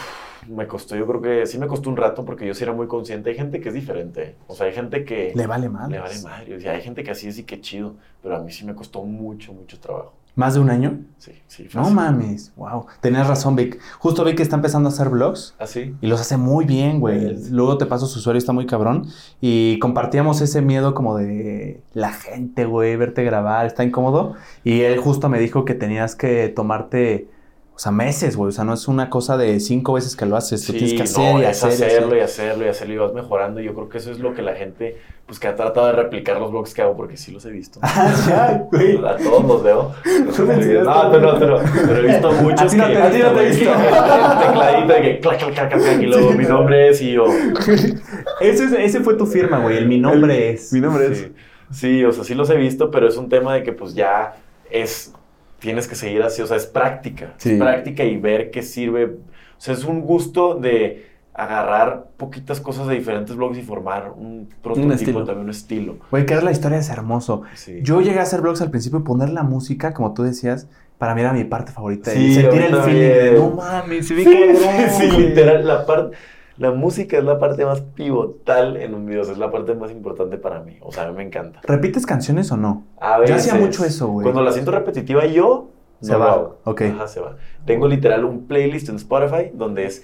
[0.47, 2.87] me costó, yo creo que sí me costó un rato porque yo sí era muy
[2.87, 3.29] consciente.
[3.29, 5.89] Hay gente que es diferente, o sea, hay gente que Le vale mal.
[5.91, 8.39] le vale madre, o sea, hay gente que así es y que chido, pero a
[8.39, 10.13] mí sí me costó mucho, mucho trabajo.
[10.33, 10.97] ¿Más de un año?
[11.17, 12.53] Sí, sí, No mames.
[12.55, 12.85] Wow.
[13.01, 13.77] Tenías razón, Vic.
[13.99, 15.55] Justo Vic está empezando a hacer vlogs.
[15.59, 15.93] ¿Así?
[15.99, 17.35] Y los hace muy bien, güey.
[17.51, 19.07] Luego te paso su usuario, está muy cabrón.
[19.41, 24.35] Y compartíamos ese miedo como de la gente, güey, verte grabar, está incómodo.
[24.63, 27.27] Y él justo me dijo que tenías que tomarte
[27.73, 28.49] o sea, meses, güey.
[28.49, 30.65] O sea, no es una cosa de cinco veces que lo haces.
[30.65, 32.17] Tú tienes que Sí, hacer no, y hacer y hacerlo hacer.
[32.17, 33.59] y hacerlo y hacerlo y vas mejorando.
[33.61, 35.93] Y yo creo que eso es lo que la gente, pues que ha tratado de
[35.93, 37.79] replicar los blogs que hago, porque sí los he visto.
[37.83, 38.97] Ah, güey.
[38.97, 39.93] A todos los veo.
[40.05, 41.57] No, no, tú no.
[41.87, 43.71] Pero he visto muchos A ti no te- a ti no te he visto.
[43.71, 47.25] tecladito de que clac, clac, clac, clac, y luego mi nombre es y yo...
[48.41, 49.77] Ese, es- ese fue tu firma, güey.
[49.77, 50.71] El mi nombre es.
[50.73, 51.17] Mi nombre es.
[51.19, 51.31] Sí,
[51.71, 54.35] sí, o sea, sí los he visto, pero es un tema de que pues ya
[54.69, 55.13] es,
[55.61, 57.51] tienes que seguir así, o sea, es práctica, Sí.
[57.53, 59.11] es práctica y ver qué sirve, o
[59.57, 64.91] sea, es un gusto de agarrar poquitas cosas de diferentes blogs y formar un prototipo,
[64.93, 65.23] estilo.
[65.23, 65.95] también un estilo.
[66.11, 67.43] Güey, que es la historia es hermoso.
[67.53, 67.79] Sí.
[67.83, 70.67] Yo llegué a hacer blogs al principio y poner la música, como tú decías,
[70.97, 72.11] para mí era mi parte favorita.
[72.11, 75.27] Sí, y sentir el feeling de, no mames, se ve cabrón, sí, güey".
[75.29, 76.17] literal, la parte...
[76.57, 79.73] La música es la parte más pivotal en un video, o sea, es la parte
[79.73, 80.77] más importante para mí.
[80.81, 81.61] O sea, a mí me encanta.
[81.63, 82.83] ¿Repites canciones o no?
[82.99, 84.23] A Yo hacía veces, mucho eso, güey.
[84.23, 85.69] Cuando la siento repetitiva yo,
[86.01, 86.57] Se no va, hago.
[86.65, 86.81] ok.
[86.93, 87.37] Ajá, se va.
[87.65, 90.03] Tengo literal un playlist en Spotify donde es...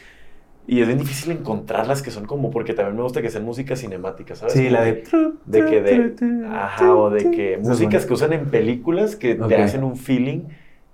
[0.70, 2.52] Y es bien difícil encontrarlas que son como...
[2.52, 4.54] Porque también me gusta que sean música cinemática, ¿sabes?
[4.54, 5.04] Sí, la de...
[5.46, 6.46] De que de...
[6.52, 7.58] Ajá, o de que...
[7.58, 10.42] Músicas que usan en películas que te hacen un feeling.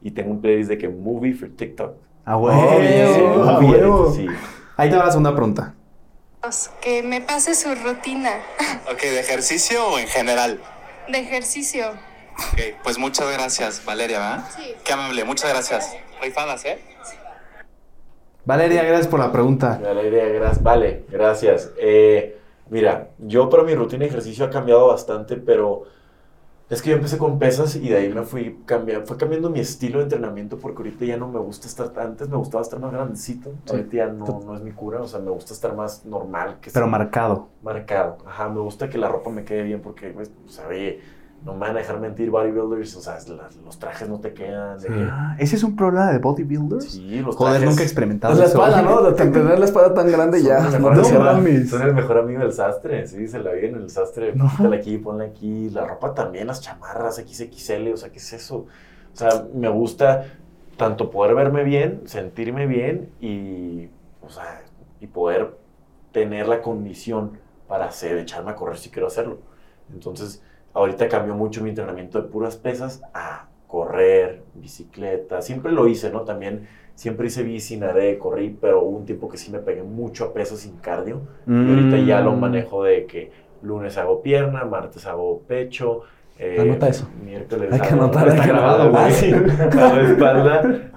[0.01, 1.93] Y tengo un playlist de que movie for TikTok.
[2.25, 2.55] Ah, Oh, güey.
[3.73, 4.27] Edit, sí.
[4.77, 5.73] Ahí te va la segunda pregunta.
[6.81, 8.31] Que me pase su rutina
[8.91, 10.59] Ok, ¿de ejercicio o en general?
[11.07, 11.89] de ejercicio.
[11.89, 14.45] Ok, pues muchas gracias, Valeria, ¿verdad?
[14.57, 14.73] Sí.
[14.83, 15.95] Qué amable, muchas gracias.
[16.21, 16.79] Rifadas, ¿eh?
[18.45, 19.79] Valeria, gracias por la pregunta.
[19.81, 20.63] Valeria, gracias.
[20.63, 21.71] Vale, gracias.
[21.77, 22.37] Eh,
[22.69, 25.83] mira, yo para mi rutina de ejercicio ha cambiado bastante, pero
[26.69, 29.59] es que yo empecé con pesas y de ahí me fui cambiando, fue cambiando mi
[29.59, 32.91] estilo de entrenamiento porque ahorita ya no me gusta estar, antes me gustaba estar más
[32.91, 33.75] grandecito, Sí.
[33.75, 36.71] ahorita ya no, no es mi cura, o sea, me gusta estar más normal, que
[36.71, 37.49] Pero sea marcado.
[37.61, 38.17] marcado.
[38.25, 40.99] Ajá, me gusta que la ropa me quede bien porque, pues, o sea, oye,
[41.45, 43.17] no me van a dejar mentir bodybuilders, o sea,
[43.65, 44.79] los trajes no te quedan.
[44.79, 46.85] de que- Ah, ¿Ese es un problema de bodybuilders?
[46.91, 48.81] sí, los Joder, trajes- nunca he experimentado Es la eso.
[48.83, 49.01] ¿no?
[49.01, 50.59] De tener la espalda tan grande Son ya.
[50.79, 51.03] No.
[51.03, 54.33] Son el mejor amigo del sastre, sí, se la vi en el sastre.
[54.35, 54.45] No.
[54.47, 55.69] Póntela aquí, ponla aquí.
[55.69, 58.65] La ropa también, las chamarras XXL, o sea, ¿qué es eso?
[59.13, 60.25] O sea, me gusta
[60.77, 63.89] tanto poder verme bien, sentirme bien y,
[64.21, 64.61] o sea,
[65.01, 65.55] y poder
[66.13, 67.37] tener la condición
[67.67, 69.39] para hacer, echarme a correr si quiero hacerlo.
[69.93, 70.41] Entonces,
[70.73, 75.41] ahorita cambió mucho mi entrenamiento de puras pesas a correr, bicicleta.
[75.41, 76.21] Siempre lo hice, ¿no?
[76.21, 80.25] También siempre hice bici, nadé, corrí, pero hubo un tiempo que sí me pegué mucho
[80.25, 81.21] a pesas sin cardio.
[81.47, 82.39] Y ahorita ya lo Mm.
[82.39, 83.31] manejo de que
[83.61, 86.01] lunes hago pierna, martes hago pecho.
[86.39, 87.07] eh, Anota eso.
[87.23, 89.03] Miércoles Hay que hago- anotar, está grabado, güey.
[89.79, 90.91] Hago espalda,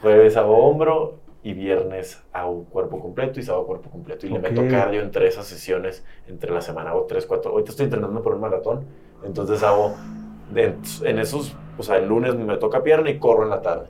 [0.00, 4.26] jueves hago hombro y viernes hago cuerpo completo y sábado cuerpo completo.
[4.26, 4.34] Y Ok.
[4.42, 7.50] le meto cardio entre esas sesiones, entre la semana hago tres, cuatro.
[7.52, 8.84] Ahorita estoy entrenando por un maratón,
[9.24, 9.94] entonces hago
[10.52, 10.74] de-
[11.04, 13.86] en esos, o sea, el lunes me toca pierna y corro en la tarde.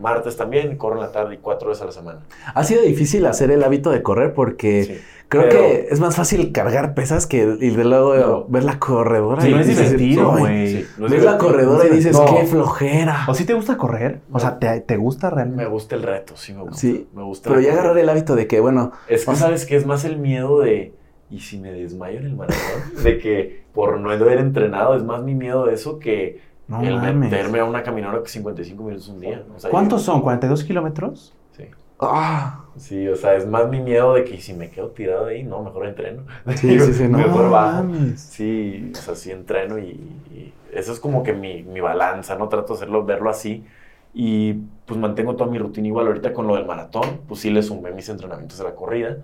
[0.00, 2.20] Martes también, corro en la tarde y cuatro veces a la semana.
[2.54, 4.98] Ha sido difícil hacer el hábito de correr porque Sí.
[5.28, 8.44] creo Pero- que es más fácil cargar pesas que y de luego No.
[8.46, 9.40] ver la corredora.
[9.40, 10.68] Sí, y no es dices, divertido, güey.
[10.82, 12.26] Sí, no es Ves la corredora y dices, No.
[12.26, 13.24] qué flojera.
[13.26, 14.20] ¿O sí te gusta correr?
[14.32, 15.64] O sea, ¿te, te gusta Me realmente?
[15.64, 16.76] gusta el reto, sí me gusta.
[16.76, 17.48] Sí, me gusta.
[17.48, 19.86] Pero ya agarrar el hábito de que, bueno, Es que o sea- sabes que es
[19.86, 20.92] más el miedo de.
[21.30, 22.58] ¿Y si me desmayo en el maratón?
[23.02, 26.96] de que por no haber entrenado, es más mi miedo de eso que No el
[26.96, 27.14] mames.
[27.30, 29.44] meterme a una caminadora que 55 minutos un día.
[29.54, 30.22] O sea, ¿Cuántos yo- son?
[30.22, 31.32] ¿42 kilómetros?
[31.56, 31.64] Sí.
[32.00, 35.26] ah, Sí, o sea, es más mi miedo de que ¿y si me quedo tirado
[35.26, 36.24] ahí, no, mejor entreno.
[36.56, 37.18] Sí, sí, sí, no.
[37.18, 37.84] mejor bajo.
[37.84, 38.20] mames.
[38.20, 39.90] Sí, o sea, sí entreno y,
[40.34, 42.48] y eso es como que mi, mi balanza, ¿no?
[42.48, 43.64] Trato de hacerlo, verlo así.
[44.12, 44.54] Y
[44.86, 46.06] pues mantengo toda mi rutina igual.
[46.06, 49.16] Ahorita con lo del maratón, pues sí le sumé mis entrenamientos a la corrida,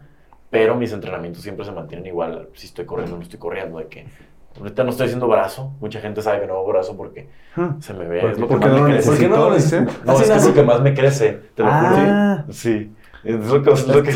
[0.51, 3.79] pero mis entrenamientos siempre se mantienen igual si estoy corriendo o no estoy corriendo.
[3.79, 4.07] De que
[4.59, 5.75] ahorita no estoy haciendo brazo.
[5.81, 7.77] Mucha gente sabe que no hago brazo porque Ah.
[7.81, 8.21] se me ve.
[8.21, 8.41] ¿Por es qué?
[8.43, 9.09] lo que ¿Por qué más no me crece.
[9.11, 9.93] ¿Por qué no lo necesito?
[10.05, 12.43] No, Así es que es lo que más me crece, te lo Ah.
[12.45, 12.53] juro.
[12.53, 12.93] Sí.
[13.25, 14.11] Es lo que, es lo que,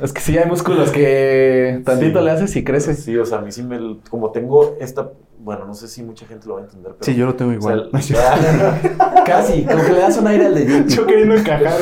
[0.00, 2.24] es que sí hay músculos que tantito Sí.
[2.24, 3.02] le haces y creces.
[3.02, 3.98] Sí, o sea, a mí sí me...
[4.08, 5.10] Como tengo esta...
[5.44, 7.04] Bueno, no sé si mucha gente lo va a entender, pero...
[7.04, 7.90] Sí, yo lo tengo igual.
[7.92, 8.38] O sea,
[9.26, 11.72] Casi, como que le das un aire al de yo queriendo encajar.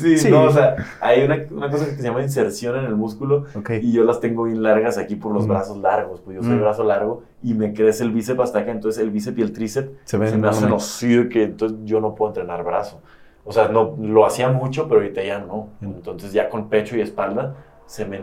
[0.00, 0.30] sí, Sí.
[0.30, 3.70] no, o sea, hay una, una cosa que se llama inserción en el músculo Ok.
[3.82, 5.48] y yo las tengo bien largas aquí por los Mm.
[5.48, 6.60] brazos largos, pues yo soy Mm.
[6.62, 9.90] brazo largo y me crece el bíceps hasta acá, entonces el bíceps y el tríceps
[10.04, 13.00] Se ven se me hacen de que entonces yo no puedo entrenar brazo.
[13.44, 15.68] O sea, no, lo hacía mucho, pero ahorita ya no.
[15.82, 17.54] Entonces ya con pecho y espalda
[17.86, 18.20] se me, y,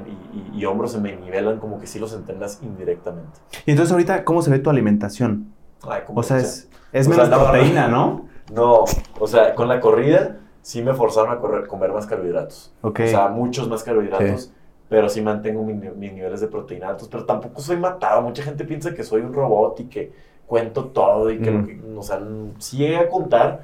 [0.55, 3.39] y- y hombros se me nivelan como que sí los entrenas indirectamente.
[3.65, 5.53] Y entonces ahorita, ¿cómo se ve tu alimentación?
[5.87, 8.27] Ay, O sea, es, es O menos sea, no, proteína, ¿no?
[8.51, 8.83] No,
[9.19, 12.73] o sea, con la corrida sí me forzaron a correr, comer más carbohidratos.
[12.81, 12.99] Ok.
[13.05, 14.51] O sea, muchos más carbohidratos,
[14.89, 18.21] pero sí mantengo mi- mis niveles de proteína altos, pero tampoco soy matado.
[18.21, 20.11] Mucha gente piensa que soy un robot y que
[20.47, 21.57] cuento todo y que, Mm.
[21.61, 22.19] lo que- o sea,
[22.57, 23.63] sí llegué a contar,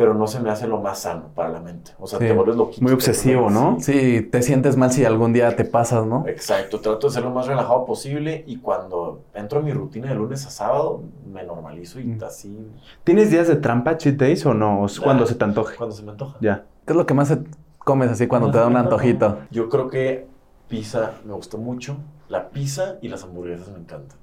[0.00, 1.90] pero no se me hace lo más sano para la mente.
[2.00, 2.24] O sea, Sí.
[2.24, 2.82] te vuelves loquito.
[2.82, 3.76] Muy obsesivo, ¿no?
[3.80, 6.24] Sí, te sientes mal si algún día te pasas, ¿no?
[6.26, 10.14] Exacto, trato de ser lo más relajado posible y cuando entro en mi rutina de
[10.14, 12.24] lunes a sábado, me normalizo y Mm.
[12.24, 12.66] así
[13.04, 14.80] ¿Tienes días de trampa, cheat days o no?
[14.80, 15.76] ¿O es cuando se te antoje?
[15.76, 16.38] cuando se me antoja.
[16.40, 16.64] Ya.
[16.86, 17.42] ¿Qué es lo que más se-
[17.80, 19.40] comes así cuando te da un antojito?
[19.50, 20.26] Yo creo que
[20.66, 21.98] pizza me gusta mucho.
[22.30, 24.16] La pizza y las hamburguesas me encantan.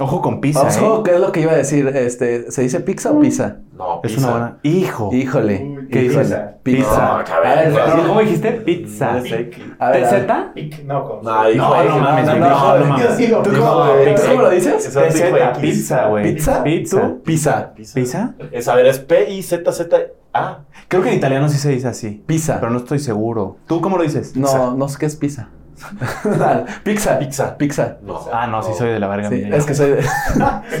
[0.00, 1.02] Ojo con pizza, Ojo, ¿eh?
[1.04, 1.86] ¿qué es lo que iba a decir?
[1.86, 3.58] Este, ¿Se dice pizza o pizza?
[3.72, 4.26] No, Es pizza.
[4.26, 4.58] una buena...
[4.64, 5.10] ¡Hijo!
[5.12, 5.86] Híjole.
[5.92, 6.20] ¿Qué pizza.
[6.22, 6.44] híjole?
[6.64, 7.18] Pizza.
[7.18, 7.98] No, cabrón.
[8.02, 8.52] No, ¿Cómo dijiste?
[8.52, 9.10] Pizza.
[9.12, 10.26] A ver, a ver.
[10.26, 10.84] ¿TZ?
[10.84, 14.42] No, con No, dijo No, no mames, no, no, no, ¿Tú cómo, eh, ¿tú cómo
[14.42, 14.84] lo dices?
[14.84, 16.34] TZ, pizza, güey.
[16.34, 16.64] ¿Pizza?
[16.64, 17.14] Pizza.
[17.24, 17.72] Pizza.
[17.74, 17.94] Pizza.
[17.94, 18.34] ¿Pizza?
[18.50, 20.58] Es, a ver, es P-I-Z-Z-A.
[20.88, 22.22] Creo que en italiano sí se dice así.
[22.26, 22.58] Pizza.
[22.58, 23.58] Pero no estoy seguro.
[23.68, 24.34] ¿Tú cómo lo dices?
[24.34, 25.50] No, no sé qué es pizza.
[26.84, 27.18] pizza.
[27.18, 27.56] Pizza.
[27.56, 27.96] Pizza.
[28.02, 28.20] No.
[28.32, 29.28] Ah, no, sí soy de la verga.
[29.28, 29.98] Sí, es que soy de...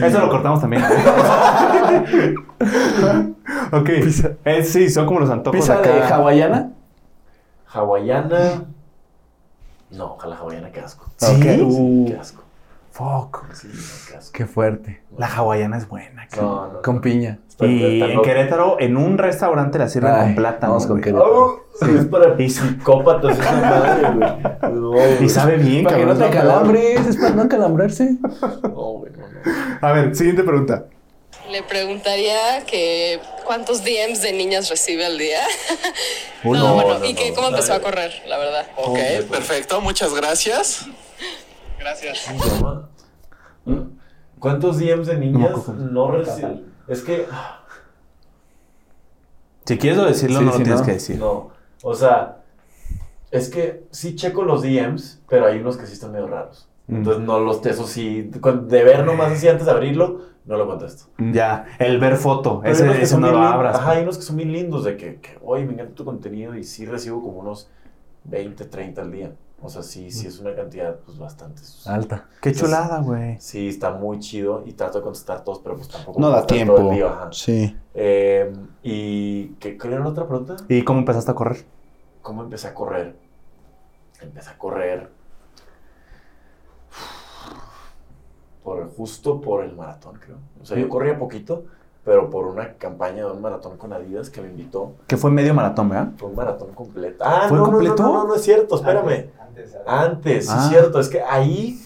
[0.06, 0.82] Eso lo cortamos también.
[3.72, 3.88] ok.
[4.44, 5.90] Eh, sí, son como los antojos ¿Pizza acá.
[5.92, 6.70] de hawaiana?
[7.66, 8.64] Hawaiana.
[9.90, 11.06] No, la hawaiana, qué asco.
[11.16, 11.26] ¿Sí?
[11.36, 11.44] Ok.
[11.62, 12.43] Uh, Qué asco.
[12.94, 13.52] Fuck.
[13.52, 15.02] Sí, no, qué fuerte.
[15.18, 16.28] La hawaiana es buena.
[16.36, 16.82] No, no.
[16.82, 17.40] Con piña.
[17.60, 18.22] Y en.
[18.22, 20.72] Querétaro, en un restaurante la sirven Ay, con plátano.
[20.74, 21.00] vamos con.
[21.00, 21.64] Querétaro.
[21.80, 24.72] Oh, Es para psicópatas esa madre, güey.
[24.74, 28.16] No, Y sabe bien, Para que no te calambres, es para no calambrarse.
[28.62, 29.78] No, güey, no, no.
[29.80, 30.86] A ver, siguiente pregunta.
[31.50, 35.40] Le preguntaría que cuántos DMs de niñas recibe al día.
[36.44, 36.58] Uno.
[36.60, 37.34] no, bueno, no, y que no.
[37.36, 38.66] cómo empezó a correr, la verdad.
[38.76, 38.98] Ok,
[39.30, 40.86] perfecto, muchas gracias.
[41.84, 42.26] Gracias.
[44.38, 46.64] ¿Cuántos DMs de niñas No, reciben?
[46.88, 47.26] Es que.
[49.66, 50.86] Si quieres decirlo, Sí, no lo tienes no.
[50.86, 51.18] que decir.
[51.18, 51.50] No.
[51.82, 52.38] O sea,
[53.30, 56.70] es que sí checo los DMs, pero hay unos que sí están medio raros.
[56.86, 56.96] Mm.
[56.96, 57.64] Entonces no los.
[57.66, 58.30] Eso sí.
[58.32, 61.04] De ver nomás así antes de abrirlo, no lo contesto.
[61.18, 62.60] Ya, el ver foto.
[62.62, 63.76] Pero Ese, son no lo abras.
[63.76, 66.54] Ajá, hay unos que son bien lindos de que, que oye, me encanta tu contenido
[66.56, 67.68] y sí recibo como unos
[68.24, 69.32] 20, 30 al día.
[69.62, 71.62] O sea, sí, sí es una cantidad, pues bastante.
[71.86, 72.28] Alta.
[72.42, 73.40] Qué chulada, güey.
[73.40, 76.74] Sí, está muy chido y trato de contestar todos, pero pues tampoco No da tiempo.
[76.74, 77.28] todo el día, ajá.
[77.32, 77.74] Sí.
[77.94, 78.52] Eh,
[78.82, 80.56] ¿Y qué, cuál era la otra pregunta?
[80.68, 81.64] ¿Y cómo empezaste a correr?
[82.20, 83.16] ¿Cómo empecé a correr?
[84.20, 85.10] Empecé a correr
[88.62, 90.38] por, justo por el maratón, creo.
[90.60, 91.64] O sea, yo corría poquito,
[92.04, 94.92] pero por una campaña de un maratón con Adidas que me invitó.
[95.06, 96.08] Que fue medio maratón, ¿verdad?
[96.18, 97.24] Fue un maratón completo.
[97.26, 98.02] Ah, ¿Fue no, no, completo?
[98.02, 99.30] No, no, no, no es cierto, espérame.
[99.40, 99.82] Antes, antes.
[99.86, 100.60] Antes, sí Ah.
[100.64, 101.00] es cierto.
[101.00, 101.80] Es que ahí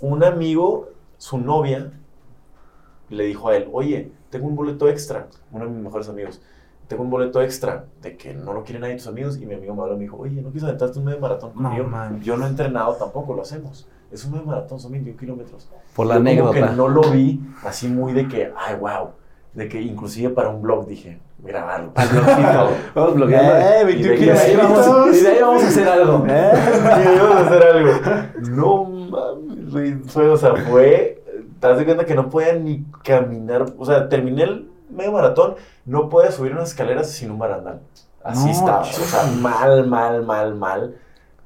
[0.00, 0.88] un amigo,
[1.18, 1.90] su novia,
[3.08, 6.40] le dijo a él, oye, tengo un boleto extra, uno de mis mejores amigos,
[6.88, 9.36] tengo un boleto extra de que no lo quieren nadie de tus amigos.
[9.38, 11.50] Y mi amigo me habló y me dijo, oye, ¿no quieres aventarte un medio maratón
[11.56, 11.88] No, conmigo?
[11.88, 12.20] man.
[12.20, 13.88] Yo no he entrenado, tampoco lo hacemos.
[14.12, 15.68] Es un medio maratón, son 21 kilómetros.
[15.96, 16.70] Por la Yo como anécdota.
[16.70, 19.08] que no lo vi así muy de que, ay, wow.
[19.56, 21.92] De que inclusive para un blog dije, grabarlo.
[22.94, 23.56] Vamos bloqueando.
[23.56, 26.26] Eh, Y 21 de Y de ahí vamos, y de ahí vamos a hacer algo.
[26.28, 26.52] Eh.
[27.04, 27.92] y íbamos a hacer algo.
[28.50, 30.28] No mames, güey.
[30.30, 31.22] O sea, fue.
[31.58, 33.64] Te das de cuenta que no podía ni caminar.
[33.78, 35.54] O sea, terminé el medio maratón,
[35.86, 37.80] no podía subir unas escaleras sin un barandal.
[38.22, 38.80] Así No, estaba.
[38.80, 40.96] O sea, mal, mal, mal, mal.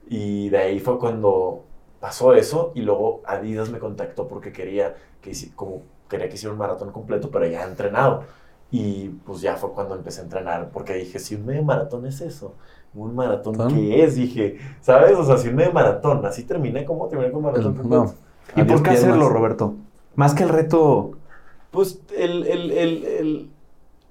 [0.09, 1.63] Y de ahí fue cuando
[2.01, 2.73] pasó eso.
[2.75, 7.31] Y luego Adidas me contactó porque quería que, como, quería que hiciera un maratón completo,
[7.31, 8.25] pero ya entrenado.
[8.73, 12.21] Y pues ya fue cuando empecé a entrenar, porque dije, si un medio maratón es
[12.21, 12.55] eso,
[12.95, 13.69] un maratón, ¿Ton?
[13.69, 14.15] ¿qué es?
[14.17, 15.17] Dije, ¿sabes?
[15.19, 18.05] O sea, si un medio maratón, así terminé, ¿cómo terminé con maratón completo?
[18.05, 18.63] No.
[18.63, 19.33] ¿Y por qué hacerlo, piernas.
[19.33, 19.75] Roberto?
[20.15, 21.13] Más que el reto.
[21.71, 23.51] Pues el, el, el, el-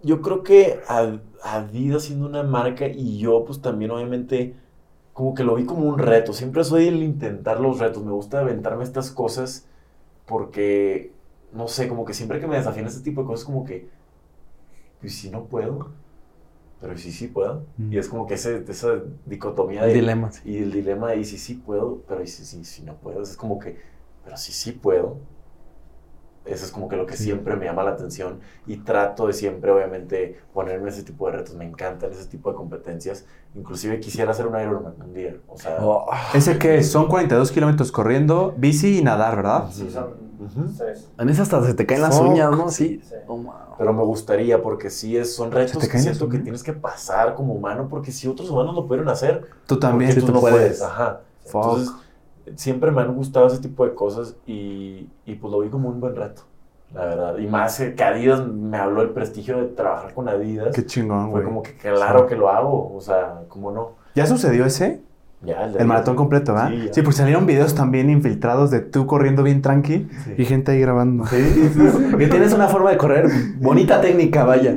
[0.04, 4.56] yo creo que Ad- Adidas siendo una marca y yo pues también obviamente
[5.14, 6.34] como que lo vi como un reto.
[6.34, 8.04] Siempre soy el intentar los retos.
[8.06, 9.68] Me gusta aventarme estas cosas
[10.26, 11.14] porque,
[11.54, 13.90] no sé, como que siempre que me desafían este tipo de cosas como que,
[15.02, 15.92] ¿y si no puedo?
[16.82, 17.66] Pero ¿y si sí puedo?
[17.78, 17.94] Mm.
[17.94, 19.94] Y es como que ese, esa dicotomía de...
[19.94, 20.42] Dilemas.
[20.46, 23.22] Y el dilema de, y si sí puedo, pero y si, si, si no puedo,
[23.22, 23.78] es como que,
[24.24, 25.18] pero si sí puedo,
[26.46, 27.26] eso es como que lo que Sí.
[27.26, 31.54] siempre me llama la atención y trato de siempre, obviamente, ponerme ese tipo de retos,
[31.56, 35.78] me encantan ese tipo de competencias, inclusive quisiera hacer un Ironman un día, o sea,
[35.82, 36.82] Oh, ¿Ese qué?
[36.82, 39.70] Son 42 kilómetros corriendo, bici y nadar, ¿verdad?
[39.70, 40.72] Sí, son Ujú.
[40.78, 41.10] tres.
[41.18, 42.28] en esa hasta se te caen las Fuck.
[42.30, 42.70] uñas, ¿no?
[42.70, 43.02] Sí.
[43.04, 43.16] Sí.
[43.28, 43.54] Oh, wow.
[43.78, 47.54] pero me gustaría porque sí es, son retos que siento que tienes que pasar como
[47.54, 50.12] humano, porque si otros humanos lo pudieron hacer, Tú también.
[50.14, 50.58] sí, tú tú no puedes.
[50.58, 51.22] puedes, ajá.
[51.46, 51.64] Fuck.
[51.66, 51.94] Entonces,
[52.56, 56.00] siempre me han gustado ese tipo de cosas y, y pues lo vi como un
[56.00, 56.44] buen reto,
[56.94, 57.38] la verdad.
[57.38, 60.74] Y más que Adidas me habló el prestigio de trabajar con Adidas.
[60.76, 61.44] Qué chingón, Fue güey.
[61.46, 62.26] como que claro Sí.
[62.30, 63.92] que lo hago, o sea, ¿cómo no?
[64.16, 65.02] ¿Ya sucedió ese?
[65.42, 66.70] Ya, de El maratón completo, ¿verdad?
[66.70, 70.34] Sí, Sí, porque salieron videos también infiltrados de tú corriendo bien tranqui Sí.
[70.38, 71.24] y gente ahí grabando.
[72.18, 73.28] Que tienes una forma de correr
[73.62, 74.76] bonita técnica, vaya.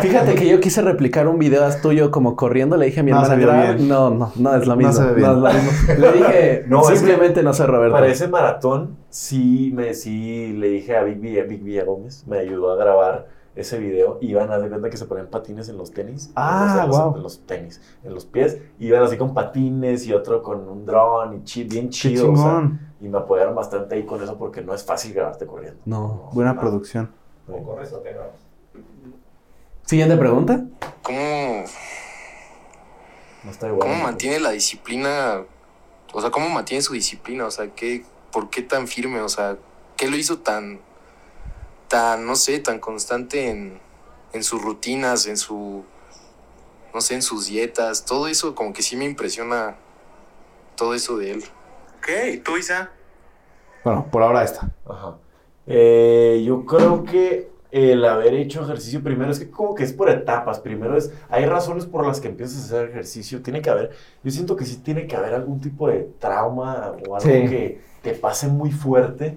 [0.00, 3.22] Fíjate que yo quise replicar un video tuyo como corriendo, le dije a mi No,
[3.24, 4.92] hermana, no, no, no es lo No mismo.
[4.92, 5.30] se ve bien.
[5.30, 5.70] es lo mismo.
[5.98, 7.94] Le dije, No, es que simplemente no sé, Roberto.
[7.94, 12.38] Para ese maratón, sí, me, sí le dije a Big Villa, Big Villa Gómez, me
[12.38, 14.18] ayudó a grabar ese video.
[14.20, 16.30] Iban a dar cuenta que se ponían patines en los tenis.
[16.34, 17.16] Ah, en los, en los- guau.
[17.16, 18.58] En los tenis, en los pies.
[18.78, 22.32] Iban así con patines y otro con un dron y chi- bien Qué chido.
[22.32, 22.70] o sea,
[23.00, 25.80] y me apoyaron bastante ahí con eso porque no es fácil grabarte corriendo.
[25.84, 26.30] No.
[26.32, 27.10] Buena producción.
[27.46, 28.30] ¿Cómo corres o te grabas?
[29.84, 30.64] Siguiente pregunta.
[31.02, 31.64] ¿Cómo,
[33.44, 33.80] No está igual.
[33.88, 35.42] cómo mantiene la disciplina?
[36.12, 37.44] O sea, ¿cómo mantiene su disciplina?
[37.46, 39.20] O sea, ¿qué, ¿por qué tan firme?
[39.20, 39.56] O sea,
[39.96, 40.80] ¿qué lo hizo tan,
[41.92, 43.78] tan, no sé, tan constante en,
[44.32, 45.84] en sus rutinas, en su,
[46.94, 48.06] no sé, en sus dietas?
[48.06, 49.76] Todo eso como que sí me impresiona
[50.74, 51.44] todo eso de él.
[51.98, 52.90] Ok, tú, Isa.
[53.84, 54.70] Bueno, por ahora está.
[54.88, 55.18] Ajá.
[55.66, 60.08] Eh, yo creo que el haber hecho ejercicio primero es que como que es por
[60.08, 60.60] etapas.
[60.60, 63.42] Primero es, hay razones por las que empiezas a hacer ejercicio.
[63.42, 63.90] Tiene que haber,
[64.24, 67.28] yo siento que sí tiene que haber algún tipo de trauma o algo Sí.
[67.48, 69.36] que te pase muy fuerte.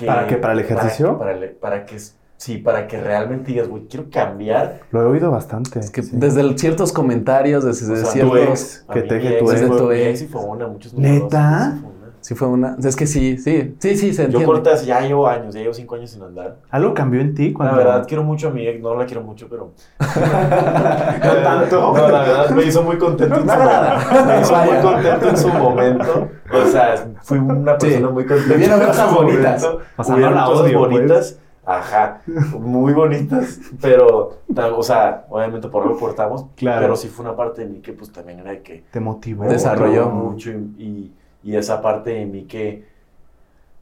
[0.00, 0.36] Que- ¿Para qué?
[0.36, 1.18] ¿Para el ejercicio?
[1.18, 1.96] Para, que- para el- para que,
[2.36, 4.80] sí, para que realmente digas, güey, quiero cambiar.
[4.90, 5.78] Lo he oído bastante.
[5.78, 6.10] Es que sí.
[6.14, 8.32] desde el- ciertos comentarios, desde O sea, ciertos...
[8.32, 9.62] tu ex, que te tu ex.
[9.66, 10.06] fue- Tu ex.
[10.08, 11.78] ex sí fue una, muchos ¿Neta?
[12.20, 12.76] Sí fue una.
[12.82, 14.46] Es que sí, sí, sí, sí, se Yo entiende.
[14.46, 16.56] corté hace, ya llevo años, ya llevo cinco años sin andar.
[16.70, 17.76] ¿Algo cambió en ti La cuando...?
[17.76, 19.72] verdad, quiero mucho a mi ex, no la quiero mucho, pero.
[20.00, 21.80] No tanto.
[21.94, 24.26] No, la verdad, me hizo muy contento en su momento.
[24.26, 26.28] Me hizo muy contento en su momento.
[26.52, 28.12] O sea, fui una persona Sí.
[28.14, 28.54] muy contenta.
[28.54, 29.62] Vivieron en cosas bonitas.
[29.62, 29.84] momento.
[29.96, 30.90] O sea, Hubieron no la cosas odio, pues.
[30.90, 31.38] bonitas.
[31.66, 32.22] Ajá,
[32.58, 34.38] muy bonitas, pero,
[34.76, 36.80] o sea, obviamente por algo cortamos, Claro.
[36.80, 39.44] pero sí fue una parte de mí que pues también era de que Te motivó.
[39.44, 40.08] Desarrolló.
[40.08, 42.84] mucho y, y- y esa parte de mí que,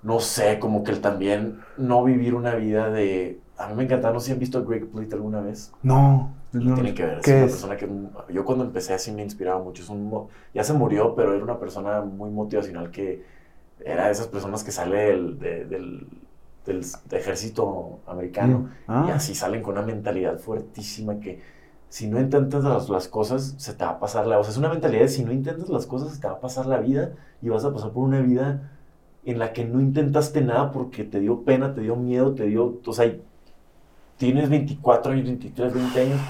[0.02, 3.40] no sé, como que el también no vivir una vida de...
[3.56, 5.72] A mí me encanta, no sé si han visto a Greg Plitt alguna vez.
[5.82, 6.32] No.
[6.52, 6.74] no.
[6.74, 7.51] Tienen que ver, es ¿Qué una es?
[7.51, 7.89] persona que
[8.32, 9.82] yo cuando empecé así me inspiraba mucho.
[9.82, 13.24] Es un, ya se murió, pero era una persona muy motivacional que
[13.85, 16.06] era de esas personas que sale del, de- del,
[16.66, 19.06] del ejército americano Ah.
[19.09, 21.40] y así salen con una mentalidad fuertísima que
[21.89, 24.39] si no intentas las, las cosas, se te va a pasar la...
[24.39, 26.40] O sea, es una mentalidad de si no intentas las cosas, se te va a
[26.40, 28.70] pasar la vida y vas a pasar por una vida
[29.24, 32.78] en la que no intentaste nada porque te dio pena, te dio miedo, te dio...
[32.85, 33.10] O sea,
[34.16, 36.20] tienes 24 años, 23, 20 años,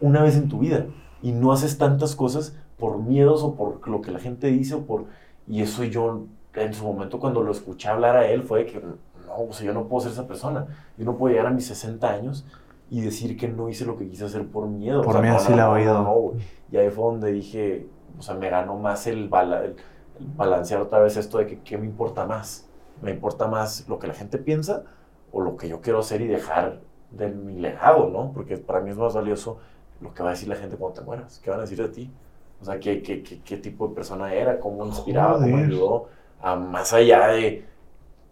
[0.00, 0.86] una vez en tu vida
[1.22, 4.82] y no haces tantas cosas por miedos o por lo que la gente dice o
[4.86, 5.06] por...
[5.48, 9.44] Y eso yo en su momento cuando lo escuché hablar a él fue que no,
[9.48, 10.66] o sea, yo no puedo ser esa persona.
[10.98, 12.44] Yo no puedo llegar a mis 60 años
[12.92, 15.00] y decir que no hice lo que quise hacer por miedo.
[15.00, 16.14] Por O sea, no, así no, la he oído.
[16.14, 16.32] no,
[16.70, 17.86] y ahí fue donde dije,
[18.18, 19.76] o sea, me ganó más el, bala- el-
[20.18, 22.68] el balancear otra vez esto de que qué me importa más.
[23.00, 24.84] Me importa más lo que la gente piensa
[25.32, 28.32] o lo que yo quiero hacer y dejar de mi legado, ¿no?
[28.32, 29.58] Porque para mí es más valioso
[30.00, 31.40] lo que va a decir la gente cuando te mueras.
[31.42, 32.12] ¿Qué van a decir de ti?
[32.60, 34.58] O sea, ¿qué, qué, qué, qué tipo de persona era?
[34.60, 35.40] ¿Cómo inspiraba?
[35.40, 35.66] ¿Cómo Joder.
[35.66, 36.08] ayudó?
[36.40, 37.64] A más allá de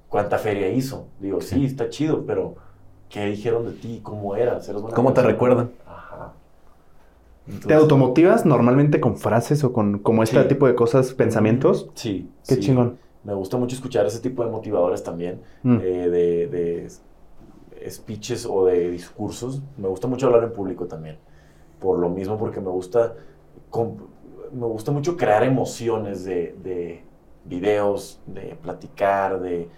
[0.08, 1.08] cuánta feria hizo.
[1.18, 2.56] Digo, sí, está chido, pero
[3.10, 4.00] ¿qué dijeron de ti?
[4.02, 4.66] ¿Cómo eras?
[4.68, 5.70] ¿Eres buena ¿Cómo te recuerdan?
[5.86, 6.32] Ajá.
[7.66, 10.48] ¿Te automotivas normalmente con frases o con como este Sí.
[10.48, 11.90] tipo de cosas, pensamientos?
[11.94, 12.30] Sí.
[12.48, 12.60] Qué sí.
[12.60, 12.98] chingón.
[13.24, 15.78] Me gusta mucho escuchar ese tipo de motivadores también, Mm.
[15.82, 19.62] eh, de, de speeches o de discursos.
[19.76, 21.18] Me gusta mucho hablar en público también,
[21.80, 23.14] por lo mismo, porque me gusta,
[24.52, 27.02] me gusta mucho crear emociones de, de
[27.44, 29.68] videos, de platicar, de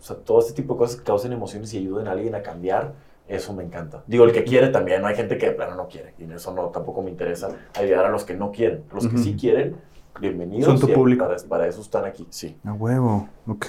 [0.00, 2.42] o sea, todo este tipo de cosas que causen emociones y ayuden a alguien a
[2.42, 2.94] cambiar.
[3.28, 4.02] Eso me encanta.
[4.08, 6.14] Digo, el que quiere también, no hay gente que de plano no quiere.
[6.18, 7.48] Y eso no, tampoco me interesa
[7.78, 8.82] ayudar a los que no quieren.
[8.90, 9.22] A los que Ujú.
[9.24, 9.76] sí quieren,
[10.20, 10.64] bienvenidos.
[10.64, 11.24] Son tu y público.
[11.26, 12.56] Para, para eso están aquí, sí.
[12.64, 13.28] A huevo.
[13.46, 13.66] Ok.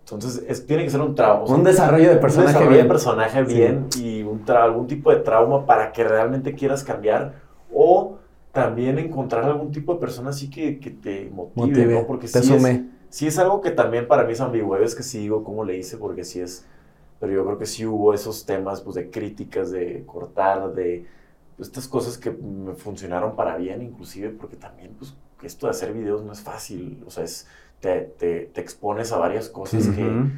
[0.00, 1.44] Entonces, es- tiene que ser un trauma.
[1.46, 2.82] Un desarrollo de Un personaje desarrollo bien.
[2.84, 3.54] de personaje Sí.
[3.54, 7.34] bien y un tra- algún tipo de trauma para que realmente quieras cambiar
[7.72, 8.16] o
[8.52, 12.06] también encontrar algún tipo de persona así que, que te motive, Motive, ¿no?
[12.06, 12.88] Porque te sí es, sume.
[13.14, 15.76] Sí es algo que también para mí es ambiguo, es que sí digo cómo le
[15.76, 16.66] hice porque sí es,
[17.20, 21.06] pero yo creo que sí hubo esos temas pues de críticas, de cortar, de
[21.56, 25.92] pues, estas cosas que me funcionaron para bien inclusive porque también pues esto de hacer
[25.92, 27.46] videos no es fácil, o sea, es,
[27.80, 30.30] te, te, te expones a varias cosas que Ujú.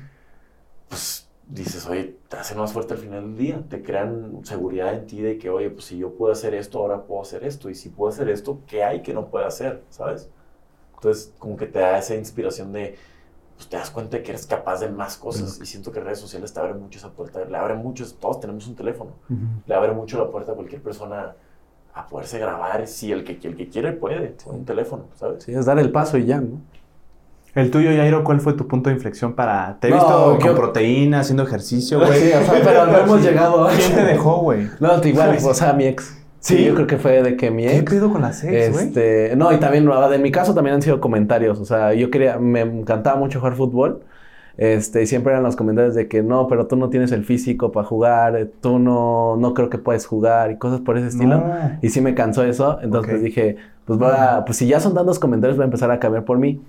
[0.89, 5.07] pues dices, oye, te hacen más fuerte al final del día, te crean seguridad en
[5.07, 7.75] ti de que, oye, pues si yo puedo hacer esto, ahora puedo hacer esto, y
[7.75, 9.85] si puedo hacer esto, ¿qué hay que no pueda hacer?
[9.91, 10.31] ¿Sabes?
[10.97, 12.97] Entonces, como que te da esa inspiración de,
[13.57, 16.19] pues te das cuenta de que eres capaz de más cosas, y siento que redes
[16.19, 19.13] sociales te abren mucho esa puerta, le abren mucho, todos tenemos un teléfono,
[19.67, 21.35] le abre mucho la puerta a cualquier persona
[21.95, 25.45] a poderse grabar, si el que, el que quiere puede, con un teléfono, ¿sabes?
[25.45, 26.61] Sí, es dar el paso y ya, ¿no?
[27.55, 29.79] El tuyo, Jairo, ¿cuál fue tu punto de inflexión para...
[29.81, 32.21] Te he No, visto yo- con proteína, haciendo ejercicio, güey.
[32.21, 33.67] Sí, o sea, pero no hemos llegado.
[33.75, 34.69] ¿Quién te dejó, güey?
[34.79, 36.15] No, igual, o sea, mi ex.
[36.47, 36.65] ¿Sí?
[36.65, 37.91] Yo creo que fue de que mi ¿Qué ex.
[37.91, 38.87] pedo con las ex, güey?
[38.87, 41.59] Este, no, y también, ah, en mi caso también han sido comentarios.
[41.61, 44.05] O sea, yo quería, me encantaba mucho jugar fútbol.
[44.59, 47.73] Este, y siempre eran los comentarios de que no, pero tú no tienes el físico
[47.73, 51.39] para jugar, eh, tú no, no creo que puedes jugar y cosas por ese estilo.
[51.39, 51.79] No.
[51.83, 52.79] Y sí me cansó eso.
[52.83, 53.21] Entonces Ok.
[53.21, 56.25] dije, pues voy a, pues si ya son tantos comentarios, voy a empezar a cambiar
[56.25, 56.63] por mí.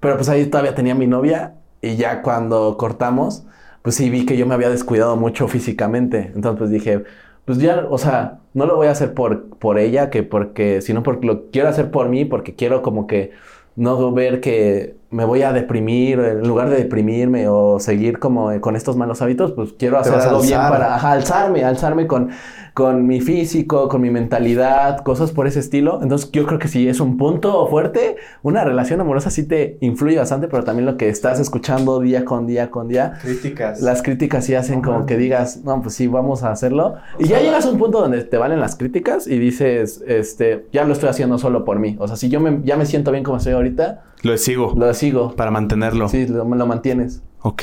[0.00, 3.46] Pero pues ahí todavía tenía mi novia y ya cuando cortamos,
[3.82, 6.32] pues sí vi que yo me había descuidado mucho físicamente.
[6.34, 7.04] Entonces pues dije,
[7.46, 11.02] pues ya, o sea, no lo voy a hacer por, por ella, que porque, sino
[11.02, 13.32] porque lo quiero hacer por mí, porque quiero como que
[13.76, 18.60] no ver que me voy a deprimir, en lugar de deprimirme o seguir como eh,
[18.60, 22.30] con estos malos hábitos, pues quiero hacer algo bien para ajá, alzarme, alzarme con,
[22.74, 25.98] con mi físico, con mi mentalidad, cosas por ese estilo.
[26.00, 30.16] Entonces yo creo que si es un punto fuerte, una relación amorosa sí te influye
[30.16, 33.80] bastante, pero también lo que estás escuchando día con día con día, Críticas.
[33.80, 36.94] las críticas sí hacen como que digas, no, pues sí, vamos a hacerlo.
[37.18, 40.84] Y ya llegas a un punto donde te valen las críticas y dices, este, ya
[40.84, 41.96] lo estoy haciendo solo por mí.
[41.98, 44.74] O sea, si yo me, ya me siento bien como estoy ahorita, Lo sigo.
[44.76, 45.34] lo sigo.
[45.34, 46.08] Para mantenerlo.
[46.08, 47.22] Sí, lo, lo mantienes.
[47.42, 47.62] Ok.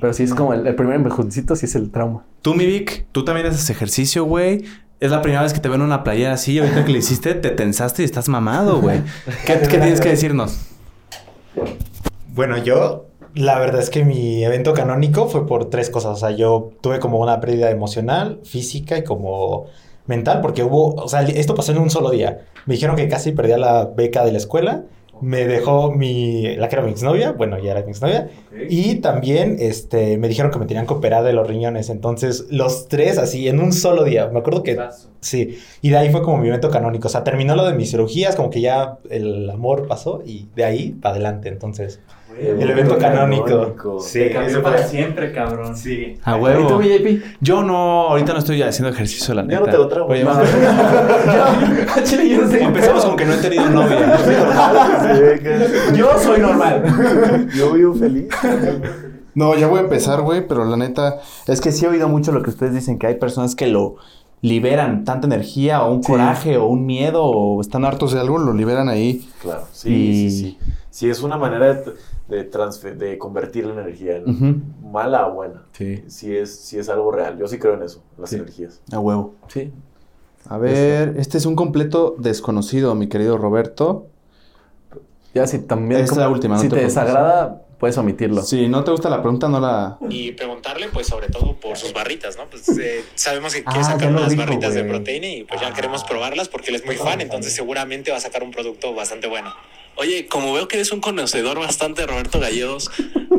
[0.00, 2.24] Pero sí es como el, el primer empujoncito, sí es el trauma.
[2.42, 4.64] Tú, mi Vic, tú también haces ejercicio, güey.
[5.00, 6.58] Es la primera vez que te veo en una playera así.
[6.58, 9.00] Ahorita que le hiciste, te tensaste y estás mamado, güey.
[9.46, 10.58] ¿Qué, qué tienes que decirnos?
[12.34, 16.12] Bueno, yo, la verdad es que mi evento canónico fue por tres cosas.
[16.12, 19.66] O sea, yo tuve como una pérdida emocional, física y como
[20.06, 22.46] mental, porque hubo, o sea, esto pasó en un solo día.
[22.66, 24.84] Me dijeron que casi perdía la beca de la escuela.
[25.20, 28.30] Me dejó mi, la que era mi exnovia, bueno, ya era mi exnovia.
[28.68, 31.90] Y también, este, me dijeron que me tenían que operar de los riñones.
[31.90, 34.28] Entonces, los tres así, en un solo día.
[34.28, 34.78] Me acuerdo que
[35.20, 37.08] Sí, y de ahí fue como mi evento canónico.
[37.08, 40.64] O sea, terminó lo de mis cirugías, como que ya el amor pasó y de
[40.64, 41.48] ahí para adelante.
[41.48, 42.00] Entonces,
[42.38, 44.00] el evento canónico.
[44.00, 45.76] Sí, Te cambió para siempre, cabrón.
[45.76, 46.18] Sí.
[46.24, 46.78] A ¿Y tú, huevo.
[46.78, 47.22] mi JP?
[47.40, 49.54] Yo no, ahorita no estoy haciendo ejercicio, la neta.
[49.54, 50.06] Ya no te lo traigo.
[50.08, 50.24] Oye,
[52.10, 52.56] Yo- yo.
[52.58, 54.18] Empezamos con que no he tenido novia.
[55.94, 57.48] Yo soy normal.
[57.54, 58.26] Yo vivo feliz.
[59.34, 62.32] No, ya voy a empezar, güey, pero la neta es que sí he oído mucho
[62.32, 63.96] lo que ustedes dicen, que hay personas que lo
[64.42, 68.52] liberan tanta energía o un coraje o un miedo o están hartos de algo, lo
[68.54, 69.28] liberan ahí.
[69.42, 70.58] Claro, sí, Y- sí, sí.
[70.90, 71.92] Sí, es una manera de,
[72.28, 75.62] de, transfer- de convertir la energía en mala o buena.
[75.72, 76.02] Sí.
[76.08, 77.38] Sí es, sí es algo real.
[77.38, 78.36] Yo sí creo en eso, las Sí.
[78.36, 78.80] energías.
[78.92, 79.34] A huevo.
[79.48, 79.70] Sí.
[80.48, 84.06] A ver, este es un completo desconocido, mi querido Roberto.
[85.32, 86.00] Ya si también...
[86.00, 88.42] Es la última, no Si te desagrada, puedes omitirlo.
[88.42, 89.98] Si no te gusta la pregunta, no la...
[90.10, 92.44] Y preguntarle, pues, sobre todo por sus barritas, ¿no?
[92.48, 95.60] Pues eh, sabemos que Ah, quiere ya sacar unas dijo, barritas de proteína y pues
[95.60, 98.94] ya queremos probarlas porque él es muy fan, entonces seguramente va a sacar un producto
[98.94, 99.54] bastante bueno.
[99.96, 102.90] Oye, como veo que eres un conocedor bastante de Roberto Gallegos,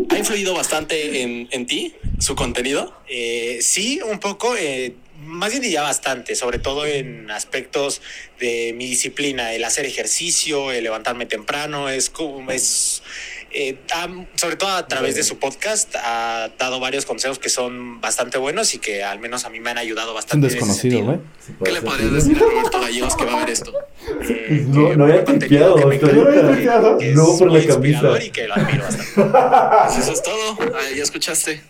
[0.09, 2.93] ¿ha influido bastante en, en ti su contenido?
[3.07, 8.01] Eh, sí, un poco, eh, más bien diría bastante, sobre todo en aspectos
[8.39, 13.03] de mi disciplina, el hacer ejercicio, el levantarme temprano, es como es...
[13.53, 17.99] eh, ha- sobre todo a través de su podcast ha dado varios consejos que son
[18.02, 20.48] bastante buenos y que al menos a mí me han ayudado un bastante.
[20.48, 21.19] ese desconocido, güey.
[21.64, 23.73] ¿Qué le podrías decir a Roberto Gallegos que va a ver esto?
[24.30, 26.15] Eh, No, que no había contenido que me encanta,
[26.48, 26.98] ahorita.
[26.99, 28.26] que es No, por la muy inspirador camisa.
[28.26, 29.11] y que lo admiro bastante.
[29.88, 30.57] Pues eso es todo.
[30.95, 31.61] Ya escuchaste.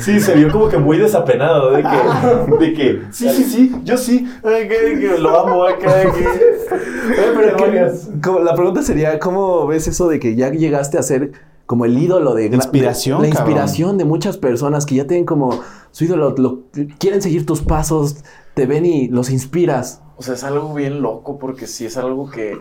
[0.00, 3.96] Sí, se vio como que muy desapenado de que, de que sí, sí, sí, yo
[3.96, 6.26] sí, ay, que, que lo amo acá, que...
[7.34, 11.32] Pero ¿qué- cómo- la pregunta sería, ¿cómo ves eso de que ya llegaste a ser
[11.66, 12.46] como el ídolo de...
[12.46, 13.50] Inspiración, de- La cabrón.
[13.52, 15.60] inspiración de muchas personas que ya tienen como
[15.92, 16.60] su ídolo, lo-
[16.98, 18.16] quieren seguir tus pasos,
[18.54, 20.02] te ven y los inspiras.
[20.16, 22.58] O sea, es algo bien loco porque sí es algo que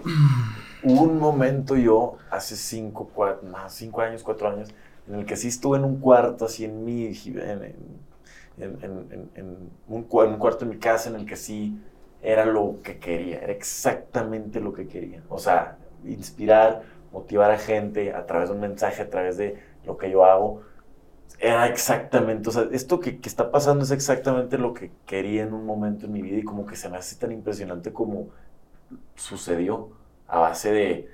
[0.83, 4.69] un momento yo, hace cinco, cuatro, más cinco años, cuatro años,
[5.09, 7.07] en el que sí estuve en un cuarto así en mi,
[8.57, 11.79] en, en- en- un, un cuarto en mi casa en el que sí
[12.21, 15.23] era lo que quería, era exactamente lo que quería.
[15.29, 19.97] O sea, inspirar, motivar a gente a través de un mensaje, a través de lo
[19.97, 20.61] que yo hago.
[21.39, 25.53] Era exactamente, o sea, esto que, que está pasando es exactamente lo que quería en
[25.53, 28.29] un momento en mi vida y como que se me hace tan impresionante como
[29.15, 29.89] sucedió
[30.27, 31.09] a base de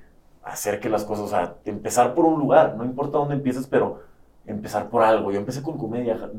[0.46, 4.04] hacer que las cosas, o sea, empezar por un lugar, no importa dónde empieces, pero
[4.48, 5.32] empezar por algo.
[5.34, 6.32] Yo empecé con comedia ja-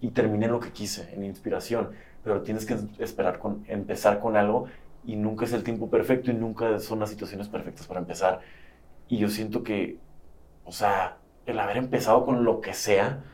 [0.00, 1.90] y terminé lo que quise, en inspiración,
[2.24, 4.66] pero tienes que esperar con, empezar con algo
[5.04, 8.40] y nunca es el tiempo perfecto y nunca son las situaciones perfectas para empezar.
[9.08, 10.00] Y yo siento que,
[10.64, 13.24] o sea, el haber empezado con lo que sea,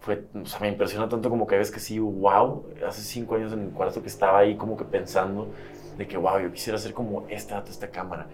[0.00, 3.52] fue, o sea, me impresiona tanto como que ves que sí, wow, hace cinco años
[3.52, 5.52] en el cuarto que estaba ahí como que pensando
[5.96, 8.28] de que, wow, yo quisiera hacer como esta, esta cámara.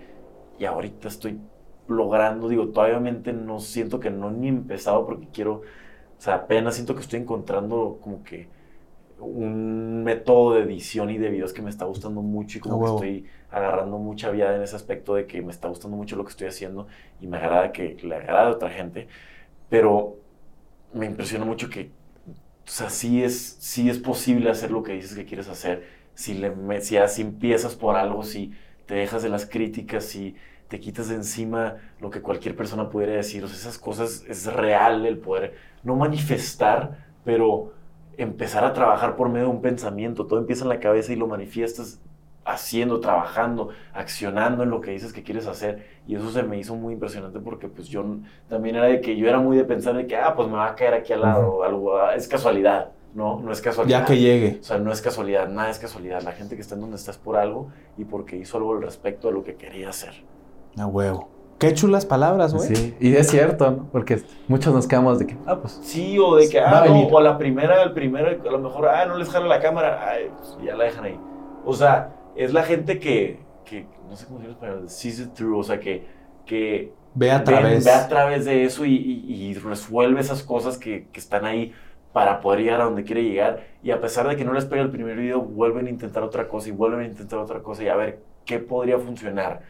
[0.59, 1.41] Y ahorita estoy
[1.89, 3.01] logrando, digo, todavía
[3.33, 5.63] no siento que no ni empezado porque quiero, o
[6.21, 8.49] sea, apenas siento que estoy encontrando como que
[9.19, 12.87] un método de edición y de videos que me está gustando mucho y como que
[12.87, 16.31] estoy agarrando mucha vida en ese aspecto de que me está gustando mucho lo que
[16.31, 16.89] estoy haciendo
[17.21, 19.09] y me agrada que le agrade a otra gente,
[19.69, 20.17] pero
[20.93, 21.91] me impresiona mucho que,
[22.67, 25.85] o sea, sí es, sí es posible hacer lo que dices que quieres hacer,
[26.15, 28.53] si, le, si, si empiezas por algo, si
[28.87, 30.37] te dejas de las críticas, si
[30.69, 34.51] te quitas de encima lo que cualquier persona pudiera decir, o sea, esas cosas es
[34.53, 37.73] real el poder, no manifestar, pero
[38.17, 41.27] empezar a trabajar por medio de un pensamiento, todo empieza en la cabeza y lo
[41.27, 42.01] manifiestas
[42.45, 45.87] haciendo, trabajando, accionando en lo que dices que quieres hacer.
[46.07, 48.05] Y eso se me hizo muy impresionante porque pues yo
[48.49, 50.69] también era de que yo era muy de pensar de que, ah, pues me va
[50.69, 53.41] a caer aquí al lado, algo, ah, es casualidad, ¿no?
[53.41, 54.01] No es casualidad.
[54.01, 54.59] Ya que llegue.
[54.61, 56.23] O sea, no es casualidad, nada es casualidad.
[56.23, 57.69] La gente que está en donde estás por algo
[57.99, 60.13] y porque hizo algo al respecto de lo que quería hacer.
[60.79, 61.29] A huevo.
[61.59, 62.75] Qué chulas palabras, güey.
[62.75, 63.89] Sí, y es cierto, ¿no?
[63.93, 65.79] Porque muchos nos quedamos de que, ah, pues.
[65.83, 68.59] Sí, o de que, a ah, no, o a la primera, el primero, a lo
[68.59, 71.21] mejor, ah, no les jala la cámara, ay, pues, ya la dejan ahí.
[71.65, 75.35] O sea, es la gente que, que no sé cómo decirlo en español, sees it
[75.35, 76.05] through, o sea, que,
[76.47, 77.85] que Ve a ven- través.
[77.85, 81.73] ve a través de eso y, y- y resuelve esas cosas que, que están ahí
[82.13, 83.65] para poder llegar a donde quiere llegar.
[83.83, 86.49] Y a pesar de que no les pega el primer video, vuelven a intentar otra
[86.49, 89.63] cosa y vuelven a intentar otra cosa y a ver qué podría funcionar.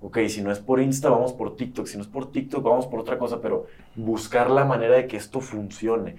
[0.00, 1.86] Ok, si no es por Insta, vamos por TikTok.
[1.86, 3.66] Si no es por TikTok, vamos por otra cosa, pero
[3.96, 6.16] buscar la manera de que esto funcione.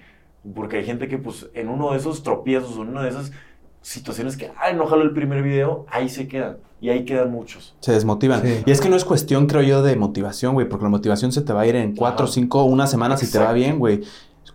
[0.54, 3.32] Porque hay gente que, pues, en uno de esos tropiezos, en una de esas
[3.80, 6.58] situaciones que, ay, no jalo el primer video, ahí se quedan.
[6.82, 7.74] Y ahí quedan muchos.
[7.80, 8.42] Se desmotivan.
[8.42, 8.62] Sí.
[8.64, 11.42] Y es que no es cuestión, creo yo, de motivación, güey, porque la motivación se
[11.42, 12.32] te va a ir en cuatro, Ajá.
[12.32, 14.00] cinco, una semana si te va bien, güey.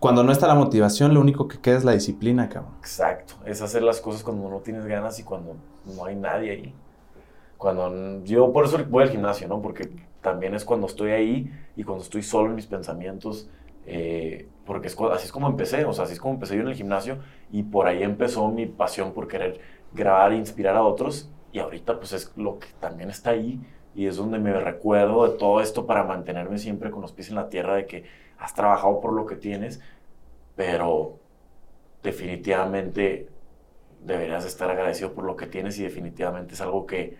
[0.00, 2.74] Cuando no está la motivación, lo único que queda es la disciplina, cabrón.
[2.80, 3.34] Exacto.
[3.44, 6.74] Es hacer las cosas cuando no tienes ganas y cuando no hay nadie ahí.
[7.56, 9.62] Cuando yo por eso voy al gimnasio, ¿no?
[9.62, 9.90] Porque
[10.20, 13.48] también es cuando estoy ahí y cuando estoy solo en mis pensamientos.
[13.86, 16.68] eh, porque es, así es como empecé, o sea, así es como empecé yo en
[16.68, 17.18] el gimnasio
[17.52, 19.60] y por ahí empezó mi pasión por querer
[19.92, 23.60] grabar e inspirar a otros y ahorita pues es lo que también está ahí
[23.94, 27.36] y es donde me recuerdo de todo esto para mantenerme siempre con los pies en
[27.36, 28.04] la tierra de que
[28.38, 29.80] has trabajado por lo que tienes,
[30.54, 31.18] pero
[32.02, 33.28] definitivamente
[34.04, 37.16] deberías estar agradecido por lo que tienes y definitivamente es algo que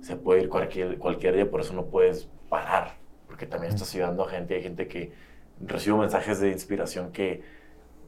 [0.00, 4.24] se puede ir cualquier, cualquier día, por eso no puedes parar, porque también estás ayudando
[4.24, 5.12] a gente, hay gente que
[5.60, 7.42] recibo mensajes de inspiración que,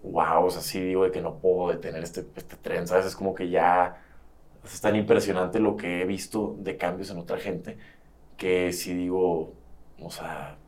[0.03, 3.07] wow, o sea, sí digo de que no puedo detener este, este tren, ¿sabes?
[3.07, 4.03] Es como que ya
[4.65, 7.79] es tan impresionante lo que he visto de cambios en otra gente
[8.37, 9.55] que sí digo,
[10.01, 10.59] o sea,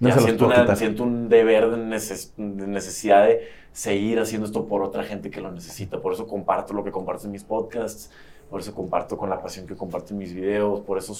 [0.00, 4.46] No ya se siento, una- siento un deber de, neces- de necesidad de seguir haciendo
[4.46, 6.00] esto por otra gente que lo necesita.
[6.00, 8.10] Por eso comparto lo que comparto en mis podcasts,
[8.50, 11.14] por eso comparto con la pasión que comparto en mis videos, por eso,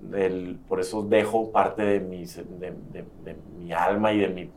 [0.00, 4.50] del- por eso dejo parte de, mis, de, de- mi alma y de mi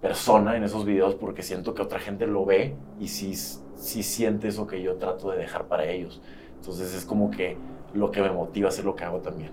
[0.00, 3.34] persona en esos videos porque siento que otra gente lo ve y sí,
[3.76, 6.22] sí siente eso que yo trato de dejar para ellos.
[6.56, 7.56] Entonces es como que
[7.94, 9.52] lo que me motiva a hacer lo que hago también.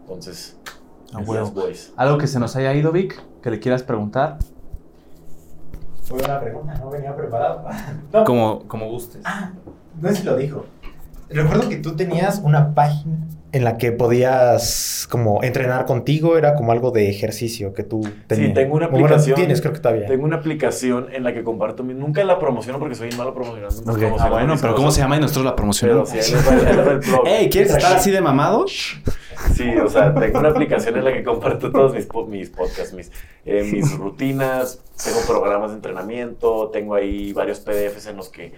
[0.00, 0.60] Entonces,
[1.12, 1.46] A así huevo.
[1.46, 1.92] es, boys.
[1.96, 3.20] ¿Algo que se nos haya ido, Vic?
[3.42, 4.38] ¿Que le quieras preguntar?
[6.02, 7.64] Fue una pregunta, no venía preparado.
[8.12, 9.22] No, Como, como gustes.
[10.00, 10.66] no sé si lo dijo.
[11.30, 13.16] Recuerdo que tú tenías una página
[13.54, 18.48] en la que podías como entrenar contigo, era como algo de ejercicio que tú tenías.
[18.48, 19.36] Sí, tengo una Bueno, aplicación.
[19.36, 20.06] tienes, creo que todavía.
[20.06, 21.94] Tengo una aplicación en la que comparto mi...
[21.94, 23.76] Nunca la promociono porque soy malo promocionando.
[23.80, 23.84] Ok.
[23.98, 25.16] promocionando Ah, bueno, pero ¿cómo se llama?
[25.16, 26.08] Y nosotros la Pero promocionamos.
[26.10, 27.00] sí, el.
[27.26, 28.64] Ey, ¿quieres estar así de mamado?
[29.54, 32.94] Sí, o sea, tengo una aplicación en la que comparto todos mis, po- mis podcasts,
[32.94, 33.10] mis,
[33.44, 38.52] eh, mis rutinas, tengo programas de entrenamiento, tengo ahí varios PDFs en los que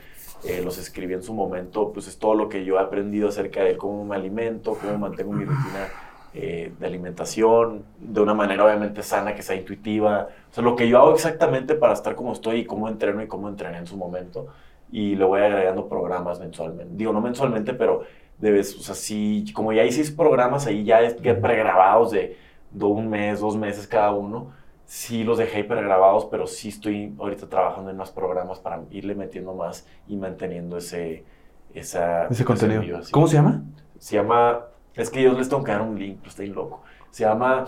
[0.46, 3.62] eh, los escribí en su momento, pues es todo lo que yo he aprendido acerca
[3.62, 5.88] de cómo me alimento, cómo mantengo mi rutina
[6.34, 10.88] eh, de alimentación, de una manera obviamente sana, que sea intuitiva, o sea, lo que
[10.88, 13.96] yo hago exactamente para estar como estoy y cómo entreno y cómo entrené en su
[13.96, 14.46] momento,
[14.92, 18.04] y le voy agregando programas mensualmente, digo, no mensualmente, pero
[18.38, 22.36] debes, o sea, sí, como ya seis programas ahí ya que pregrabados de,
[22.70, 24.52] de un mes, dos meses cada uno,
[24.86, 29.52] sí los dejé pregrabados, pero sí estoy ahorita trabajando en más programas para irle metiendo
[29.54, 31.24] más y manteniendo ese,
[31.74, 32.80] esa, Ese contenido.
[32.80, 33.00] envío.
[33.10, 33.62] ¿Cómo se llama?
[33.98, 34.60] Se llama,
[34.94, 36.82] es que yo les tengo que dar un link, pero estoy loco.
[37.10, 37.64] Se llama,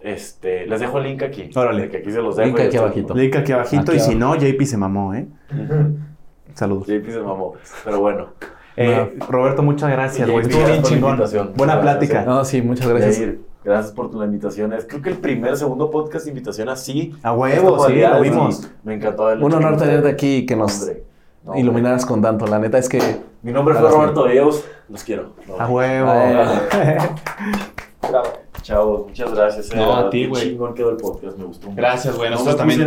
[0.00, 1.50] este, les dejo el link aquí.
[1.54, 1.82] Órale.
[1.82, 2.48] de Que aquí se los dejo.
[2.48, 3.14] Link aquí abajito.
[3.14, 3.92] Link aquí abajito.
[3.92, 5.26] Aquí y si no, JP se mamó, ¿eh?
[6.54, 6.86] Saludos.
[6.86, 7.54] JP se mamó.
[7.84, 8.28] Pero bueno,
[8.78, 10.44] Eh, Roberto, muchas gracias, güey.
[10.46, 11.52] Estuvo bien.
[11.54, 12.24] Buena plática.
[12.24, 13.34] No, sí, muchas gracias.
[13.66, 14.72] Gracias por tu la invitación.
[14.74, 17.12] Es creo que el primer, segundo podcast de invitación así.
[17.24, 18.70] A huevo, sí, lo vimos.
[18.84, 21.02] Me encantó haberlo Un honor tenerte aquí y que nos Hombre,
[21.44, 22.46] no, iluminaras con tanto.
[22.46, 23.00] La neta es que.
[23.42, 23.90] Mi nombre fue.
[23.90, 24.64] Roberto Gallegos.
[24.88, 25.32] Los quiero.
[25.48, 26.12] No, A huevo.
[28.62, 29.72] Chavos, muchas gracias.
[29.72, 30.50] eh, No, a ti, güey.
[30.50, 31.36] chingón quedó el podcast.
[31.36, 31.68] Me gustó.
[31.74, 32.30] Gracias, güey.
[32.30, 32.78] No Nosotros también.